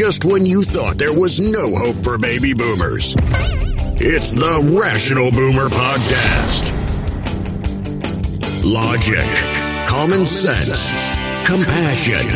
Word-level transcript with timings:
just 0.00 0.24
when 0.24 0.46
you 0.46 0.62
thought 0.62 0.96
there 0.96 1.12
was 1.12 1.38
no 1.40 1.74
hope 1.74 2.02
for 2.02 2.16
baby 2.16 2.54
boomers. 2.54 3.14
It's 4.00 4.32
the 4.32 4.80
Rational 4.80 5.30
Boomer 5.30 5.68
Podcast. 5.68 6.72
Logic, 8.64 9.28
common 9.86 10.24
sense, 10.24 10.88
compassion. 11.46 12.26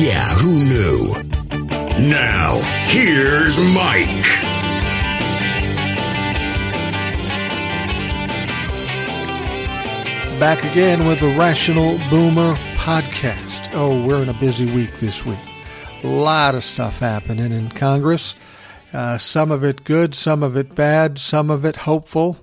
Yeah, 0.00 0.24
who 0.36 0.64
knew? 0.68 2.08
Now, 2.08 2.60
here's 2.86 3.58
Mike. 3.58 4.06
Back 10.38 10.62
again 10.70 11.08
with 11.08 11.18
the 11.18 11.34
Rational 11.36 11.98
Boomer 12.08 12.54
Podcast. 12.76 13.68
Oh, 13.74 14.06
we're 14.06 14.22
in 14.22 14.28
a 14.28 14.34
busy 14.34 14.72
week 14.72 14.92
this 15.00 15.26
week. 15.26 15.49
A 16.02 16.06
lot 16.06 16.54
of 16.54 16.64
stuff 16.64 17.00
happening 17.00 17.52
in 17.52 17.68
Congress. 17.68 18.34
Uh, 18.92 19.18
some 19.18 19.50
of 19.50 19.62
it 19.62 19.84
good, 19.84 20.14
some 20.14 20.42
of 20.42 20.56
it 20.56 20.74
bad, 20.74 21.18
some 21.18 21.50
of 21.50 21.64
it 21.64 21.76
hopeful, 21.76 22.38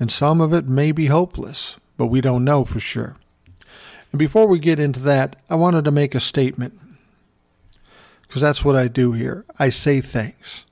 and 0.00 0.10
some 0.10 0.40
of 0.40 0.52
it 0.52 0.66
maybe 0.66 1.06
hopeless, 1.06 1.76
but 1.96 2.06
we 2.06 2.20
don't 2.20 2.44
know 2.44 2.64
for 2.64 2.80
sure. 2.80 3.14
And 4.10 4.18
before 4.18 4.48
we 4.48 4.58
get 4.58 4.80
into 4.80 5.00
that, 5.00 5.36
I 5.48 5.54
wanted 5.54 5.84
to 5.84 5.92
make 5.92 6.14
a 6.14 6.20
statement 6.20 6.78
because 8.22 8.42
that's 8.42 8.64
what 8.64 8.74
I 8.74 8.88
do 8.88 9.12
here. 9.12 9.44
I 9.58 9.68
say 9.68 10.00
things. 10.00 10.64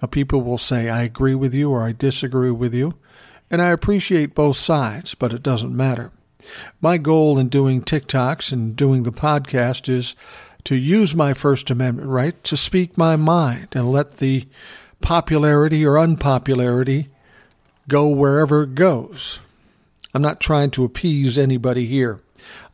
Now, 0.00 0.06
people 0.06 0.42
will 0.42 0.58
say, 0.58 0.88
I 0.88 1.02
agree 1.02 1.34
with 1.34 1.54
you 1.54 1.70
or 1.70 1.82
I 1.82 1.90
disagree 1.90 2.52
with 2.52 2.72
you, 2.72 2.94
and 3.50 3.60
I 3.60 3.70
appreciate 3.70 4.34
both 4.34 4.58
sides, 4.58 5.16
but 5.16 5.32
it 5.32 5.42
doesn't 5.42 5.76
matter. 5.76 6.12
My 6.80 6.98
goal 6.98 7.36
in 7.36 7.48
doing 7.48 7.82
TikToks 7.82 8.52
and 8.52 8.76
doing 8.76 9.02
the 9.02 9.12
podcast 9.12 9.88
is 9.88 10.14
to 10.68 10.76
use 10.76 11.14
my 11.14 11.32
First 11.32 11.70
Amendment 11.70 12.10
right 12.10 12.44
to 12.44 12.54
speak 12.54 12.98
my 12.98 13.16
mind 13.16 13.68
and 13.72 13.90
let 13.90 14.18
the 14.18 14.46
popularity 15.00 15.82
or 15.82 15.98
unpopularity 15.98 17.08
go 17.88 18.06
wherever 18.08 18.64
it 18.64 18.74
goes. 18.74 19.38
I'm 20.12 20.20
not 20.20 20.40
trying 20.40 20.70
to 20.72 20.84
appease 20.84 21.38
anybody 21.38 21.86
here. 21.86 22.20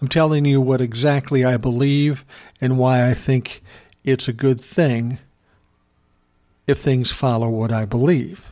I'm 0.02 0.08
telling 0.08 0.44
you 0.44 0.60
what 0.60 0.80
exactly 0.80 1.44
I 1.44 1.56
believe 1.56 2.24
and 2.60 2.78
why 2.78 3.08
I 3.08 3.14
think 3.14 3.62
it's 4.02 4.26
a 4.26 4.32
good 4.32 4.60
thing 4.60 5.20
if 6.66 6.80
things 6.80 7.12
follow 7.12 7.48
what 7.48 7.70
I 7.70 7.84
believe. 7.84 8.44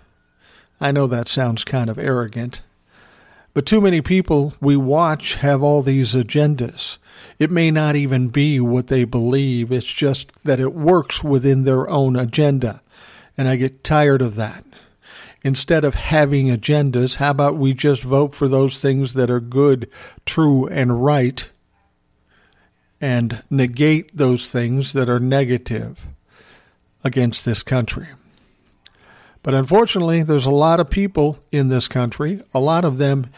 I 0.80 0.92
know 0.92 1.08
that 1.08 1.26
sounds 1.26 1.64
kind 1.64 1.90
of 1.90 1.98
arrogant, 1.98 2.62
but 3.54 3.66
too 3.66 3.80
many 3.80 4.02
people 4.02 4.54
we 4.60 4.76
watch 4.76 5.34
have 5.34 5.64
all 5.64 5.82
these 5.82 6.14
agendas. 6.14 6.98
It 7.38 7.50
may 7.50 7.70
not 7.70 7.96
even 7.96 8.28
be 8.28 8.60
what 8.60 8.86
they 8.86 9.04
believe, 9.04 9.72
it's 9.72 9.86
just 9.86 10.32
that 10.44 10.60
it 10.60 10.74
works 10.74 11.24
within 11.24 11.64
their 11.64 11.88
own 11.88 12.16
agenda. 12.16 12.82
And 13.36 13.48
I 13.48 13.56
get 13.56 13.84
tired 13.84 14.22
of 14.22 14.34
that. 14.36 14.64
Instead 15.44 15.84
of 15.84 15.94
having 15.94 16.46
agendas, 16.46 17.16
how 17.16 17.30
about 17.30 17.56
we 17.56 17.74
just 17.74 18.02
vote 18.02 18.34
for 18.34 18.46
those 18.46 18.78
things 18.78 19.14
that 19.14 19.30
are 19.30 19.40
good, 19.40 19.90
true, 20.24 20.68
and 20.68 21.04
right, 21.04 21.48
and 23.00 23.42
negate 23.50 24.16
those 24.16 24.50
things 24.52 24.92
that 24.92 25.08
are 25.08 25.18
negative 25.18 26.06
against 27.02 27.44
this 27.44 27.62
country? 27.62 28.06
But 29.42 29.54
unfortunately, 29.54 30.22
there's 30.22 30.46
a 30.46 30.50
lot 30.50 30.78
of 30.78 30.88
people 30.88 31.42
in 31.50 31.68
this 31.68 31.88
country, 31.88 32.42
a 32.54 32.60
lot 32.60 32.84
of 32.84 32.98
them 32.98 33.28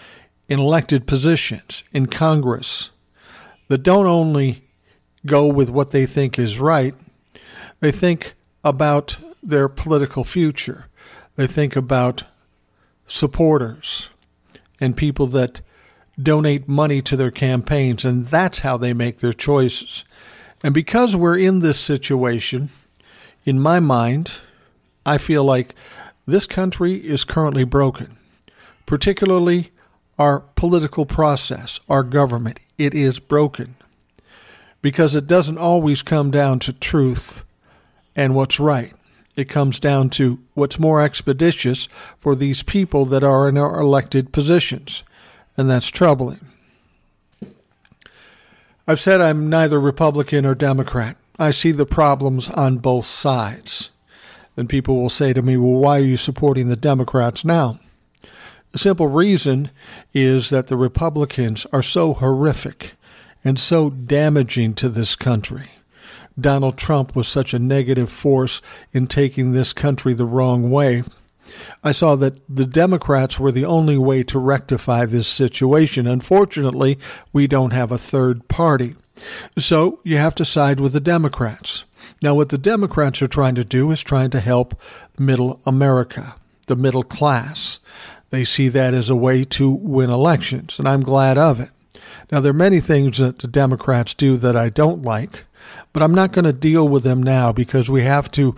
in 0.48 0.58
elected 0.58 1.06
positions 1.06 1.82
in 1.92 2.06
Congress, 2.06 2.90
that 3.68 3.82
don't 3.82 4.06
only 4.06 4.64
go 5.26 5.46
with 5.46 5.70
what 5.70 5.90
they 5.90 6.06
think 6.06 6.38
is 6.38 6.58
right, 6.58 6.94
they 7.80 7.92
think 7.92 8.34
about 8.62 9.16
their 9.42 9.68
political 9.68 10.24
future. 10.24 10.86
They 11.36 11.46
think 11.46 11.76
about 11.76 12.24
supporters 13.06 14.08
and 14.80 14.96
people 14.96 15.26
that 15.28 15.60
donate 16.20 16.68
money 16.68 17.02
to 17.02 17.16
their 17.16 17.30
campaigns, 17.30 18.04
and 18.04 18.26
that's 18.28 18.60
how 18.60 18.76
they 18.76 18.92
make 18.92 19.18
their 19.18 19.32
choices. 19.32 20.04
And 20.62 20.72
because 20.72 21.16
we're 21.16 21.38
in 21.38 21.58
this 21.58 21.78
situation, 21.78 22.70
in 23.44 23.60
my 23.60 23.80
mind, 23.80 24.30
I 25.04 25.18
feel 25.18 25.44
like 25.44 25.74
this 26.26 26.46
country 26.46 26.94
is 26.94 27.24
currently 27.24 27.64
broken, 27.64 28.16
particularly 28.86 29.72
our 30.18 30.40
political 30.40 31.04
process, 31.04 31.80
our 31.88 32.02
government. 32.02 32.60
It 32.78 32.94
is 32.94 33.20
broken 33.20 33.76
because 34.82 35.14
it 35.14 35.26
doesn't 35.26 35.58
always 35.58 36.02
come 36.02 36.30
down 36.30 36.58
to 36.60 36.72
truth 36.72 37.44
and 38.14 38.34
what's 38.34 38.60
right. 38.60 38.92
It 39.36 39.48
comes 39.48 39.80
down 39.80 40.10
to 40.10 40.38
what's 40.54 40.78
more 40.78 41.00
expeditious 41.00 41.88
for 42.18 42.34
these 42.34 42.62
people 42.62 43.04
that 43.06 43.24
are 43.24 43.48
in 43.48 43.58
our 43.58 43.80
elected 43.80 44.32
positions, 44.32 45.02
and 45.56 45.68
that's 45.68 45.88
troubling. 45.88 46.40
I've 48.86 49.00
said 49.00 49.20
I'm 49.20 49.48
neither 49.48 49.80
Republican 49.80 50.44
or 50.44 50.54
Democrat. 50.54 51.16
I 51.38 51.50
see 51.50 51.72
the 51.72 51.86
problems 51.86 52.50
on 52.50 52.78
both 52.78 53.06
sides. 53.06 53.90
Then 54.54 54.68
people 54.68 55.00
will 55.00 55.10
say 55.10 55.32
to 55.32 55.42
me, 55.42 55.56
Well, 55.56 55.80
why 55.80 55.98
are 55.98 56.04
you 56.04 56.16
supporting 56.16 56.68
the 56.68 56.76
Democrats 56.76 57.44
now? 57.44 57.80
The 58.74 58.80
simple 58.80 59.06
reason 59.06 59.70
is 60.12 60.50
that 60.50 60.66
the 60.66 60.76
Republicans 60.76 61.64
are 61.72 61.80
so 61.80 62.12
horrific 62.12 62.94
and 63.44 63.56
so 63.56 63.88
damaging 63.88 64.74
to 64.74 64.88
this 64.88 65.14
country. 65.14 65.70
Donald 66.40 66.76
Trump 66.76 67.14
was 67.14 67.28
such 67.28 67.54
a 67.54 67.60
negative 67.60 68.10
force 68.10 68.60
in 68.92 69.06
taking 69.06 69.52
this 69.52 69.72
country 69.72 70.12
the 70.12 70.24
wrong 70.24 70.72
way. 70.72 71.04
I 71.84 71.92
saw 71.92 72.16
that 72.16 72.40
the 72.52 72.66
Democrats 72.66 73.38
were 73.38 73.52
the 73.52 73.64
only 73.64 73.96
way 73.96 74.24
to 74.24 74.40
rectify 74.40 75.04
this 75.04 75.28
situation. 75.28 76.08
Unfortunately, 76.08 76.98
we 77.32 77.46
don't 77.46 77.72
have 77.72 77.92
a 77.92 77.96
third 77.96 78.48
party. 78.48 78.96
So 79.56 80.00
you 80.02 80.16
have 80.16 80.34
to 80.34 80.44
side 80.44 80.80
with 80.80 80.94
the 80.94 80.98
Democrats. 80.98 81.84
Now, 82.20 82.34
what 82.34 82.48
the 82.48 82.58
Democrats 82.58 83.22
are 83.22 83.28
trying 83.28 83.54
to 83.54 83.64
do 83.64 83.92
is 83.92 84.02
trying 84.02 84.30
to 84.30 84.40
help 84.40 84.82
middle 85.16 85.60
America, 85.64 86.34
the 86.66 86.74
middle 86.74 87.04
class. 87.04 87.78
They 88.34 88.42
see 88.42 88.68
that 88.70 88.94
as 88.94 89.10
a 89.10 89.14
way 89.14 89.44
to 89.44 89.70
win 89.70 90.10
elections, 90.10 90.80
and 90.80 90.88
I'm 90.88 91.02
glad 91.02 91.38
of 91.38 91.60
it. 91.60 91.70
Now, 92.32 92.40
there 92.40 92.50
are 92.50 92.52
many 92.52 92.80
things 92.80 93.18
that 93.18 93.38
the 93.38 93.46
Democrats 93.46 94.12
do 94.12 94.36
that 94.38 94.56
I 94.56 94.70
don't 94.70 95.02
like, 95.02 95.44
but 95.92 96.02
I'm 96.02 96.16
not 96.16 96.32
going 96.32 96.44
to 96.44 96.52
deal 96.52 96.88
with 96.88 97.04
them 97.04 97.22
now 97.22 97.52
because 97.52 97.88
we 97.88 98.02
have 98.02 98.32
to 98.32 98.56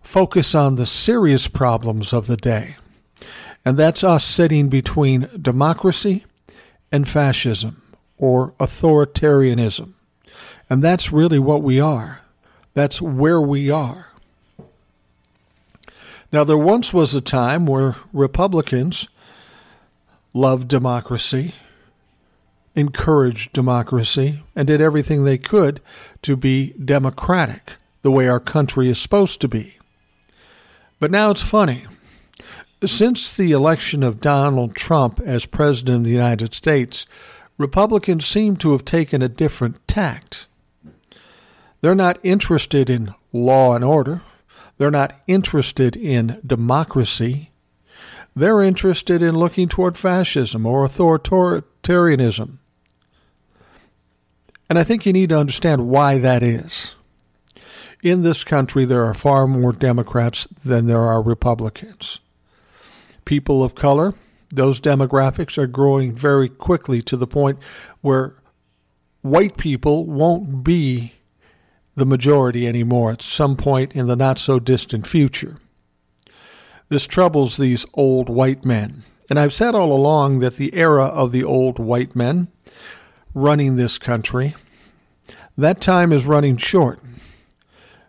focus 0.00 0.54
on 0.54 0.76
the 0.76 0.86
serious 0.86 1.48
problems 1.48 2.12
of 2.12 2.28
the 2.28 2.36
day. 2.36 2.76
And 3.64 3.76
that's 3.76 4.04
us 4.04 4.24
sitting 4.24 4.68
between 4.68 5.28
democracy 5.42 6.24
and 6.92 7.08
fascism 7.08 7.82
or 8.18 8.52
authoritarianism. 8.60 9.94
And 10.70 10.84
that's 10.84 11.10
really 11.10 11.40
what 11.40 11.64
we 11.64 11.80
are. 11.80 12.20
That's 12.74 13.02
where 13.02 13.40
we 13.40 13.70
are. 13.70 14.12
Now, 16.32 16.44
there 16.44 16.56
once 16.56 16.92
was 16.92 17.12
a 17.12 17.20
time 17.20 17.66
where 17.66 17.96
Republicans 18.12 19.08
loved 20.36 20.68
democracy, 20.68 21.54
encouraged 22.74 23.52
democracy, 23.52 24.42
and 24.54 24.68
did 24.68 24.80
everything 24.80 25.24
they 25.24 25.38
could 25.38 25.80
to 26.20 26.36
be 26.36 26.74
democratic, 26.74 27.72
the 28.02 28.10
way 28.10 28.28
our 28.28 28.38
country 28.38 28.88
is 28.88 28.98
supposed 28.98 29.40
to 29.40 29.48
be. 29.48 29.78
But 31.00 31.10
now 31.10 31.30
it's 31.30 31.42
funny. 31.42 31.86
Since 32.84 33.34
the 33.34 33.52
election 33.52 34.02
of 34.02 34.20
Donald 34.20 34.76
Trump 34.76 35.20
as 35.24 35.46
President 35.46 35.96
of 35.96 36.04
the 36.04 36.10
United 36.10 36.54
States, 36.54 37.06
Republicans 37.56 38.26
seem 38.26 38.56
to 38.56 38.72
have 38.72 38.84
taken 38.84 39.22
a 39.22 39.30
different 39.30 39.86
tact. 39.88 40.46
They're 41.80 41.94
not 41.94 42.18
interested 42.22 42.90
in 42.90 43.14
law 43.32 43.74
and 43.74 43.82
order. 43.82 44.20
They're 44.76 44.90
not 44.90 45.14
interested 45.26 45.96
in 45.96 46.40
democracy. 46.46 47.50
They're 48.36 48.62
interested 48.62 49.22
in 49.22 49.34
looking 49.34 49.66
toward 49.66 49.96
fascism 49.96 50.66
or 50.66 50.86
authoritarianism. 50.86 52.58
And 54.68 54.78
I 54.78 54.84
think 54.84 55.06
you 55.06 55.12
need 55.14 55.30
to 55.30 55.38
understand 55.38 55.88
why 55.88 56.18
that 56.18 56.42
is. 56.42 56.94
In 58.02 58.22
this 58.22 58.44
country, 58.44 58.84
there 58.84 59.06
are 59.06 59.14
far 59.14 59.46
more 59.46 59.72
Democrats 59.72 60.46
than 60.62 60.86
there 60.86 61.00
are 61.00 61.22
Republicans. 61.22 62.20
People 63.24 63.64
of 63.64 63.74
color, 63.74 64.12
those 64.50 64.80
demographics 64.80 65.56
are 65.56 65.66
growing 65.66 66.14
very 66.14 66.50
quickly 66.50 67.00
to 67.02 67.16
the 67.16 67.26
point 67.26 67.58
where 68.02 68.34
white 69.22 69.56
people 69.56 70.04
won't 70.04 70.62
be 70.62 71.14
the 71.94 72.04
majority 72.04 72.66
anymore 72.68 73.12
at 73.12 73.22
some 73.22 73.56
point 73.56 73.92
in 73.92 74.08
the 74.08 74.16
not 74.16 74.38
so 74.38 74.60
distant 74.60 75.06
future. 75.06 75.56
This 76.88 77.06
troubles 77.06 77.56
these 77.56 77.84
old 77.94 78.28
white 78.28 78.64
men. 78.64 79.02
And 79.28 79.38
I've 79.38 79.52
said 79.52 79.74
all 79.74 79.92
along 79.92 80.38
that 80.38 80.56
the 80.56 80.72
era 80.74 81.06
of 81.06 81.32
the 81.32 81.42
old 81.44 81.78
white 81.78 82.14
men 82.14 82.48
running 83.34 83.76
this 83.76 83.98
country, 83.98 84.54
that 85.58 85.80
time 85.80 86.12
is 86.12 86.24
running 86.26 86.56
short. 86.56 87.00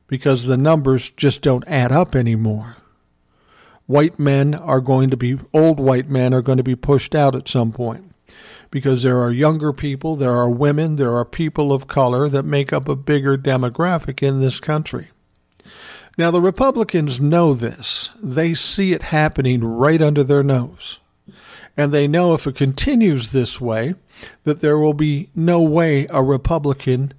because 0.08 0.48
the 0.48 0.58
numbers 0.58 1.10
just 1.12 1.42
don't 1.42 1.68
add 1.68 1.92
up 1.92 2.16
anymore. 2.16 2.78
White 3.86 4.20
men 4.20 4.54
are 4.54 4.82
going 4.82 5.10
to 5.10 5.18
be, 5.18 5.38
old 5.54 5.80
white 5.80 6.10
men 6.10 6.34
are 6.34 6.42
going 6.42 6.58
to 6.58 6.64
be 6.64 6.76
pushed 6.76 7.16
out 7.16 7.36
at 7.36 7.48
some 7.48 7.72
point 7.72 8.14
because 8.70 9.04
there 9.04 9.20
are 9.22 9.32
younger 9.32 9.72
people, 9.72 10.16
there 10.18 10.36
are 10.36 10.50
women, 10.50 10.98
there 10.98 11.16
are 11.16 11.24
people 11.24 11.72
of 11.72 11.88
color 11.88 12.28
that 12.28 12.44
make 12.44 12.74
up 12.74 12.90
a 12.90 12.96
bigger 12.96 13.38
demographic 13.38 14.22
in 14.22 14.42
this 14.42 14.60
country. 14.60 15.10
Now, 16.18 16.32
the 16.32 16.42
Republicans 16.42 17.22
know 17.22 17.54
this. 17.54 18.10
They 18.22 18.56
see 18.56 18.92
it 18.92 19.04
happening 19.04 19.64
right 19.64 20.02
under 20.02 20.24
their 20.24 20.42
nose. 20.42 20.98
And 21.78 21.94
they 21.94 22.08
know 22.08 22.34
if 22.34 22.48
it 22.48 22.56
continues 22.56 23.32
this 23.32 23.62
way, 23.62 23.94
that 24.44 24.62
there 24.62 24.80
will 24.80 24.96
be 24.96 25.30
no 25.36 25.62
way 25.62 26.08
a 26.10 26.24
Republican, 26.24 27.14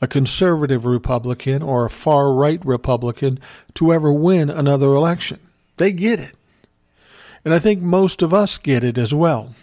a 0.00 0.08
conservative 0.08 0.84
Republican, 0.84 1.62
or 1.62 1.84
a 1.84 1.90
far 1.90 2.32
right 2.32 2.64
Republican 2.64 3.38
to 3.74 3.92
ever 3.92 4.12
win 4.12 4.50
another 4.50 4.92
election. 4.92 5.38
They 5.76 5.92
get 5.92 6.18
it. 6.18 6.34
And 7.44 7.54
I 7.54 7.60
think 7.60 7.80
most 7.80 8.22
of 8.22 8.34
us 8.34 8.58
get 8.58 8.82
it 8.82 8.98
as 8.98 9.14
well. 9.14 9.54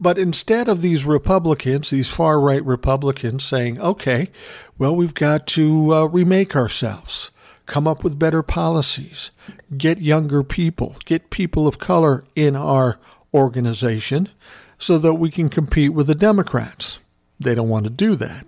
But 0.00 0.18
instead 0.18 0.68
of 0.68 0.80
these 0.80 1.04
Republicans, 1.04 1.90
these 1.90 2.08
far 2.08 2.40
right 2.40 2.64
Republicans 2.64 3.44
saying, 3.44 3.78
okay, 3.78 4.30
well, 4.78 4.96
we've 4.96 5.14
got 5.14 5.46
to 5.48 5.94
uh, 5.94 6.04
remake 6.06 6.56
ourselves, 6.56 7.30
come 7.66 7.86
up 7.86 8.02
with 8.02 8.18
better 8.18 8.42
policies, 8.42 9.30
get 9.76 10.00
younger 10.00 10.42
people, 10.42 10.96
get 11.04 11.28
people 11.28 11.66
of 11.66 11.78
color 11.78 12.24
in 12.34 12.56
our 12.56 12.98
organization 13.34 14.30
so 14.78 14.96
that 14.98 15.14
we 15.14 15.30
can 15.30 15.50
compete 15.50 15.92
with 15.92 16.06
the 16.06 16.14
Democrats. 16.14 16.98
They 17.38 17.54
don't 17.54 17.68
want 17.68 17.84
to 17.84 17.90
do 17.90 18.16
that. 18.16 18.46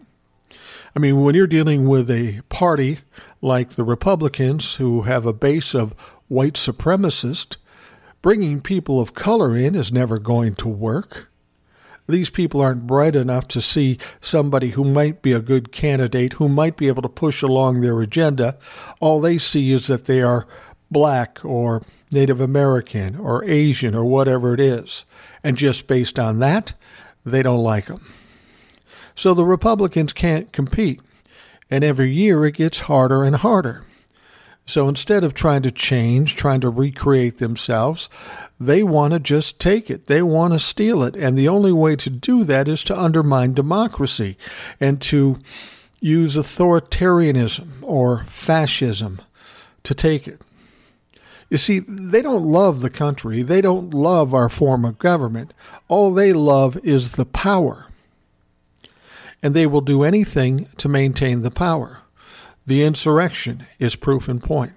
I 0.96 0.98
mean, 0.98 1.22
when 1.22 1.34
you're 1.34 1.46
dealing 1.46 1.86
with 1.86 2.10
a 2.10 2.40
party 2.48 3.00
like 3.42 3.70
the 3.70 3.84
Republicans 3.84 4.76
who 4.76 5.02
have 5.02 5.26
a 5.26 5.32
base 5.32 5.74
of 5.74 5.92
white 6.28 6.54
supremacists, 6.54 7.56
bringing 8.22 8.60
people 8.60 9.00
of 9.00 9.14
color 9.14 9.54
in 9.54 9.74
is 9.74 9.92
never 9.92 10.18
going 10.18 10.54
to 10.54 10.68
work. 10.68 11.28
These 12.12 12.28
people 12.28 12.60
aren't 12.60 12.86
bright 12.86 13.16
enough 13.16 13.48
to 13.48 13.62
see 13.62 13.96
somebody 14.20 14.70
who 14.70 14.84
might 14.84 15.22
be 15.22 15.32
a 15.32 15.40
good 15.40 15.72
candidate, 15.72 16.34
who 16.34 16.46
might 16.46 16.76
be 16.76 16.88
able 16.88 17.00
to 17.00 17.08
push 17.08 17.40
along 17.40 17.80
their 17.80 18.02
agenda. 18.02 18.58
All 19.00 19.18
they 19.18 19.38
see 19.38 19.72
is 19.72 19.86
that 19.86 20.04
they 20.04 20.20
are 20.20 20.46
black 20.90 21.42
or 21.42 21.80
Native 22.10 22.38
American 22.38 23.16
or 23.16 23.42
Asian 23.44 23.94
or 23.94 24.04
whatever 24.04 24.52
it 24.52 24.60
is. 24.60 25.06
And 25.42 25.56
just 25.56 25.86
based 25.86 26.18
on 26.18 26.38
that, 26.40 26.74
they 27.24 27.42
don't 27.42 27.62
like 27.62 27.86
them. 27.86 28.12
So 29.14 29.32
the 29.32 29.46
Republicans 29.46 30.12
can't 30.12 30.52
compete. 30.52 31.00
And 31.70 31.82
every 31.82 32.12
year 32.12 32.44
it 32.44 32.56
gets 32.56 32.80
harder 32.80 33.24
and 33.24 33.36
harder. 33.36 33.86
So 34.66 34.88
instead 34.88 35.24
of 35.24 35.34
trying 35.34 35.62
to 35.62 35.70
change, 35.70 36.36
trying 36.36 36.60
to 36.60 36.68
recreate 36.68 37.38
themselves, 37.38 38.08
they 38.60 38.82
want 38.82 39.12
to 39.12 39.18
just 39.18 39.58
take 39.58 39.90
it. 39.90 40.06
They 40.06 40.22
want 40.22 40.52
to 40.52 40.58
steal 40.58 41.02
it. 41.02 41.16
And 41.16 41.36
the 41.36 41.48
only 41.48 41.72
way 41.72 41.96
to 41.96 42.10
do 42.10 42.44
that 42.44 42.68
is 42.68 42.84
to 42.84 42.98
undermine 42.98 43.54
democracy 43.54 44.36
and 44.80 45.00
to 45.02 45.38
use 46.00 46.36
authoritarianism 46.36 47.68
or 47.82 48.24
fascism 48.24 49.20
to 49.82 49.94
take 49.94 50.28
it. 50.28 50.40
You 51.50 51.58
see, 51.58 51.80
they 51.80 52.22
don't 52.22 52.44
love 52.44 52.80
the 52.80 52.90
country. 52.90 53.42
They 53.42 53.60
don't 53.60 53.92
love 53.92 54.32
our 54.32 54.48
form 54.48 54.84
of 54.84 54.98
government. 54.98 55.52
All 55.88 56.12
they 56.12 56.32
love 56.32 56.78
is 56.82 57.12
the 57.12 57.26
power. 57.26 57.86
And 59.42 59.54
they 59.54 59.66
will 59.66 59.80
do 59.80 60.02
anything 60.02 60.68
to 60.78 60.88
maintain 60.88 61.42
the 61.42 61.50
power. 61.50 61.98
The 62.64 62.84
insurrection 62.84 63.66
is 63.78 63.96
proof 63.96 64.28
in 64.28 64.40
point 64.40 64.72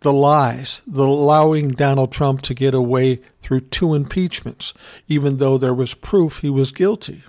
the 0.00 0.12
lies, 0.12 0.82
the 0.86 1.04
allowing 1.04 1.68
Donald 1.70 2.10
Trump 2.10 2.42
to 2.42 2.54
get 2.54 2.74
away 2.74 3.20
through 3.42 3.60
two 3.60 3.94
impeachments, 3.94 4.72
even 5.08 5.36
though 5.36 5.58
there 5.58 5.74
was 5.74 5.94
proof 5.94 6.38
he 6.38 6.50
was 6.50 6.72
guilty. 6.72 7.22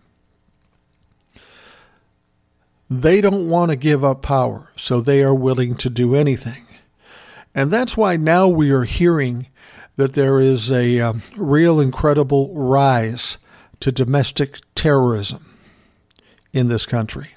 They 2.89 3.21
don't 3.21 3.49
want 3.49 3.71
to 3.71 3.75
give 3.75 4.03
up 4.03 4.21
power, 4.21 4.71
so 4.75 4.99
they 4.99 5.21
are 5.23 5.35
willing 5.35 5.75
to 5.75 5.89
do 5.89 6.15
anything. 6.15 6.65
And 7.53 7.71
that's 7.71 7.97
why 7.97 8.17
now 8.17 8.47
we 8.47 8.71
are 8.71 8.83
hearing 8.83 9.47
that 9.97 10.13
there 10.13 10.39
is 10.39 10.71
a 10.71 10.99
um, 10.99 11.21
real 11.37 11.79
incredible 11.79 12.53
rise 12.53 13.37
to 13.81 13.91
domestic 13.91 14.59
terrorism 14.75 15.57
in 16.53 16.67
this 16.67 16.85
country. 16.85 17.31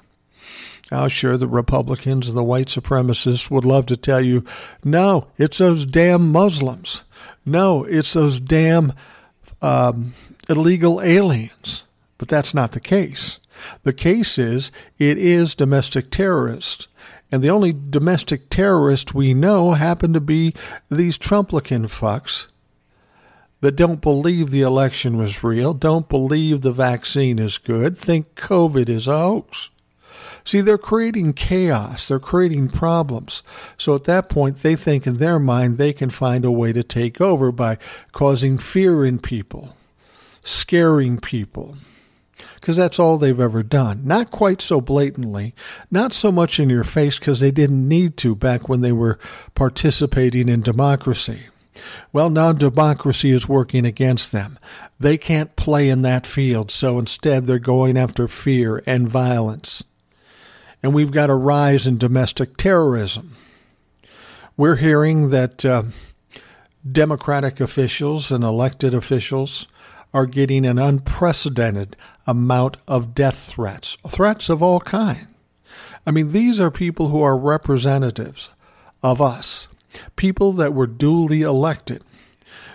Now, 0.94 1.08
sure, 1.08 1.36
the 1.36 1.48
Republicans 1.48 2.28
and 2.28 2.36
the 2.36 2.44
white 2.44 2.68
supremacists 2.68 3.50
would 3.50 3.64
love 3.64 3.86
to 3.86 3.96
tell 3.96 4.20
you, 4.20 4.44
no, 4.84 5.26
it's 5.38 5.58
those 5.58 5.84
damn 5.84 6.30
Muslims. 6.30 7.02
No, 7.44 7.82
it's 7.82 8.12
those 8.12 8.38
damn 8.38 8.92
um, 9.60 10.14
illegal 10.48 11.02
aliens. 11.02 11.82
But 12.16 12.28
that's 12.28 12.54
not 12.54 12.70
the 12.70 12.80
case. 12.80 13.40
The 13.82 13.92
case 13.92 14.38
is 14.38 14.70
it 14.96 15.18
is 15.18 15.56
domestic 15.56 16.12
terrorists. 16.12 16.86
And 17.32 17.42
the 17.42 17.50
only 17.50 17.72
domestic 17.72 18.48
terrorists 18.48 19.12
we 19.12 19.34
know 19.34 19.72
happen 19.72 20.12
to 20.12 20.20
be 20.20 20.54
these 20.92 21.18
Trumplican 21.18 21.86
fucks 21.86 22.46
that 23.62 23.74
don't 23.74 24.00
believe 24.00 24.50
the 24.50 24.62
election 24.62 25.16
was 25.16 25.42
real, 25.42 25.74
don't 25.74 26.08
believe 26.08 26.60
the 26.60 26.70
vaccine 26.70 27.40
is 27.40 27.58
good, 27.58 27.96
think 27.96 28.36
COVID 28.36 28.88
is 28.88 29.08
a 29.08 29.18
hoax. 29.18 29.70
See, 30.44 30.60
they're 30.60 30.76
creating 30.76 31.32
chaos, 31.32 32.08
they're 32.08 32.18
creating 32.18 32.68
problems. 32.68 33.42
So 33.78 33.94
at 33.94 34.04
that 34.04 34.28
point, 34.28 34.58
they 34.58 34.76
think 34.76 35.06
in 35.06 35.16
their 35.16 35.38
mind 35.38 35.78
they 35.78 35.94
can 35.94 36.10
find 36.10 36.44
a 36.44 36.50
way 36.50 36.72
to 36.74 36.82
take 36.82 37.20
over 37.20 37.50
by 37.50 37.78
causing 38.12 38.58
fear 38.58 39.06
in 39.06 39.18
people, 39.20 39.74
scaring 40.42 41.18
people. 41.18 41.78
Because 42.56 42.76
that's 42.76 42.98
all 42.98 43.16
they've 43.16 43.40
ever 43.40 43.62
done. 43.62 44.02
Not 44.04 44.30
quite 44.30 44.60
so 44.60 44.80
blatantly, 44.80 45.54
not 45.90 46.12
so 46.12 46.30
much 46.30 46.60
in 46.60 46.68
your 46.68 46.84
face 46.84 47.18
because 47.18 47.40
they 47.40 47.50
didn't 47.50 47.88
need 47.88 48.16
to 48.18 48.34
back 48.34 48.68
when 48.68 48.80
they 48.80 48.92
were 48.92 49.18
participating 49.54 50.48
in 50.48 50.60
democracy. 50.60 51.44
Well, 52.12 52.30
now 52.30 52.52
democracy 52.52 53.30
is 53.30 53.48
working 53.48 53.86
against 53.86 54.32
them. 54.32 54.58
They 55.00 55.16
can't 55.16 55.56
play 55.56 55.88
in 55.88 56.02
that 56.02 56.26
field, 56.26 56.70
so 56.70 56.98
instead 56.98 57.46
they're 57.46 57.58
going 57.58 57.96
after 57.96 58.28
fear 58.28 58.82
and 58.86 59.08
violence 59.08 59.82
and 60.84 60.92
we've 60.92 61.12
got 61.12 61.30
a 61.30 61.34
rise 61.34 61.86
in 61.86 61.96
domestic 61.96 62.58
terrorism. 62.58 63.34
We're 64.54 64.76
hearing 64.76 65.30
that 65.30 65.64
uh, 65.64 65.84
Democratic 66.92 67.58
officials 67.58 68.30
and 68.30 68.44
elected 68.44 68.92
officials 68.92 69.66
are 70.12 70.26
getting 70.26 70.66
an 70.66 70.78
unprecedented 70.78 71.96
amount 72.26 72.76
of 72.86 73.14
death 73.14 73.38
threats, 73.38 73.96
threats 74.06 74.50
of 74.50 74.62
all 74.62 74.78
kinds. 74.78 75.26
I 76.06 76.10
mean, 76.10 76.32
these 76.32 76.60
are 76.60 76.70
people 76.70 77.08
who 77.08 77.22
are 77.22 77.34
representatives 77.34 78.50
of 79.02 79.22
us, 79.22 79.68
people 80.16 80.52
that 80.52 80.74
were 80.74 80.86
duly 80.86 81.40
elected. 81.40 82.04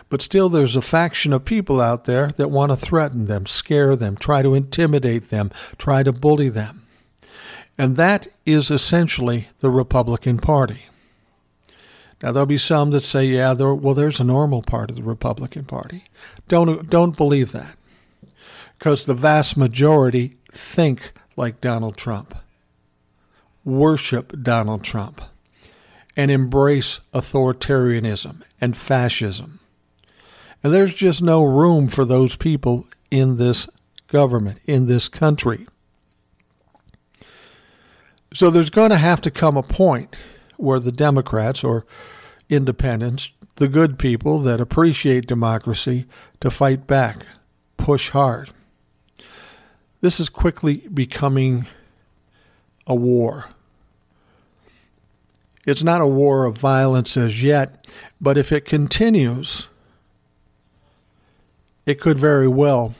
But 0.09 0.23
still, 0.23 0.49
there's 0.49 0.75
a 0.75 0.81
faction 0.81 1.31
of 1.31 1.45
people 1.45 1.79
out 1.79 2.05
there 2.05 2.29
that 2.37 2.49
want 2.49 2.71
to 2.71 2.75
threaten 2.75 3.27
them, 3.27 3.45
scare 3.45 3.95
them, 3.95 4.15
try 4.15 4.41
to 4.41 4.55
intimidate 4.55 5.25
them, 5.25 5.51
try 5.77 6.01
to 6.01 6.11
bully 6.11 6.49
them. 6.49 6.87
And 7.79 7.95
that 7.95 8.27
is 8.45 8.69
essentially 8.69 9.47
the 9.61 9.71
Republican 9.71 10.37
Party. 10.37 10.87
Now 12.21 12.33
there'll 12.33 12.45
be 12.45 12.57
some 12.57 12.91
that 12.91 13.05
say, 13.05 13.25
"Yeah, 13.25 13.53
there, 13.53 13.73
well, 13.73 13.93
there's 13.93 14.19
a 14.19 14.25
normal 14.25 14.61
part 14.61 14.89
of 14.89 14.97
the 14.97 15.03
Republican 15.03 15.63
Party." 15.63 16.03
Don't 16.49 16.89
don't 16.89 17.15
believe 17.15 17.53
that, 17.53 17.77
because 18.77 19.05
the 19.05 19.13
vast 19.13 19.55
majority 19.55 20.35
think 20.51 21.13
like 21.37 21.61
Donald 21.61 21.95
Trump, 21.95 22.35
worship 23.63 24.43
Donald 24.43 24.83
Trump, 24.83 25.21
and 26.17 26.29
embrace 26.29 26.99
authoritarianism 27.13 28.41
and 28.59 28.75
fascism. 28.75 29.61
And 30.61 30.73
there's 30.73 30.93
just 30.93 31.21
no 31.21 31.43
room 31.43 31.87
for 31.87 32.03
those 32.03 32.35
people 32.35 32.87
in 33.09 33.37
this 33.37 33.69
government, 34.07 34.59
in 34.65 34.87
this 34.87 35.07
country. 35.07 35.65
So 38.33 38.49
there's 38.49 38.69
going 38.69 38.91
to 38.91 38.97
have 38.97 39.21
to 39.21 39.31
come 39.31 39.57
a 39.57 39.63
point 39.63 40.15
where 40.57 40.79
the 40.79 40.91
Democrats 40.91 41.63
or 41.63 41.85
independents, 42.49 43.29
the 43.55 43.67
good 43.67 43.97
people 43.97 44.39
that 44.39 44.61
appreciate 44.61 45.25
democracy, 45.25 46.05
to 46.41 46.51
fight 46.51 46.85
back, 46.85 47.25
push 47.77 48.09
hard. 48.09 48.51
This 50.01 50.19
is 50.19 50.29
quickly 50.29 50.87
becoming 50.93 51.67
a 52.87 52.95
war. 52.95 53.49
It's 55.65 55.83
not 55.83 56.01
a 56.01 56.07
war 56.07 56.45
of 56.45 56.57
violence 56.57 57.17
as 57.17 57.43
yet, 57.43 57.87
but 58.21 58.37
if 58.37 58.51
it 58.51 58.65
continues, 58.65 59.67
it 61.85 61.99
could 61.99 62.17
very 62.17 62.47
well 62.47 62.95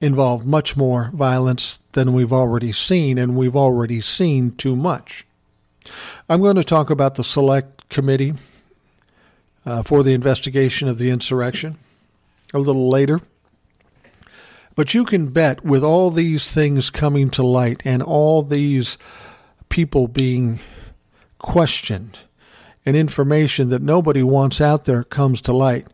involve 0.00 0.46
much 0.46 0.76
more 0.76 1.10
violence 1.12 1.78
than 1.92 2.12
we've 2.12 2.32
already 2.32 2.72
seen, 2.72 3.18
and 3.18 3.36
we've 3.36 3.56
already 3.56 4.00
seen 4.00 4.52
too 4.52 4.74
much. 4.74 5.26
I'm 6.28 6.40
going 6.40 6.56
to 6.56 6.64
talk 6.64 6.90
about 6.90 7.16
the 7.16 7.24
Select 7.24 7.88
Committee 7.88 8.34
uh, 9.66 9.82
for 9.82 10.02
the 10.02 10.14
investigation 10.14 10.88
of 10.88 10.98
the 10.98 11.10
insurrection 11.10 11.78
a 12.54 12.58
little 12.58 12.88
later. 12.88 13.20
But 14.74 14.94
you 14.94 15.04
can 15.04 15.28
bet 15.28 15.64
with 15.64 15.84
all 15.84 16.10
these 16.10 16.54
things 16.54 16.90
coming 16.90 17.28
to 17.30 17.42
light 17.42 17.82
and 17.84 18.02
all 18.02 18.42
these 18.42 18.96
people 19.68 20.08
being 20.08 20.60
questioned 21.38 22.18
and 22.86 22.96
information 22.96 23.68
that 23.68 23.82
nobody 23.82 24.22
wants 24.22 24.60
out 24.60 24.84
there 24.84 25.04
comes 25.04 25.40
to 25.42 25.52
light, 25.52 25.86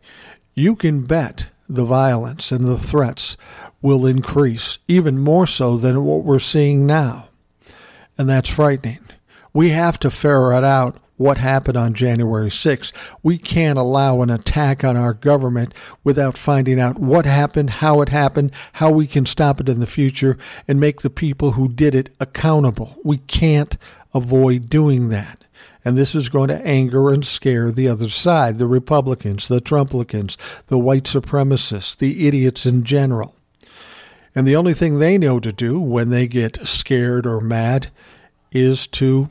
you 0.54 0.76
can 0.76 1.02
bet 1.02 1.46
the 1.68 1.84
violence 1.84 2.52
and 2.52 2.66
the 2.66 2.78
threats 2.78 3.36
will 3.82 4.06
increase, 4.06 4.78
even 4.88 5.18
more 5.18 5.46
so 5.46 5.76
than 5.76 6.04
what 6.04 6.24
we're 6.24 6.38
seeing 6.38 6.86
now. 6.86 7.28
And 8.18 8.28
that's 8.28 8.48
frightening. 8.48 9.00
We 9.52 9.70
have 9.70 9.98
to 10.00 10.10
ferret 10.10 10.64
out 10.64 10.98
what 11.16 11.38
happened 11.38 11.76
on 11.76 11.94
January 11.94 12.50
6th. 12.50 12.92
We 13.22 13.38
can't 13.38 13.78
allow 13.78 14.20
an 14.20 14.30
attack 14.30 14.84
on 14.84 14.96
our 14.96 15.14
government 15.14 15.72
without 16.04 16.36
finding 16.36 16.78
out 16.78 16.98
what 16.98 17.24
happened, 17.24 17.70
how 17.70 18.02
it 18.02 18.10
happened, 18.10 18.52
how 18.74 18.90
we 18.90 19.06
can 19.06 19.24
stop 19.24 19.60
it 19.60 19.68
in 19.68 19.80
the 19.80 19.86
future, 19.86 20.36
and 20.68 20.78
make 20.78 21.00
the 21.00 21.10
people 21.10 21.52
who 21.52 21.68
did 21.68 21.94
it 21.94 22.14
accountable. 22.20 22.96
We 23.02 23.18
can't 23.18 23.76
avoid 24.12 24.68
doing 24.68 25.08
that. 25.08 25.45
And 25.86 25.96
this 25.96 26.16
is 26.16 26.28
going 26.28 26.48
to 26.48 26.66
anger 26.66 27.12
and 27.12 27.24
scare 27.24 27.70
the 27.70 27.86
other 27.86 28.10
side 28.10 28.58
the 28.58 28.66
Republicans, 28.66 29.46
the 29.46 29.60
Trumplicans, 29.60 30.36
the 30.66 30.80
white 30.80 31.04
supremacists, 31.04 31.96
the 31.96 32.26
idiots 32.26 32.66
in 32.66 32.82
general. 32.82 33.36
And 34.34 34.48
the 34.48 34.56
only 34.56 34.74
thing 34.74 34.98
they 34.98 35.16
know 35.16 35.38
to 35.38 35.52
do 35.52 35.78
when 35.78 36.10
they 36.10 36.26
get 36.26 36.66
scared 36.66 37.24
or 37.24 37.40
mad 37.40 37.92
is 38.50 38.88
to 38.88 39.28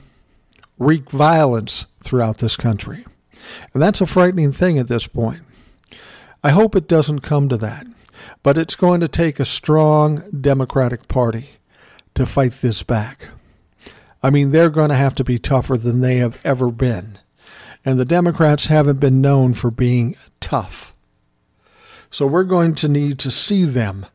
wreak 0.80 1.12
violence 1.12 1.88
throughout 2.02 2.38
this 2.38 2.56
country. 2.56 3.06
And 3.74 3.84
that's 3.84 4.00
a 4.00 4.06
frightening 4.06 4.54
thing 4.54 4.80
at 4.80 4.88
this 4.88 5.08
point. 5.08 5.42
I 6.42 6.52
hope 6.52 6.74
it 6.74 6.88
doesn't 6.88 7.20
come 7.20 7.50
to 7.50 7.58
that, 7.58 7.86
but 8.44 8.58
it's 8.58 8.76
going 8.76 9.02
to 9.02 9.10
take 9.10 9.42
a 9.42 9.46
strong 9.46 10.24
Democratic 10.32 11.10
Party 11.10 11.50
to 12.14 12.26
fight 12.26 12.54
this 12.54 12.82
back. 12.82 13.28
I 14.26 14.32
mean, 14.32 14.50
they're 14.50 14.72
going 14.72 14.90
to 14.90 14.96
have 14.96 15.14
to 15.16 15.24
be 15.24 15.38
tougher 15.38 15.78
than 15.78 16.02
they 16.02 16.16
have 16.16 16.42
ever 16.44 16.72
been. 16.72 17.20
And 17.86 18.00
the 18.00 18.06
Democrats 18.06 18.66
haven't 18.66 19.00
been 19.00 19.22
known 19.22 19.54
for 19.54 19.70
being 19.70 20.16
tough. 20.40 20.96
So 22.10 22.26
we're 22.26 22.44
going 22.44 22.74
to 22.76 22.88
need 22.88 23.20
to 23.20 23.30
see 23.30 23.66
them 23.66 24.08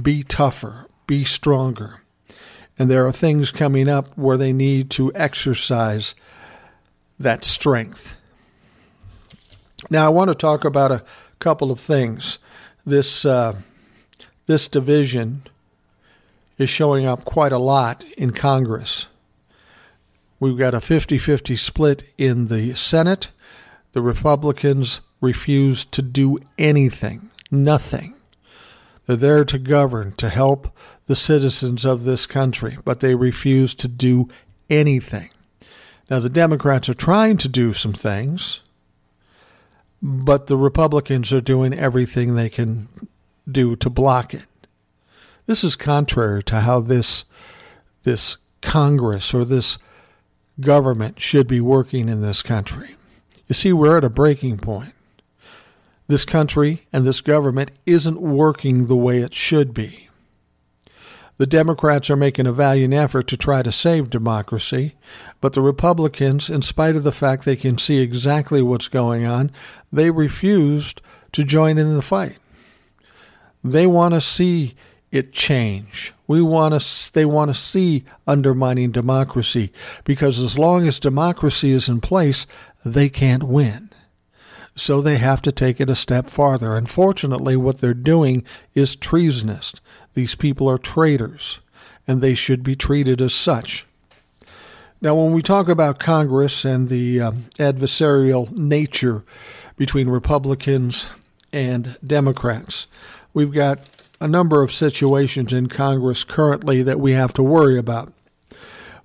be 0.00 0.22
tougher, 0.22 0.86
be 1.08 1.24
stronger. 1.24 2.02
And 2.78 2.88
there 2.88 3.04
are 3.04 3.10
things 3.10 3.50
coming 3.50 3.88
up 3.88 4.16
where 4.16 4.36
they 4.36 4.52
need 4.52 4.90
to 4.90 5.12
exercise 5.16 6.14
that 7.18 7.44
strength. 7.44 8.14
Now, 9.90 10.06
I 10.06 10.10
want 10.10 10.28
to 10.28 10.36
talk 10.36 10.64
about 10.64 10.92
a 10.92 11.02
couple 11.40 11.72
of 11.72 11.80
things. 11.80 12.38
This, 12.86 13.24
uh, 13.24 13.56
this 14.46 14.68
division 14.68 15.48
is 16.58 16.70
showing 16.70 17.06
up 17.06 17.24
quite 17.24 17.50
a 17.50 17.58
lot 17.58 18.04
in 18.16 18.30
Congress. 18.30 19.08
We've 20.40 20.58
got 20.58 20.74
a 20.74 20.80
50 20.80 21.18
50 21.18 21.56
split 21.56 22.04
in 22.16 22.46
the 22.46 22.74
Senate. 22.74 23.28
The 23.92 24.02
Republicans 24.02 25.00
refuse 25.20 25.84
to 25.86 26.02
do 26.02 26.38
anything, 26.58 27.30
nothing. 27.50 28.14
They're 29.06 29.16
there 29.16 29.44
to 29.46 29.58
govern, 29.58 30.12
to 30.12 30.28
help 30.28 30.68
the 31.06 31.16
citizens 31.16 31.84
of 31.84 32.04
this 32.04 32.26
country, 32.26 32.76
but 32.84 33.00
they 33.00 33.14
refuse 33.14 33.74
to 33.76 33.88
do 33.88 34.28
anything. 34.68 35.30
Now, 36.10 36.20
the 36.20 36.28
Democrats 36.28 36.88
are 36.88 36.94
trying 36.94 37.38
to 37.38 37.48
do 37.48 37.72
some 37.72 37.94
things, 37.94 38.60
but 40.00 40.46
the 40.46 40.56
Republicans 40.56 41.32
are 41.32 41.40
doing 41.40 41.74
everything 41.74 42.34
they 42.34 42.48
can 42.48 42.88
do 43.50 43.76
to 43.76 43.90
block 43.90 44.34
it. 44.34 44.46
This 45.46 45.64
is 45.64 45.76
contrary 45.76 46.42
to 46.44 46.60
how 46.60 46.80
this, 46.80 47.24
this 48.02 48.36
Congress 48.60 49.32
or 49.32 49.44
this 49.44 49.78
government 50.60 51.20
should 51.20 51.46
be 51.46 51.60
working 51.60 52.08
in 52.08 52.20
this 52.20 52.42
country. 52.42 52.96
You 53.46 53.54
see, 53.54 53.72
we're 53.72 53.96
at 53.96 54.04
a 54.04 54.10
breaking 54.10 54.58
point. 54.58 54.92
This 56.06 56.24
country 56.24 56.86
and 56.92 57.06
this 57.06 57.20
government 57.20 57.70
isn't 57.86 58.20
working 58.20 58.86
the 58.86 58.96
way 58.96 59.18
it 59.18 59.34
should 59.34 59.74
be. 59.74 60.08
The 61.36 61.46
Democrats 61.46 62.10
are 62.10 62.16
making 62.16 62.48
a 62.48 62.52
valiant 62.52 62.92
effort 62.92 63.28
to 63.28 63.36
try 63.36 63.62
to 63.62 63.70
save 63.70 64.10
democracy, 64.10 64.96
but 65.40 65.52
the 65.52 65.60
Republicans, 65.60 66.50
in 66.50 66.62
spite 66.62 66.96
of 66.96 67.04
the 67.04 67.12
fact 67.12 67.44
they 67.44 67.54
can 67.54 67.78
see 67.78 67.98
exactly 67.98 68.60
what's 68.60 68.88
going 68.88 69.24
on, 69.24 69.52
they 69.92 70.10
refused 70.10 71.00
to 71.32 71.44
join 71.44 71.78
in 71.78 71.94
the 71.94 72.02
fight. 72.02 72.38
They 73.62 73.86
want 73.86 74.14
to 74.14 74.20
see 74.20 74.74
it 75.10 75.32
change. 75.32 76.12
We 76.26 76.42
want 76.42 76.80
to 76.80 77.12
they 77.12 77.24
want 77.24 77.50
to 77.50 77.54
see 77.54 78.04
undermining 78.26 78.92
democracy 78.92 79.72
because 80.04 80.38
as 80.38 80.58
long 80.58 80.86
as 80.86 80.98
democracy 80.98 81.70
is 81.70 81.88
in 81.88 82.00
place, 82.00 82.46
they 82.84 83.08
can't 83.08 83.44
win 83.44 83.88
so 84.78 85.00
they 85.00 85.18
have 85.18 85.42
to 85.42 85.52
take 85.52 85.80
it 85.80 85.90
a 85.90 85.96
step 85.96 86.30
farther. 86.30 86.76
Unfortunately, 86.76 87.56
what 87.56 87.80
they're 87.80 87.94
doing 87.94 88.44
is 88.74 88.94
treasonous. 88.94 89.74
These 90.14 90.36
people 90.36 90.70
are 90.70 90.78
traitors, 90.78 91.58
and 92.06 92.20
they 92.20 92.34
should 92.34 92.62
be 92.62 92.76
treated 92.76 93.20
as 93.20 93.34
such. 93.34 93.86
Now, 95.00 95.16
when 95.16 95.32
we 95.32 95.42
talk 95.42 95.68
about 95.68 95.98
Congress 95.98 96.64
and 96.64 96.88
the 96.88 97.20
um, 97.20 97.44
adversarial 97.58 98.50
nature 98.52 99.24
between 99.76 100.08
Republicans 100.08 101.08
and 101.52 101.96
Democrats, 102.04 102.86
we've 103.34 103.52
got 103.52 103.80
a 104.20 104.28
number 104.28 104.62
of 104.62 104.72
situations 104.72 105.52
in 105.52 105.68
Congress 105.68 106.24
currently 106.24 106.82
that 106.82 107.00
we 107.00 107.12
have 107.12 107.32
to 107.34 107.42
worry 107.42 107.78
about. 107.78 108.12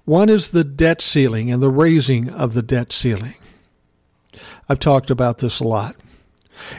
One 0.05 0.29
is 0.29 0.51
the 0.51 0.63
debt 0.63 1.01
ceiling 1.01 1.51
and 1.51 1.61
the 1.61 1.69
raising 1.69 2.29
of 2.29 2.53
the 2.53 2.63
debt 2.63 2.91
ceiling. 2.91 3.35
I've 4.67 4.79
talked 4.79 5.09
about 5.09 5.37
this 5.37 5.59
a 5.59 5.63
lot. 5.63 5.95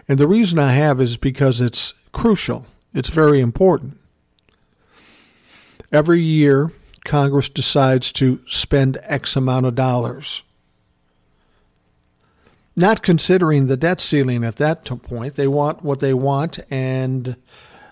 And 0.08 0.18
the 0.18 0.28
reason 0.28 0.58
I 0.58 0.72
have 0.72 1.00
is 1.00 1.16
because 1.16 1.60
it's 1.60 1.94
crucial, 2.12 2.66
it's 2.92 3.08
very 3.08 3.40
important. 3.40 3.98
Every 5.92 6.20
year, 6.20 6.72
Congress 7.04 7.48
decides 7.48 8.10
to 8.12 8.40
spend 8.46 8.98
X 9.02 9.36
amount 9.36 9.66
of 9.66 9.74
dollars. 9.74 10.42
Not 12.76 13.02
considering 13.02 13.66
the 13.66 13.76
debt 13.76 14.00
ceiling 14.00 14.42
at 14.42 14.56
that 14.56 14.84
point, 14.84 15.34
they 15.34 15.46
want 15.46 15.84
what 15.84 16.00
they 16.00 16.14
want 16.14 16.58
and 16.70 17.36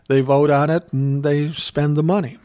they 0.08 0.20
vote 0.20 0.50
on 0.50 0.70
it 0.70 0.92
and 0.92 1.22
they 1.22 1.52
spend 1.52 1.96
the 1.96 2.02
money. 2.02 2.38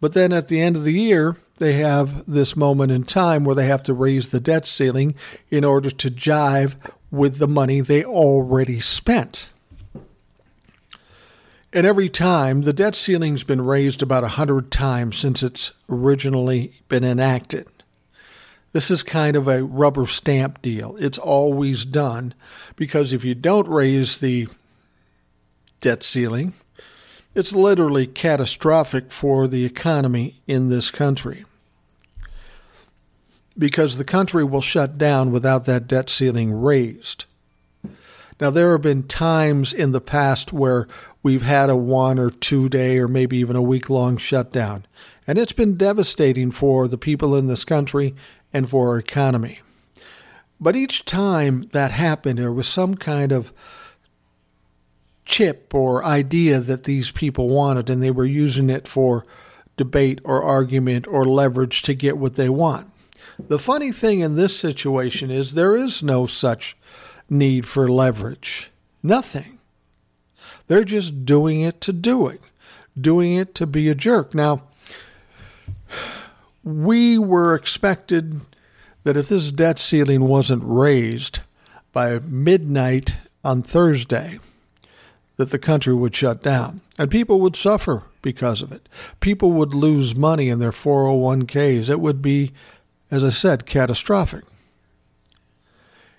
But 0.00 0.12
then 0.12 0.32
at 0.32 0.48
the 0.48 0.60
end 0.60 0.76
of 0.76 0.84
the 0.84 0.92
year, 0.92 1.36
they 1.56 1.74
have 1.74 2.24
this 2.30 2.56
moment 2.56 2.92
in 2.92 3.02
time 3.02 3.44
where 3.44 3.54
they 3.54 3.66
have 3.66 3.82
to 3.84 3.94
raise 3.94 4.28
the 4.28 4.40
debt 4.40 4.66
ceiling 4.66 5.14
in 5.50 5.64
order 5.64 5.90
to 5.90 6.10
jive 6.10 6.76
with 7.10 7.38
the 7.38 7.48
money 7.48 7.80
they 7.80 8.04
already 8.04 8.80
spent. 8.80 9.48
And 11.72 11.86
every 11.86 12.08
time, 12.08 12.62
the 12.62 12.72
debt 12.72 12.94
ceiling's 12.94 13.44
been 13.44 13.60
raised 13.60 14.02
about 14.02 14.24
a 14.24 14.28
hundred 14.28 14.70
times 14.70 15.18
since 15.18 15.42
it's 15.42 15.72
originally 15.88 16.80
been 16.88 17.04
enacted. 17.04 17.66
This 18.72 18.90
is 18.90 19.02
kind 19.02 19.36
of 19.36 19.48
a 19.48 19.64
rubber 19.64 20.06
stamp 20.06 20.62
deal. 20.62 20.96
It's 20.98 21.18
always 21.18 21.84
done 21.84 22.34
because 22.76 23.12
if 23.12 23.24
you 23.24 23.34
don't 23.34 23.68
raise 23.68 24.20
the 24.20 24.48
debt 25.80 26.02
ceiling, 26.02 26.54
it's 27.34 27.52
literally 27.52 28.06
catastrophic 28.06 29.12
for 29.12 29.46
the 29.46 29.64
economy 29.64 30.40
in 30.46 30.68
this 30.68 30.90
country 30.90 31.44
because 33.58 33.98
the 33.98 34.04
country 34.04 34.44
will 34.44 34.60
shut 34.60 34.96
down 34.96 35.32
without 35.32 35.66
that 35.66 35.88
debt 35.88 36.08
ceiling 36.08 36.52
raised. 36.52 37.24
Now, 38.40 38.50
there 38.50 38.72
have 38.72 38.82
been 38.82 39.02
times 39.02 39.74
in 39.74 39.90
the 39.90 40.00
past 40.00 40.52
where 40.52 40.86
we've 41.24 41.42
had 41.42 41.68
a 41.68 41.76
one 41.76 42.20
or 42.20 42.30
two 42.30 42.68
day 42.68 42.98
or 42.98 43.08
maybe 43.08 43.36
even 43.38 43.56
a 43.56 43.62
week 43.62 43.90
long 43.90 44.16
shutdown, 44.16 44.86
and 45.26 45.38
it's 45.38 45.52
been 45.52 45.76
devastating 45.76 46.52
for 46.52 46.86
the 46.86 46.98
people 46.98 47.34
in 47.34 47.48
this 47.48 47.64
country 47.64 48.14
and 48.52 48.70
for 48.70 48.90
our 48.90 48.98
economy. 48.98 49.60
But 50.60 50.76
each 50.76 51.04
time 51.04 51.62
that 51.72 51.90
happened, 51.90 52.38
there 52.38 52.52
was 52.52 52.68
some 52.68 52.94
kind 52.94 53.32
of 53.32 53.52
chip 55.28 55.74
or 55.74 56.02
idea 56.04 56.58
that 56.58 56.84
these 56.84 57.12
people 57.12 57.48
wanted, 57.48 57.90
and 57.90 58.02
they 58.02 58.10
were 58.10 58.24
using 58.24 58.70
it 58.70 58.88
for 58.88 59.24
debate 59.76 60.20
or 60.24 60.42
argument 60.42 61.06
or 61.06 61.24
leverage 61.24 61.82
to 61.82 61.94
get 61.94 62.16
what 62.18 62.34
they 62.34 62.48
want. 62.48 62.90
The 63.38 63.58
funny 63.58 63.92
thing 63.92 64.20
in 64.20 64.34
this 64.34 64.58
situation 64.58 65.30
is 65.30 65.52
there 65.52 65.76
is 65.76 66.02
no 66.02 66.26
such 66.26 66.76
need 67.30 67.68
for 67.68 67.86
leverage. 67.86 68.70
Nothing. 69.02 69.58
They're 70.66 70.82
just 70.82 71.24
doing 71.24 71.60
it 71.60 71.80
to 71.82 71.92
do 71.92 72.26
it, 72.26 72.40
doing 72.98 73.36
it 73.36 73.54
to 73.56 73.66
be 73.66 73.88
a 73.88 73.94
jerk. 73.94 74.34
Now, 74.34 74.62
we 76.64 77.18
were 77.18 77.54
expected 77.54 78.40
that 79.04 79.16
if 79.16 79.28
this 79.28 79.50
debt 79.50 79.78
ceiling 79.78 80.26
wasn't 80.26 80.62
raised 80.64 81.40
by 81.92 82.18
midnight 82.18 83.18
on 83.44 83.62
Thursday, 83.62 84.38
that 85.38 85.50
the 85.50 85.58
country 85.58 85.94
would 85.94 86.14
shut 86.14 86.42
down 86.42 86.82
and 86.98 87.10
people 87.10 87.40
would 87.40 87.56
suffer 87.56 88.02
because 88.20 88.60
of 88.60 88.72
it. 88.72 88.88
People 89.20 89.52
would 89.52 89.72
lose 89.72 90.16
money 90.16 90.48
in 90.48 90.58
their 90.58 90.72
401ks. 90.72 91.88
It 91.88 92.00
would 92.00 92.20
be, 92.20 92.52
as 93.10 93.24
I 93.24 93.30
said, 93.30 93.64
catastrophic. 93.64 94.44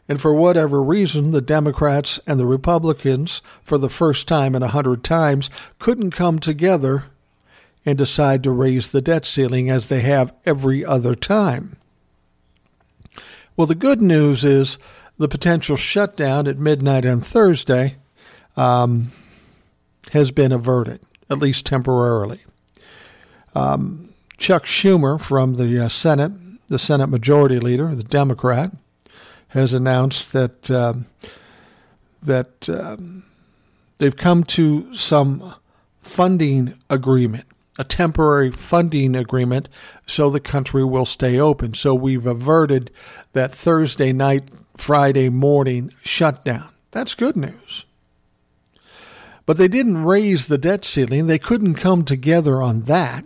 And 0.07 0.19
for 0.19 0.33
whatever 0.33 0.81
reason, 0.81 1.31
the 1.31 1.41
Democrats 1.41 2.19
and 2.25 2.39
the 2.39 2.47
Republicans, 2.47 3.43
for 3.61 3.77
the 3.77 3.89
first 3.89 4.27
time 4.27 4.55
in 4.55 4.63
a 4.63 4.69
hundred 4.69 5.03
times, 5.03 5.51
couldn't 5.77 6.11
come 6.11 6.39
together 6.39 7.05
and 7.85 7.97
decide 7.97 8.41
to 8.43 8.51
raise 8.51 8.89
the 8.89 9.01
debt 9.01 9.25
ceiling 9.25 9.69
as 9.69 9.88
they 9.88 9.99
have 9.99 10.33
every 10.45 10.83
other 10.83 11.13
time. 11.13 11.75
Well, 13.55 13.67
the 13.67 13.75
good 13.75 14.01
news 14.01 14.45
is 14.45 14.77
the 15.17 15.27
potential 15.27 15.75
shutdown 15.75 16.47
at 16.47 16.57
midnight 16.57 17.05
on 17.05 17.19
Thursday 17.19 17.97
um, 18.60 19.13
has 20.12 20.32
been 20.32 20.51
averted, 20.51 21.00
at 21.30 21.39
least 21.39 21.66
temporarily. 21.66 22.42
Um, 23.56 24.10
Chuck 24.38 24.66
Schumer 24.66 25.20
from 25.20 25.56
the 25.56 25.86
uh, 25.86 25.88
Senate, 25.88 26.34
the 26.68 26.78
Senate 26.78 27.08
Majority 27.08 27.58
Leader, 27.58 27.96
the 27.96 28.04
Democrat, 28.04 28.72
has 29.50 29.74
announced 29.74 30.34
that 30.34 30.70
um, 30.70 31.06
that 32.22 32.68
um, 32.68 33.24
they've 33.98 34.18
come 34.18 34.44
to 34.44 34.94
some 34.94 35.56
funding 36.01 36.74
agreement, 36.89 37.46
a 37.78 37.86
temporary 37.86 38.51
funding 38.51 39.16
agreement, 39.16 39.70
so 40.06 40.30
the 40.30 40.42
country 40.42 40.84
will 40.84 41.06
stay 41.06 41.39
open. 41.39 41.74
So 41.74 41.96
we've 41.96 42.25
averted 42.25 42.92
that 43.32 43.56
Thursday 43.56 44.12
night, 44.12 44.50
Friday 44.75 45.30
morning 45.30 45.94
shutdown. 46.04 46.68
That's 46.92 47.16
good 47.16 47.38
news. 47.38 47.86
But 49.50 49.58
they 49.58 49.68
didn't 49.68 50.03
raise 50.03 50.46
the 50.46 50.60
debt 50.60 50.86
ceiling. 50.86 51.25
They 51.25 51.39
couldn't 51.39 51.74
come 51.74 52.06
together 52.06 52.62
on 52.62 52.82
that. 52.82 53.25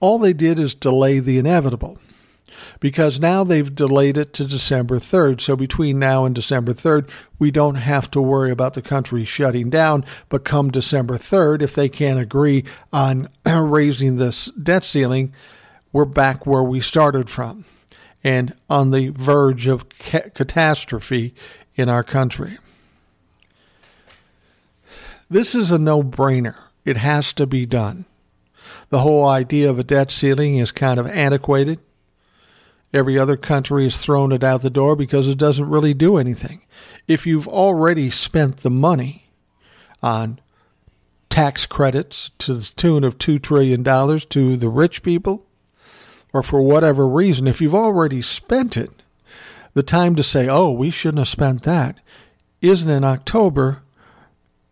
All 0.00 0.18
they 0.18 0.32
did 0.32 0.58
is 0.58 0.74
delay 0.74 1.20
the 1.20 1.38
inevitable 1.38 2.00
because 2.80 3.20
now 3.20 3.44
they've 3.44 3.72
delayed 3.72 4.18
it 4.18 4.32
to 4.32 4.44
December 4.44 4.98
3rd. 4.98 5.40
So 5.40 5.54
between 5.54 6.00
now 6.00 6.24
and 6.24 6.34
December 6.34 6.74
3rd, 6.74 7.08
we 7.38 7.52
don't 7.52 7.76
have 7.76 8.10
to 8.10 8.20
worry 8.20 8.50
about 8.50 8.74
the 8.74 8.82
country 8.82 9.24
shutting 9.24 9.70
down. 9.70 10.04
But 10.28 10.44
come 10.44 10.72
December 10.72 11.16
3rd, 11.16 11.62
if 11.62 11.76
they 11.76 11.88
can't 11.88 12.18
agree 12.18 12.64
on 12.92 13.28
raising 13.46 14.16
this 14.16 14.46
debt 14.46 14.82
ceiling, 14.82 15.32
we're 15.92 16.06
back 16.06 16.44
where 16.44 16.64
we 16.64 16.80
started 16.80 17.30
from 17.30 17.64
and 18.24 18.52
on 18.68 18.90
the 18.90 19.10
verge 19.10 19.68
of 19.68 19.88
ca- 19.90 20.28
catastrophe 20.34 21.36
in 21.76 21.88
our 21.88 22.02
country. 22.02 22.58
This 25.28 25.54
is 25.54 25.72
a 25.72 25.78
no 25.78 26.02
brainer. 26.02 26.56
It 26.84 26.96
has 26.96 27.32
to 27.34 27.46
be 27.46 27.66
done. 27.66 28.06
The 28.90 29.00
whole 29.00 29.26
idea 29.26 29.68
of 29.68 29.78
a 29.78 29.84
debt 29.84 30.12
ceiling 30.12 30.56
is 30.56 30.70
kind 30.70 31.00
of 31.00 31.06
antiquated. 31.06 31.80
Every 32.92 33.18
other 33.18 33.36
country 33.36 33.84
has 33.84 34.00
thrown 34.00 34.32
it 34.32 34.44
out 34.44 34.62
the 34.62 34.70
door 34.70 34.94
because 34.94 35.26
it 35.26 35.38
doesn't 35.38 35.68
really 35.68 35.94
do 35.94 36.16
anything. 36.16 36.62
If 37.08 37.26
you've 37.26 37.48
already 37.48 38.10
spent 38.10 38.58
the 38.58 38.70
money 38.70 39.28
on 40.02 40.40
tax 41.28 41.66
credits 41.66 42.30
to 42.38 42.54
the 42.54 42.72
tune 42.76 43.04
of 43.04 43.18
$2 43.18 43.42
trillion 43.42 43.82
to 43.84 44.56
the 44.56 44.68
rich 44.68 45.02
people, 45.02 45.44
or 46.32 46.42
for 46.42 46.62
whatever 46.62 47.06
reason, 47.06 47.46
if 47.46 47.60
you've 47.60 47.74
already 47.74 48.22
spent 48.22 48.76
it, 48.76 48.90
the 49.74 49.82
time 49.82 50.14
to 50.16 50.22
say, 50.22 50.48
oh, 50.48 50.70
we 50.70 50.90
shouldn't 50.90 51.18
have 51.18 51.28
spent 51.28 51.62
that, 51.64 51.98
isn't 52.62 52.88
in 52.88 53.04
October 53.04 53.82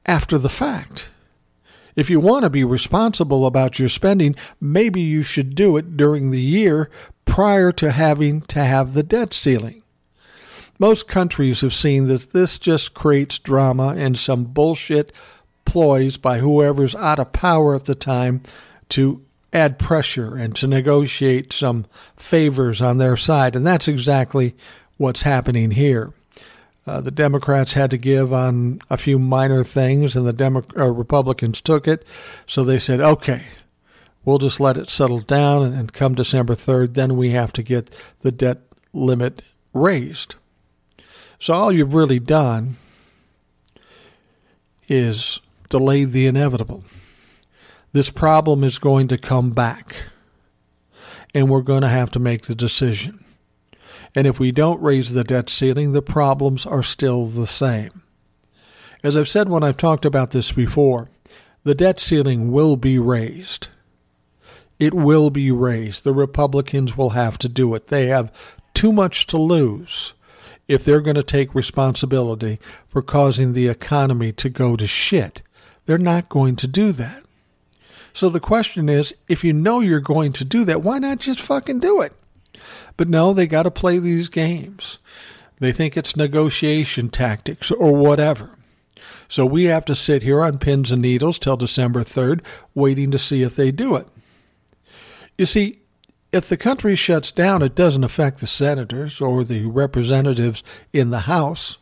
after 0.07 0.38
the 0.38 0.49
fact. 0.49 1.09
If 1.97 2.11
you 2.11 2.19
want 2.19 2.43
to 2.43 2.51
be 2.51 2.64
responsible 2.64 3.47
about 3.47 3.79
your 3.79 3.88
spending, 3.88 4.35
maybe 4.61 5.01
you 5.01 5.23
should 5.23 5.55
do 5.55 5.77
it 5.77 5.97
during 5.97 6.31
the 6.31 6.40
year 6.40 6.90
prior 7.25 7.71
to 7.73 7.93
having 7.93 8.40
to 8.43 8.64
have 8.64 8.93
the 8.93 9.03
debt 9.03 9.33
ceiling. 9.33 9.83
Most 10.79 11.07
countries 11.07 11.61
have 11.61 11.73
seen 11.73 12.07
that 12.07 12.33
this 12.33 12.59
just 12.59 12.95
creates 12.95 13.38
drama 13.38 13.95
and 13.97 14.19
some 14.19 14.45
bullshit 14.45 15.12
ploys 15.64 16.17
by 16.17 16.38
whoever's 16.38 16.97
out 16.97 17.21
of 17.21 17.33
power 17.33 17.75
at 17.77 17.85
the 17.85 17.95
time 17.95 18.43
to 18.90 19.25
add 19.53 19.79
pressure 19.79 20.37
and 20.37 20.55
to 20.57 20.67
negotiate 20.67 21.53
some 21.53 21.87
favors 22.17 22.83
on 22.83 22.99
their 22.99 23.17
side. 23.17 23.55
And 23.55 23.64
that's 23.64 23.87
exactly 23.87 24.57
what's 24.97 25.23
happening 25.23 25.71
here. 25.71 26.12
Uh, 26.87 27.01
the 27.01 27.11
Democrats 27.11 27.73
had 27.73 27.90
to 27.90 27.97
give 27.97 28.33
on 28.33 28.81
a 28.90 28.97
few 28.97 29.18
minor 29.18 29.64
things, 29.64 30.14
and 30.14 30.27
the 30.27 30.33
Demo- 30.33 30.64
uh, 30.77 30.90
Republicans 30.90 31.61
took 31.61 31.88
it. 31.88 32.05
So 32.47 32.62
they 32.62 32.79
said, 32.79 33.01
okay, 33.01 33.44
We'll 34.25 34.38
just 34.38 34.59
let 34.59 34.79
it 34.79 34.88
settle 34.88 35.20
down, 35.20 35.75
and 35.75 35.92
come 35.92 36.14
December 36.14 36.55
3rd, 36.55 36.94
then 36.94 37.16
we 37.16 37.31
have 37.31 37.53
to 37.55 37.62
get 37.62 37.90
the 38.20 38.33
debt 38.33 38.61
limit 38.92 39.42
raised. 39.75 40.37
So 41.38 41.53
all 41.53 41.73
you've 41.73 41.94
really 41.94 42.18
done 42.18 42.77
is 44.88 45.40
delay 45.68 46.05
the 46.05 46.27
inevitable. 46.27 46.85
This 47.92 48.09
problem 48.09 48.64
is 48.64 48.79
going 48.79 49.09
to 49.09 49.18
come 49.18 49.51
back, 49.51 49.94
and 51.35 51.51
we're 51.51 51.61
going 51.61 51.83
to 51.83 51.88
have 51.88 52.11
to 52.12 52.18
make 52.18 52.47
the 52.47 52.55
decision. 52.55 53.23
And 54.14 54.27
if 54.27 54.38
we 54.38 54.53
don't 54.53 54.81
raise 54.81 55.12
the 55.12 55.24
debt 55.24 55.50
ceiling, 55.50 55.92
the 55.92 56.03
problems 56.03 56.66
are 56.66 56.83
still 56.83 57.27
the 57.27 57.46
same. 57.46 58.03
As 59.03 59.16
I've 59.16 59.29
said 59.29 59.48
when 59.48 59.62
I've 59.62 59.77
talked 59.77 60.05
about 60.05 60.31
this 60.31 60.53
before, 60.53 61.09
the 61.64 61.74
debt 61.74 62.00
ceiling 62.00 62.53
will 62.53 62.77
be 62.77 62.98
raised. 62.98 63.68
It 64.79 64.94
will 64.94 65.31
be 65.31 65.50
raised. 65.50 66.05
The 66.05 66.12
Republicans 66.12 66.96
will 66.96 67.11
have 67.11 67.38
to 67.38 67.48
do 67.48 67.74
it. 67.74 67.88
They 67.88 68.07
have 68.07 68.33
too 68.72 68.92
much 68.92 69.27
to 69.27 69.38
lose 69.38 70.14
if 70.68 70.85
they're 70.85 71.00
going 71.00 71.16
to 71.16 71.22
take 71.22 71.55
responsibility 71.55 72.59
for 72.88 73.03
causing 73.03 73.53
the 73.53 73.68
economy 73.68 74.33
to 74.33 74.48
go 74.48 74.77
to 74.77 74.87
shit. 74.87 75.42
They're 75.87 75.98
not 75.98 76.29
going 76.29 76.57
to 76.57 76.66
do 76.66 76.92
that. 76.92 77.24
So 78.14 78.29
the 78.29 78.40
question 78.40 78.88
is 78.88 79.14
if 79.29 79.44
you 79.44 79.53
know 79.53 79.81
you're 79.81 80.00
going 80.00 80.33
to 80.35 80.44
do 80.44 80.64
that, 80.64 80.83
why 80.83 80.98
not 80.98 81.18
just 81.18 81.40
fucking 81.40 81.81
do 81.81 82.00
it? 82.00 82.12
But 82.97 83.09
no, 83.09 83.33
they 83.33 83.47
got 83.47 83.64
to 83.64 83.71
play 83.71 83.99
these 83.99 84.29
games. 84.29 84.99
They 85.59 85.73
think 85.73 85.97
it's 85.97 86.17
negotiation 86.17 87.09
tactics 87.09 87.71
or 87.71 87.95
whatever. 87.95 88.51
So 89.29 89.47
we 89.47 89.64
have 89.64 89.85
to 89.87 89.95
sit 89.95 90.23
here 90.23 90.43
on 90.43 90.59
pins 90.59 90.93
and 90.93 91.03
needles 91.03 91.38
till 91.38 91.57
December 91.57 92.03
3rd, 92.03 92.40
waiting 92.75 93.11
to 93.11 93.19
see 93.19 93.43
if 93.43 93.57
they 93.57 93.71
do 93.71 93.97
it. 93.97 94.07
You 95.38 95.47
see, 95.47 95.81
if 96.33 96.49
the 96.49 96.57
country 96.57 96.97
shuts 96.97 97.31
down, 97.31 97.62
it 97.62 97.75
doesn't 97.75 98.05
affect 98.05 98.40
the 98.40 98.47
senators 98.47 99.21
or 99.21 99.45
the 99.45 99.67
representatives 99.67 100.62
in 100.93 101.11
the 101.11 101.21
House. 101.21 101.79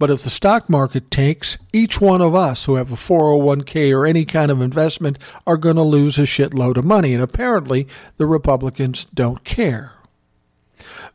But 0.00 0.10
if 0.10 0.22
the 0.22 0.30
stock 0.30 0.70
market 0.70 1.10
tanks, 1.10 1.58
each 1.74 2.00
one 2.00 2.22
of 2.22 2.34
us 2.34 2.64
who 2.64 2.76
have 2.76 2.90
a 2.90 2.96
401k 2.96 3.94
or 3.94 4.06
any 4.06 4.24
kind 4.24 4.50
of 4.50 4.62
investment 4.62 5.18
are 5.46 5.58
going 5.58 5.76
to 5.76 5.82
lose 5.82 6.18
a 6.18 6.22
shitload 6.22 6.78
of 6.78 6.86
money. 6.86 7.12
And 7.12 7.22
apparently, 7.22 7.86
the 8.16 8.24
Republicans 8.24 9.04
don't 9.12 9.44
care. 9.44 9.92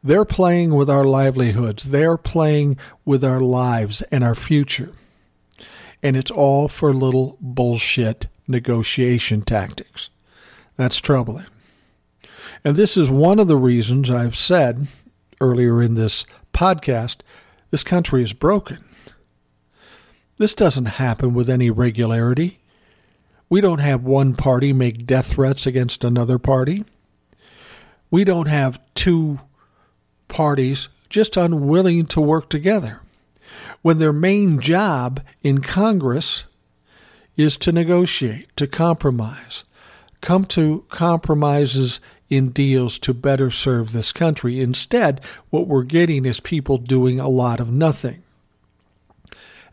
They're 0.03 0.23
playing 0.23 0.75
with 0.75 0.87
our 0.87 1.03
livelihoods, 1.03 1.85
they're 1.85 2.15
playing 2.15 2.77
with 3.05 3.23
our 3.23 3.39
lives 3.39 4.03
and 4.03 4.23
our 4.23 4.35
future. 4.35 4.91
And 6.03 6.15
it's 6.15 6.29
all 6.29 6.67
for 6.67 6.93
little 6.93 7.39
bullshit 7.41 8.27
negotiation 8.47 9.41
tactics. 9.41 10.11
That's 10.77 10.99
troubling. 10.99 11.47
And 12.63 12.75
this 12.75 12.97
is 12.97 13.09
one 13.09 13.39
of 13.39 13.47
the 13.47 13.57
reasons 13.57 14.11
I've 14.11 14.35
said 14.35 14.85
earlier 15.41 15.81
in 15.81 15.95
this 15.95 16.23
podcast 16.53 17.21
this 17.75 17.83
country 17.83 18.23
is 18.23 18.31
broken. 18.31 18.77
This 20.37 20.53
doesn't 20.53 20.85
happen 20.85 21.33
with 21.33 21.49
any 21.49 21.69
regularity. 21.69 22.59
We 23.49 23.59
don't 23.59 23.79
have 23.79 24.01
one 24.01 24.33
party 24.33 24.71
make 24.71 25.05
death 25.05 25.31
threats 25.31 25.67
against 25.67 26.05
another 26.05 26.39
party. 26.39 26.85
We 28.09 28.23
don't 28.23 28.47
have 28.47 28.79
two 28.93 29.41
parties 30.29 30.87
just 31.09 31.35
unwilling 31.35 32.05
to 32.05 32.21
work 32.21 32.49
together 32.49 33.01
when 33.81 33.97
their 33.97 34.13
main 34.13 34.61
job 34.61 35.21
in 35.43 35.59
Congress 35.59 36.45
is 37.35 37.57
to 37.57 37.73
negotiate, 37.73 38.55
to 38.55 38.67
compromise, 38.67 39.65
come 40.21 40.45
to 40.45 40.85
compromises 40.87 41.99
in 42.29 42.49
deals 42.49 42.97
to 42.99 43.13
better 43.13 43.51
serve 43.51 43.91
this 43.91 44.11
country. 44.11 44.59
Instead, 44.61 45.21
what 45.49 45.67
we're 45.67 45.83
getting 45.83 46.25
is 46.25 46.39
people 46.39 46.77
doing 46.77 47.19
a 47.19 47.29
lot 47.29 47.59
of 47.59 47.71
nothing. 47.71 48.23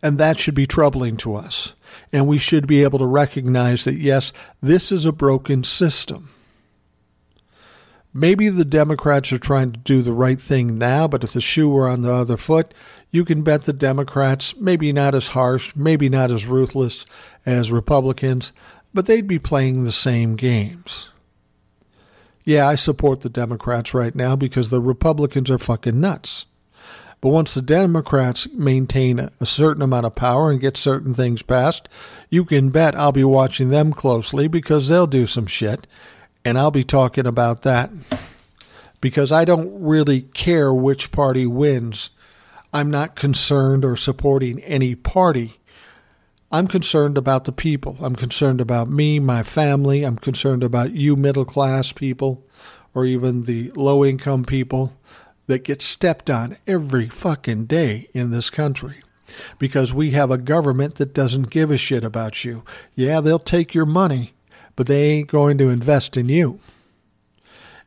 And 0.03 0.19
that 0.19 0.39
should 0.39 0.55
be 0.55 0.67
troubling 0.67 1.17
to 1.19 1.35
us. 1.35 1.73
And 2.13 2.27
we 2.27 2.39
should 2.39 2.67
be 2.67 2.83
able 2.83 2.99
to 2.99 3.07
recognize 3.07 3.85
that, 3.85 3.95
yes, 3.95 4.33
this 4.61 4.91
is 4.91 5.07
a 5.07 5.13
broken 5.13 5.65
system. 5.65 6.31
Maybe 8.15 8.51
the 8.51 8.65
Democrats 8.65 9.33
are 9.33 9.39
trying 9.39 9.73
to 9.73 9.79
do 9.79 10.03
the 10.03 10.13
right 10.13 10.41
thing 10.41 10.77
now, 10.77 11.09
but 11.09 11.25
if 11.25 11.33
the 11.33 11.41
shoe 11.41 11.71
were 11.71 11.89
on 11.89 12.03
the 12.03 12.13
other 12.13 12.37
foot, 12.37 12.75
you 13.11 13.25
can 13.25 13.43
bet 13.43 13.65
the 13.65 13.73
Democrats, 13.73 14.55
maybe 14.57 14.93
not 14.93 15.15
as 15.15 15.29
harsh, 15.29 15.75
maybe 15.75 16.11
not 16.11 16.31
as 16.31 16.47
ruthless 16.47 17.07
as 17.47 17.73
Republicans, 17.73 18.53
but 18.93 19.07
they'd 19.07 19.27
be 19.27 19.39
playing 19.39 19.85
the 19.85 19.93
same 19.93 20.37
games. 20.37 21.09
Yeah, 22.45 22.67
I 22.67 22.75
support 22.75 23.21
the 23.21 23.29
Democrats 23.29 23.95
right 23.95 24.15
now 24.15 24.37
because 24.37 24.71
the 24.71 24.81
Republicans 24.81 25.51
are 25.51 25.59
fucking 25.59 26.01
nuts. 26.01 26.47
But 27.21 27.29
once 27.29 27.55
the 27.55 27.63
Democrats 27.63 28.49
maintain 28.53 29.31
a 29.39 29.47
certain 29.47 29.81
amount 29.83 30.07
of 30.07 30.17
power 30.17 30.51
and 30.51 30.61
get 30.61 30.77
certain 30.77 31.15
things 31.15 31.43
passed, 31.43 31.89
you 32.31 32.45
can 32.45 32.71
bet 32.71 32.97
I'll 32.97 33.13
be 33.13 33.23
watching 33.23 33.69
them 33.69 33.93
closely 33.93 34.49
because 34.49 34.89
they'll 34.89 35.07
do 35.07 35.29
some 35.29 35.47
shit. 35.47 35.87
And 36.45 36.59
I'll 36.59 36.73
be 36.73 36.83
talking 36.83 37.27
about 37.27 37.63
that 37.63 37.91
because 39.01 39.31
I 39.31 39.45
don't 39.45 39.71
really 39.81 40.23
care 40.23 40.75
which 40.75 41.13
party 41.13 41.47
wins. 41.47 42.11
I'm 42.73 42.91
not 42.91 43.15
concerned 43.15 43.85
or 43.85 43.97
supporting 43.97 44.59
any 44.61 44.97
party. 44.97 45.61
I'm 46.55 46.69
concerned 46.69 47.17
about 47.17 47.45
the 47.45 47.53
people. 47.53 47.97
I'm 48.03 48.15
concerned 48.15 48.61
about 48.61 48.91
me, 48.91 49.19
my 49.19 49.43
family. 49.43 50.05
I'm 50.05 50.19
concerned 50.19 50.63
about 50.63 50.93
you, 50.93 51.17
middle 51.17 51.47
class 51.47 51.93
people, 51.93 52.45
or 52.95 53.07
even 53.07 53.45
the 53.45 53.71
low 53.71 54.05
income 54.05 54.45
people 54.45 54.93
that 55.47 55.65
get 55.65 55.81
stepped 55.81 56.29
on 56.29 56.59
every 56.67 57.09
fucking 57.09 57.65
day 57.65 58.11
in 58.13 58.33
this 58.33 58.51
country 58.51 59.03
because 59.59 59.95
we 59.95 60.11
have 60.11 60.31
a 60.31 60.37
government 60.37 60.97
that 60.97 61.15
doesn't 61.15 61.49
give 61.49 61.71
a 61.71 61.79
shit 61.79 62.05
about 62.05 62.45
you. 62.45 62.63
Yeah, 62.95 63.23
they'll 63.23 63.39
take 63.39 63.73
your 63.73 63.87
money, 63.87 64.35
but 64.77 64.87
they 64.87 65.05
ain't 65.09 65.31
going 65.31 65.57
to 65.57 65.71
invest 65.71 66.19
in 66.19 66.29
you. 66.29 66.61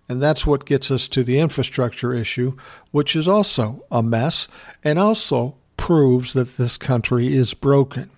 And 0.10 0.20
that's 0.20 0.48
what 0.48 0.66
gets 0.66 0.90
us 0.90 1.08
to 1.10 1.24
the 1.24 1.38
infrastructure 1.38 2.16
issue, 2.16 2.58
which 2.90 3.16
is 3.16 3.28
also 3.28 3.86
a 3.92 4.02
mess 4.02 4.48
and 4.84 4.98
also 4.98 5.56
proves 5.78 6.34
that 6.34 6.58
this 6.58 6.78
country 6.78 7.32
is 7.32 7.54
broken. 7.54 8.10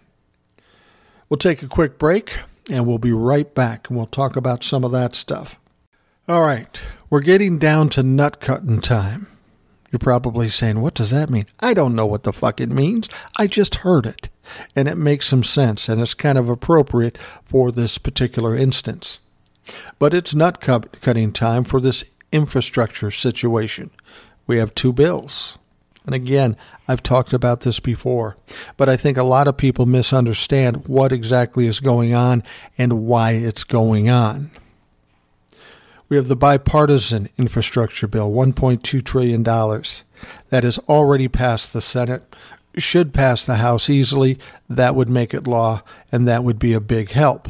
We'll 1.30 1.38
take 1.38 1.62
a 1.62 1.68
quick 1.68 1.98
break 1.98 2.40
and 2.70 2.88
we'll 2.88 2.98
be 2.98 3.12
right 3.12 3.54
back 3.54 3.90
and 3.90 3.98
we'll 3.98 4.08
talk 4.08 4.36
about 4.36 4.64
some 4.64 4.84
of 4.84 4.92
that 4.92 5.16
stuff. 5.16 5.60
All 6.28 6.42
right, 6.42 6.80
we're 7.10 7.22
getting 7.22 7.58
down 7.58 7.90
to 7.90 8.04
nut 8.04 8.40
cutting 8.40 8.82
time. 8.82 9.28
You're 9.92 10.00
probably 10.00 10.50
saying, 10.50 10.82
What 10.82 10.94
does 10.94 11.12
that 11.12 11.30
mean? 11.30 11.46
I 11.60 11.74
don't 11.74 11.96
know 11.96 12.06
what 12.06 12.24
the 12.24 12.34
fuck 12.34 12.60
it 12.60 12.70
means. 12.70 13.10
I 13.38 13.48
just 13.48 13.76
heard 13.76 14.06
it. 14.06 14.30
And 14.76 14.88
it 14.88 14.98
makes 14.98 15.28
some 15.28 15.44
sense, 15.44 15.90
and 15.90 16.02
it's 16.02 16.14
kind 16.14 16.38
of 16.38 16.50
appropriate 16.50 17.18
for 17.46 17.72
this 17.72 17.98
particular 17.98 18.56
instance. 18.56 19.20
But 20.00 20.14
it's 20.14 20.34
nut 20.34 20.62
cutting 20.62 21.34
time 21.34 21.64
for 21.64 21.82
this 21.82 22.04
infrastructure 22.32 23.12
situation. 23.12 23.92
We 24.46 24.58
have 24.58 24.76
two 24.76 24.94
bills. 24.94 25.58
And 26.06 26.16
again, 26.16 26.56
I've 26.88 27.04
talked 27.04 27.34
about 27.34 27.62
this 27.62 27.80
before, 27.80 28.38
but 28.78 28.88
I 28.88 28.96
think 28.96 29.18
a 29.18 29.24
lot 29.24 29.48
of 29.48 29.58
people 29.58 29.86
misunderstand 29.86 30.88
what 30.88 31.12
exactly 31.12 31.68
is 31.68 31.80
going 31.80 32.14
on 32.14 32.44
and 32.78 33.06
why 33.06 33.32
it's 33.32 33.64
going 33.64 34.10
on. 34.10 34.52
We 36.10 36.16
have 36.16 36.30
the 36.30 36.38
bipartisan 36.38 37.28
infrastructure 37.38 38.08
bill, 38.08 38.32
$1.2 38.32 39.04
trillion, 39.04 39.44
that 39.44 40.64
has 40.64 40.78
already 40.88 41.28
passed 41.28 41.74
the 41.74 41.82
Senate, 41.82 42.34
should 42.78 43.14
pass 43.14 43.46
the 43.46 43.58
House 43.58 43.90
easily. 43.90 44.40
That 44.70 44.96
would 44.96 45.10
make 45.10 45.34
it 45.34 45.48
law, 45.48 45.82
and 46.12 46.28
that 46.28 46.46
would 46.46 46.60
be 46.60 46.74
a 46.74 46.80
big 46.80 47.12
help. 47.12 47.50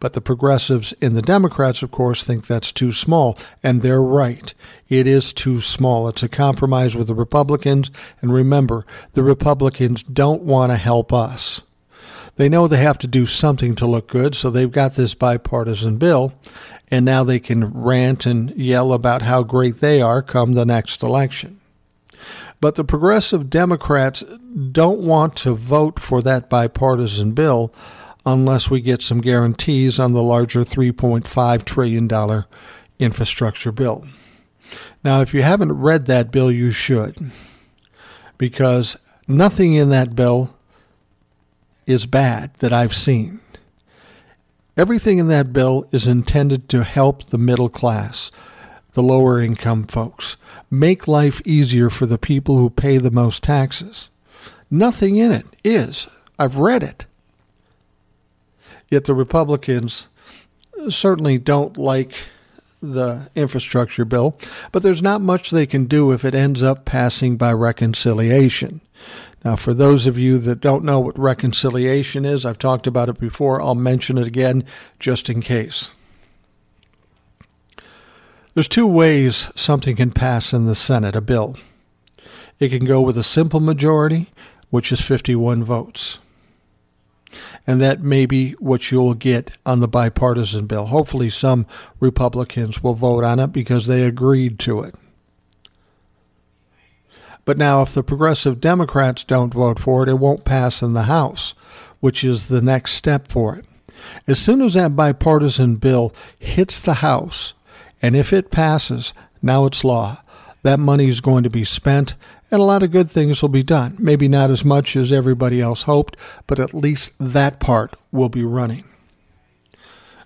But 0.00 0.12
the 0.12 0.20
progressives 0.20 0.92
in 1.00 1.14
the 1.14 1.22
Democrats, 1.22 1.82
of 1.82 1.90
course, 1.90 2.24
think 2.24 2.46
that's 2.46 2.72
too 2.72 2.92
small, 2.92 3.38
and 3.62 3.82
they're 3.82 4.02
right. 4.02 4.52
It 4.88 5.06
is 5.06 5.32
too 5.32 5.60
small. 5.60 6.08
It's 6.08 6.22
a 6.22 6.28
compromise 6.28 6.96
with 6.96 7.06
the 7.08 7.14
Republicans, 7.14 7.90
and 8.20 8.32
remember, 8.32 8.86
the 9.12 9.22
Republicans 9.22 10.02
don't 10.02 10.42
want 10.42 10.72
to 10.72 10.76
help 10.76 11.12
us. 11.12 11.62
They 12.36 12.48
know 12.48 12.68
they 12.68 12.76
have 12.76 12.98
to 12.98 13.08
do 13.08 13.26
something 13.26 13.74
to 13.76 13.86
look 13.86 14.08
good, 14.08 14.34
so 14.36 14.48
they've 14.48 14.70
got 14.70 14.94
this 14.94 15.14
bipartisan 15.14 15.98
bill, 15.98 16.32
and 16.88 17.04
now 17.04 17.24
they 17.24 17.40
can 17.40 17.72
rant 17.72 18.26
and 18.26 18.50
yell 18.56 18.92
about 18.92 19.22
how 19.22 19.42
great 19.42 19.80
they 19.80 20.00
are 20.00 20.22
come 20.22 20.52
the 20.52 20.64
next 20.64 21.02
election. 21.02 21.60
But 22.60 22.76
the 22.76 22.84
progressive 22.84 23.50
Democrats 23.50 24.24
don't 24.72 25.00
want 25.00 25.36
to 25.36 25.54
vote 25.54 26.00
for 26.00 26.22
that 26.22 26.48
bipartisan 26.48 27.32
bill 27.32 27.72
unless 28.32 28.70
we 28.70 28.80
get 28.80 29.02
some 29.02 29.20
guarantees 29.20 29.98
on 29.98 30.12
the 30.12 30.22
larger 30.22 30.60
$3.5 30.64 31.64
trillion 31.64 32.44
infrastructure 32.98 33.72
bill. 33.72 34.06
Now, 35.02 35.20
if 35.20 35.32
you 35.32 35.42
haven't 35.42 35.72
read 35.72 36.06
that 36.06 36.30
bill, 36.30 36.50
you 36.50 36.70
should, 36.70 37.30
because 38.36 38.96
nothing 39.26 39.74
in 39.74 39.90
that 39.90 40.14
bill 40.14 40.54
is 41.86 42.06
bad 42.06 42.52
that 42.54 42.72
I've 42.72 42.94
seen. 42.94 43.40
Everything 44.76 45.18
in 45.18 45.28
that 45.28 45.52
bill 45.52 45.88
is 45.90 46.06
intended 46.06 46.68
to 46.68 46.84
help 46.84 47.24
the 47.24 47.38
middle 47.38 47.68
class, 47.68 48.30
the 48.92 49.02
lower 49.02 49.40
income 49.40 49.86
folks, 49.86 50.36
make 50.70 51.08
life 51.08 51.40
easier 51.44 51.90
for 51.90 52.06
the 52.06 52.18
people 52.18 52.58
who 52.58 52.70
pay 52.70 52.98
the 52.98 53.10
most 53.10 53.42
taxes. 53.42 54.08
Nothing 54.70 55.16
in 55.16 55.32
it 55.32 55.46
is. 55.64 56.06
I've 56.38 56.56
read 56.56 56.82
it. 56.82 57.06
Yet 58.90 59.04
the 59.04 59.14
Republicans 59.14 60.06
certainly 60.88 61.38
don't 61.38 61.76
like 61.76 62.14
the 62.80 63.28
infrastructure 63.34 64.04
bill, 64.04 64.38
but 64.72 64.82
there's 64.82 65.02
not 65.02 65.20
much 65.20 65.50
they 65.50 65.66
can 65.66 65.86
do 65.86 66.12
if 66.12 66.24
it 66.24 66.34
ends 66.34 66.62
up 66.62 66.84
passing 66.84 67.36
by 67.36 67.52
reconciliation. 67.52 68.80
Now, 69.44 69.56
for 69.56 69.72
those 69.72 70.06
of 70.06 70.18
you 70.18 70.38
that 70.38 70.60
don't 70.60 70.84
know 70.84 71.00
what 71.00 71.18
reconciliation 71.18 72.24
is, 72.24 72.44
I've 72.44 72.58
talked 72.58 72.86
about 72.86 73.08
it 73.08 73.20
before. 73.20 73.60
I'll 73.60 73.74
mention 73.74 74.18
it 74.18 74.26
again 74.26 74.64
just 74.98 75.28
in 75.28 75.40
case. 75.40 75.90
There's 78.54 78.68
two 78.68 78.86
ways 78.86 79.50
something 79.54 79.94
can 79.94 80.10
pass 80.10 80.52
in 80.52 80.66
the 80.66 80.74
Senate, 80.74 81.14
a 81.14 81.20
bill. 81.20 81.56
It 82.58 82.70
can 82.70 82.84
go 82.84 83.00
with 83.00 83.16
a 83.16 83.22
simple 83.22 83.60
majority, 83.60 84.30
which 84.70 84.90
is 84.90 85.00
51 85.00 85.62
votes. 85.62 86.18
And 87.66 87.80
that 87.80 88.02
may 88.02 88.26
be 88.26 88.52
what 88.52 88.90
you'll 88.90 89.14
get 89.14 89.52
on 89.66 89.80
the 89.80 89.88
bipartisan 89.88 90.66
bill. 90.66 90.86
Hopefully, 90.86 91.30
some 91.30 91.66
Republicans 92.00 92.82
will 92.82 92.94
vote 92.94 93.24
on 93.24 93.38
it 93.38 93.52
because 93.52 93.86
they 93.86 94.02
agreed 94.02 94.58
to 94.60 94.80
it. 94.80 94.94
But 97.44 97.58
now, 97.58 97.82
if 97.82 97.94
the 97.94 98.02
progressive 98.02 98.60
Democrats 98.60 99.24
don't 99.24 99.54
vote 99.54 99.78
for 99.78 100.02
it, 100.02 100.08
it 100.08 100.18
won't 100.18 100.44
pass 100.44 100.82
in 100.82 100.92
the 100.92 101.04
House, 101.04 101.54
which 102.00 102.22
is 102.22 102.48
the 102.48 102.60
next 102.60 102.92
step 102.92 103.28
for 103.28 103.56
it. 103.56 103.64
As 104.26 104.38
soon 104.38 104.60
as 104.62 104.74
that 104.74 104.94
bipartisan 104.94 105.76
bill 105.76 106.14
hits 106.38 106.80
the 106.80 106.94
House, 106.94 107.54
and 108.02 108.14
if 108.14 108.32
it 108.32 108.50
passes, 108.50 109.14
now 109.40 109.64
it's 109.64 109.84
law. 109.84 110.22
That 110.62 110.78
money 110.78 111.08
is 111.08 111.20
going 111.20 111.42
to 111.44 111.50
be 111.50 111.64
spent, 111.64 112.14
and 112.50 112.60
a 112.60 112.64
lot 112.64 112.82
of 112.82 112.90
good 112.90 113.10
things 113.10 113.42
will 113.42 113.48
be 113.48 113.62
done. 113.62 113.96
Maybe 113.98 114.28
not 114.28 114.50
as 114.50 114.64
much 114.64 114.96
as 114.96 115.12
everybody 115.12 115.60
else 115.60 115.82
hoped, 115.82 116.16
but 116.46 116.58
at 116.58 116.74
least 116.74 117.12
that 117.18 117.60
part 117.60 117.94
will 118.10 118.28
be 118.28 118.44
running. 118.44 118.84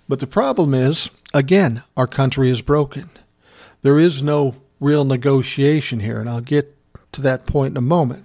But 0.09 0.21
the 0.21 0.27
problem 0.27 0.75
is, 0.75 1.11
again, 1.35 1.83
our 1.97 2.07
country 2.07 2.51
is 2.51 2.63
broken. 2.63 3.11
There 3.83 3.99
is 3.99 4.23
no 4.23 4.57
real 4.79 5.05
negotiation 5.05 6.01
here, 6.01 6.21
and 6.21 6.29
I'll 6.29 6.41
get 6.41 6.77
to 7.13 7.23
that 7.23 7.47
point 7.47 7.73
in 7.73 7.77
a 7.77 7.83
moment. 7.83 8.25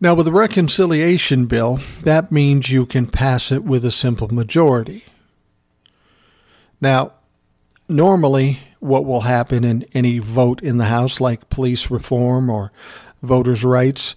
Now, 0.00 0.14
with 0.14 0.26
the 0.26 0.32
reconciliation 0.32 1.46
bill, 1.46 1.78
that 2.02 2.32
means 2.32 2.70
you 2.70 2.86
can 2.86 3.06
pass 3.06 3.52
it 3.52 3.62
with 3.62 3.84
a 3.84 3.92
simple 3.92 4.28
majority. 4.28 5.04
Now, 6.80 7.12
normally, 7.88 8.58
what 8.82 9.04
will 9.04 9.20
happen 9.20 9.62
in 9.62 9.86
any 9.94 10.18
vote 10.18 10.60
in 10.60 10.78
the 10.78 10.86
House, 10.86 11.20
like 11.20 11.48
police 11.48 11.88
reform 11.88 12.50
or 12.50 12.72
voters' 13.22 13.64
rights, 13.64 14.16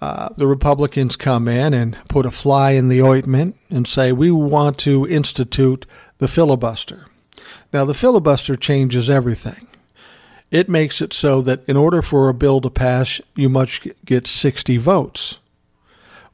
uh, 0.00 0.30
the 0.34 0.46
Republicans 0.46 1.14
come 1.14 1.46
in 1.46 1.74
and 1.74 1.98
put 2.08 2.24
a 2.24 2.30
fly 2.30 2.70
in 2.70 2.88
the 2.88 3.02
ointment 3.02 3.56
and 3.68 3.86
say, 3.86 4.12
We 4.12 4.30
want 4.30 4.78
to 4.78 5.06
institute 5.06 5.84
the 6.18 6.28
filibuster. 6.28 7.04
Now, 7.70 7.84
the 7.84 7.94
filibuster 7.94 8.56
changes 8.56 9.10
everything. 9.10 9.68
It 10.50 10.70
makes 10.70 11.02
it 11.02 11.12
so 11.12 11.42
that 11.42 11.68
in 11.68 11.76
order 11.76 12.00
for 12.00 12.30
a 12.30 12.34
bill 12.34 12.62
to 12.62 12.70
pass, 12.70 13.20
you 13.34 13.50
must 13.50 13.86
get 14.06 14.26
60 14.26 14.78
votes, 14.78 15.38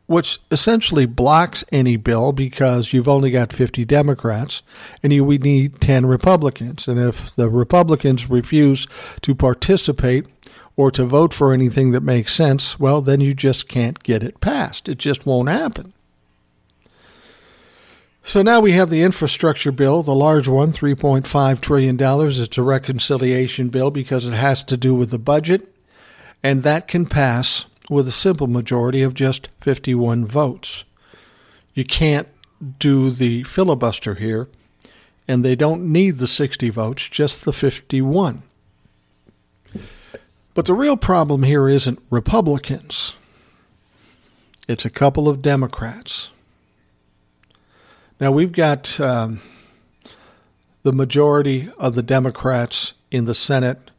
which 0.06 0.38
essentially 0.50 1.06
blocks 1.06 1.64
any 1.72 1.96
bill 1.96 2.32
because 2.32 2.92
you've 2.92 3.08
only 3.08 3.30
got 3.30 3.52
50 3.52 3.84
Democrats 3.84 4.62
and 5.02 5.12
you 5.12 5.24
would 5.24 5.42
need 5.42 5.80
10 5.80 6.06
Republicans. 6.06 6.86
And 6.86 7.00
if 7.00 7.34
the 7.36 7.48
Republicans 7.48 8.28
refuse 8.28 8.86
to 9.22 9.34
participate 9.34 10.26
or 10.76 10.90
to 10.90 11.06
vote 11.06 11.32
for 11.32 11.52
anything 11.52 11.92
that 11.92 12.02
makes 12.02 12.34
sense, 12.34 12.78
well, 12.78 13.00
then 13.00 13.20
you 13.20 13.32
just 13.32 13.68
can't 13.68 14.02
get 14.02 14.22
it 14.22 14.40
passed. 14.40 14.88
It 14.88 14.98
just 14.98 15.24
won't 15.24 15.48
happen. 15.48 15.94
So 18.26 18.40
now 18.42 18.60
we 18.60 18.72
have 18.72 18.88
the 18.88 19.02
infrastructure 19.02 19.70
bill, 19.70 20.02
the 20.02 20.14
large 20.14 20.48
one, 20.48 20.72
$3.5 20.72 21.60
trillion. 21.60 21.98
It's 22.00 22.58
a 22.58 22.62
reconciliation 22.62 23.68
bill 23.68 23.90
because 23.90 24.26
it 24.26 24.32
has 24.32 24.64
to 24.64 24.78
do 24.78 24.94
with 24.94 25.10
the 25.10 25.18
budget, 25.18 25.74
and 26.42 26.62
that 26.62 26.88
can 26.88 27.04
pass 27.04 27.66
with 27.90 28.08
a 28.08 28.12
simple 28.12 28.46
majority 28.46 29.02
of 29.02 29.14
just 29.14 29.48
51 29.60 30.24
votes. 30.26 30.84
You 31.74 31.84
can't 31.84 32.28
do 32.78 33.10
the 33.10 33.42
filibuster 33.44 34.14
here, 34.14 34.48
and 35.28 35.44
they 35.44 35.54
don't 35.54 35.92
need 35.92 36.18
the 36.18 36.26
60 36.26 36.70
votes, 36.70 37.08
just 37.08 37.44
the 37.44 37.52
51. 37.52 38.42
But 40.54 40.66
the 40.66 40.74
real 40.74 40.96
problem 40.96 41.42
here 41.42 41.68
isn't 41.68 42.00
Republicans, 42.10 43.16
it's 44.68 44.84
a 44.84 44.90
couple 44.90 45.28
of 45.28 45.42
Democrats. 45.42 46.30
Now, 48.20 48.30
we've 48.30 48.52
got 48.52 48.98
um, 49.00 49.42
the 50.84 50.92
majority 50.92 51.68
of 51.76 51.96
the 51.96 52.02
Democrats 52.02 52.94
in 53.10 53.24
the 53.24 53.34
Senate 53.34 53.90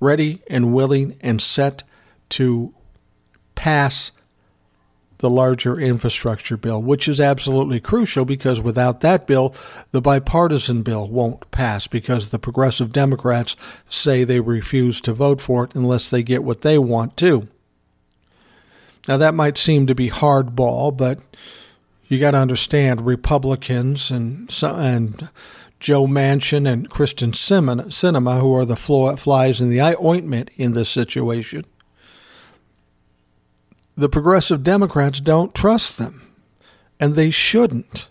ready 0.00 0.42
and 0.48 0.72
willing 0.72 1.16
and 1.20 1.42
set 1.42 1.82
to 2.30 2.72
pass 3.54 4.12
the 5.18 5.30
larger 5.30 5.78
infrastructure 5.80 6.56
bill, 6.56 6.82
which 6.82 7.08
is 7.08 7.20
absolutely 7.20 7.80
crucial 7.80 8.24
because 8.24 8.60
without 8.60 9.00
that 9.00 9.26
bill, 9.26 9.54
the 9.92 10.02
bipartisan 10.02 10.82
bill 10.82 11.08
won't 11.08 11.50
pass 11.50 11.86
because 11.86 12.30
the 12.30 12.38
progressive 12.38 12.92
Democrats 12.92 13.56
say 13.88 14.24
they 14.24 14.40
refuse 14.40 15.00
to 15.00 15.14
vote 15.14 15.40
for 15.40 15.64
it 15.64 15.74
unless 15.74 16.10
they 16.10 16.22
get 16.22 16.44
what 16.44 16.60
they 16.60 16.78
want 16.78 17.16
too. 17.16 17.48
Now, 19.08 19.16
that 19.16 19.34
might 19.34 19.58
seem 19.58 19.86
to 19.86 19.94
be 19.94 20.10
hardball, 20.10 20.96
but 20.96 21.20
you 22.08 22.18
got 22.18 22.32
to 22.32 22.38
understand 22.38 23.06
Republicans 23.06 24.10
and 24.10 24.54
and 24.62 25.28
Joe 25.80 26.06
Manchin 26.06 26.70
and 26.70 26.88
Kyrsten 26.88 27.32
Sinema, 27.32 28.40
who 28.40 28.54
are 28.54 28.64
the 28.64 28.76
flies 28.76 29.60
in 29.60 29.68
the 29.68 29.80
ointment 30.02 30.50
in 30.56 30.72
this 30.72 30.88
situation. 30.88 31.64
The 33.96 34.08
progressive 34.08 34.64
Democrats 34.64 35.20
don't 35.20 35.54
trust 35.54 35.98
them, 35.98 36.32
and 36.98 37.14
they 37.14 37.30
shouldn't. 37.30 38.08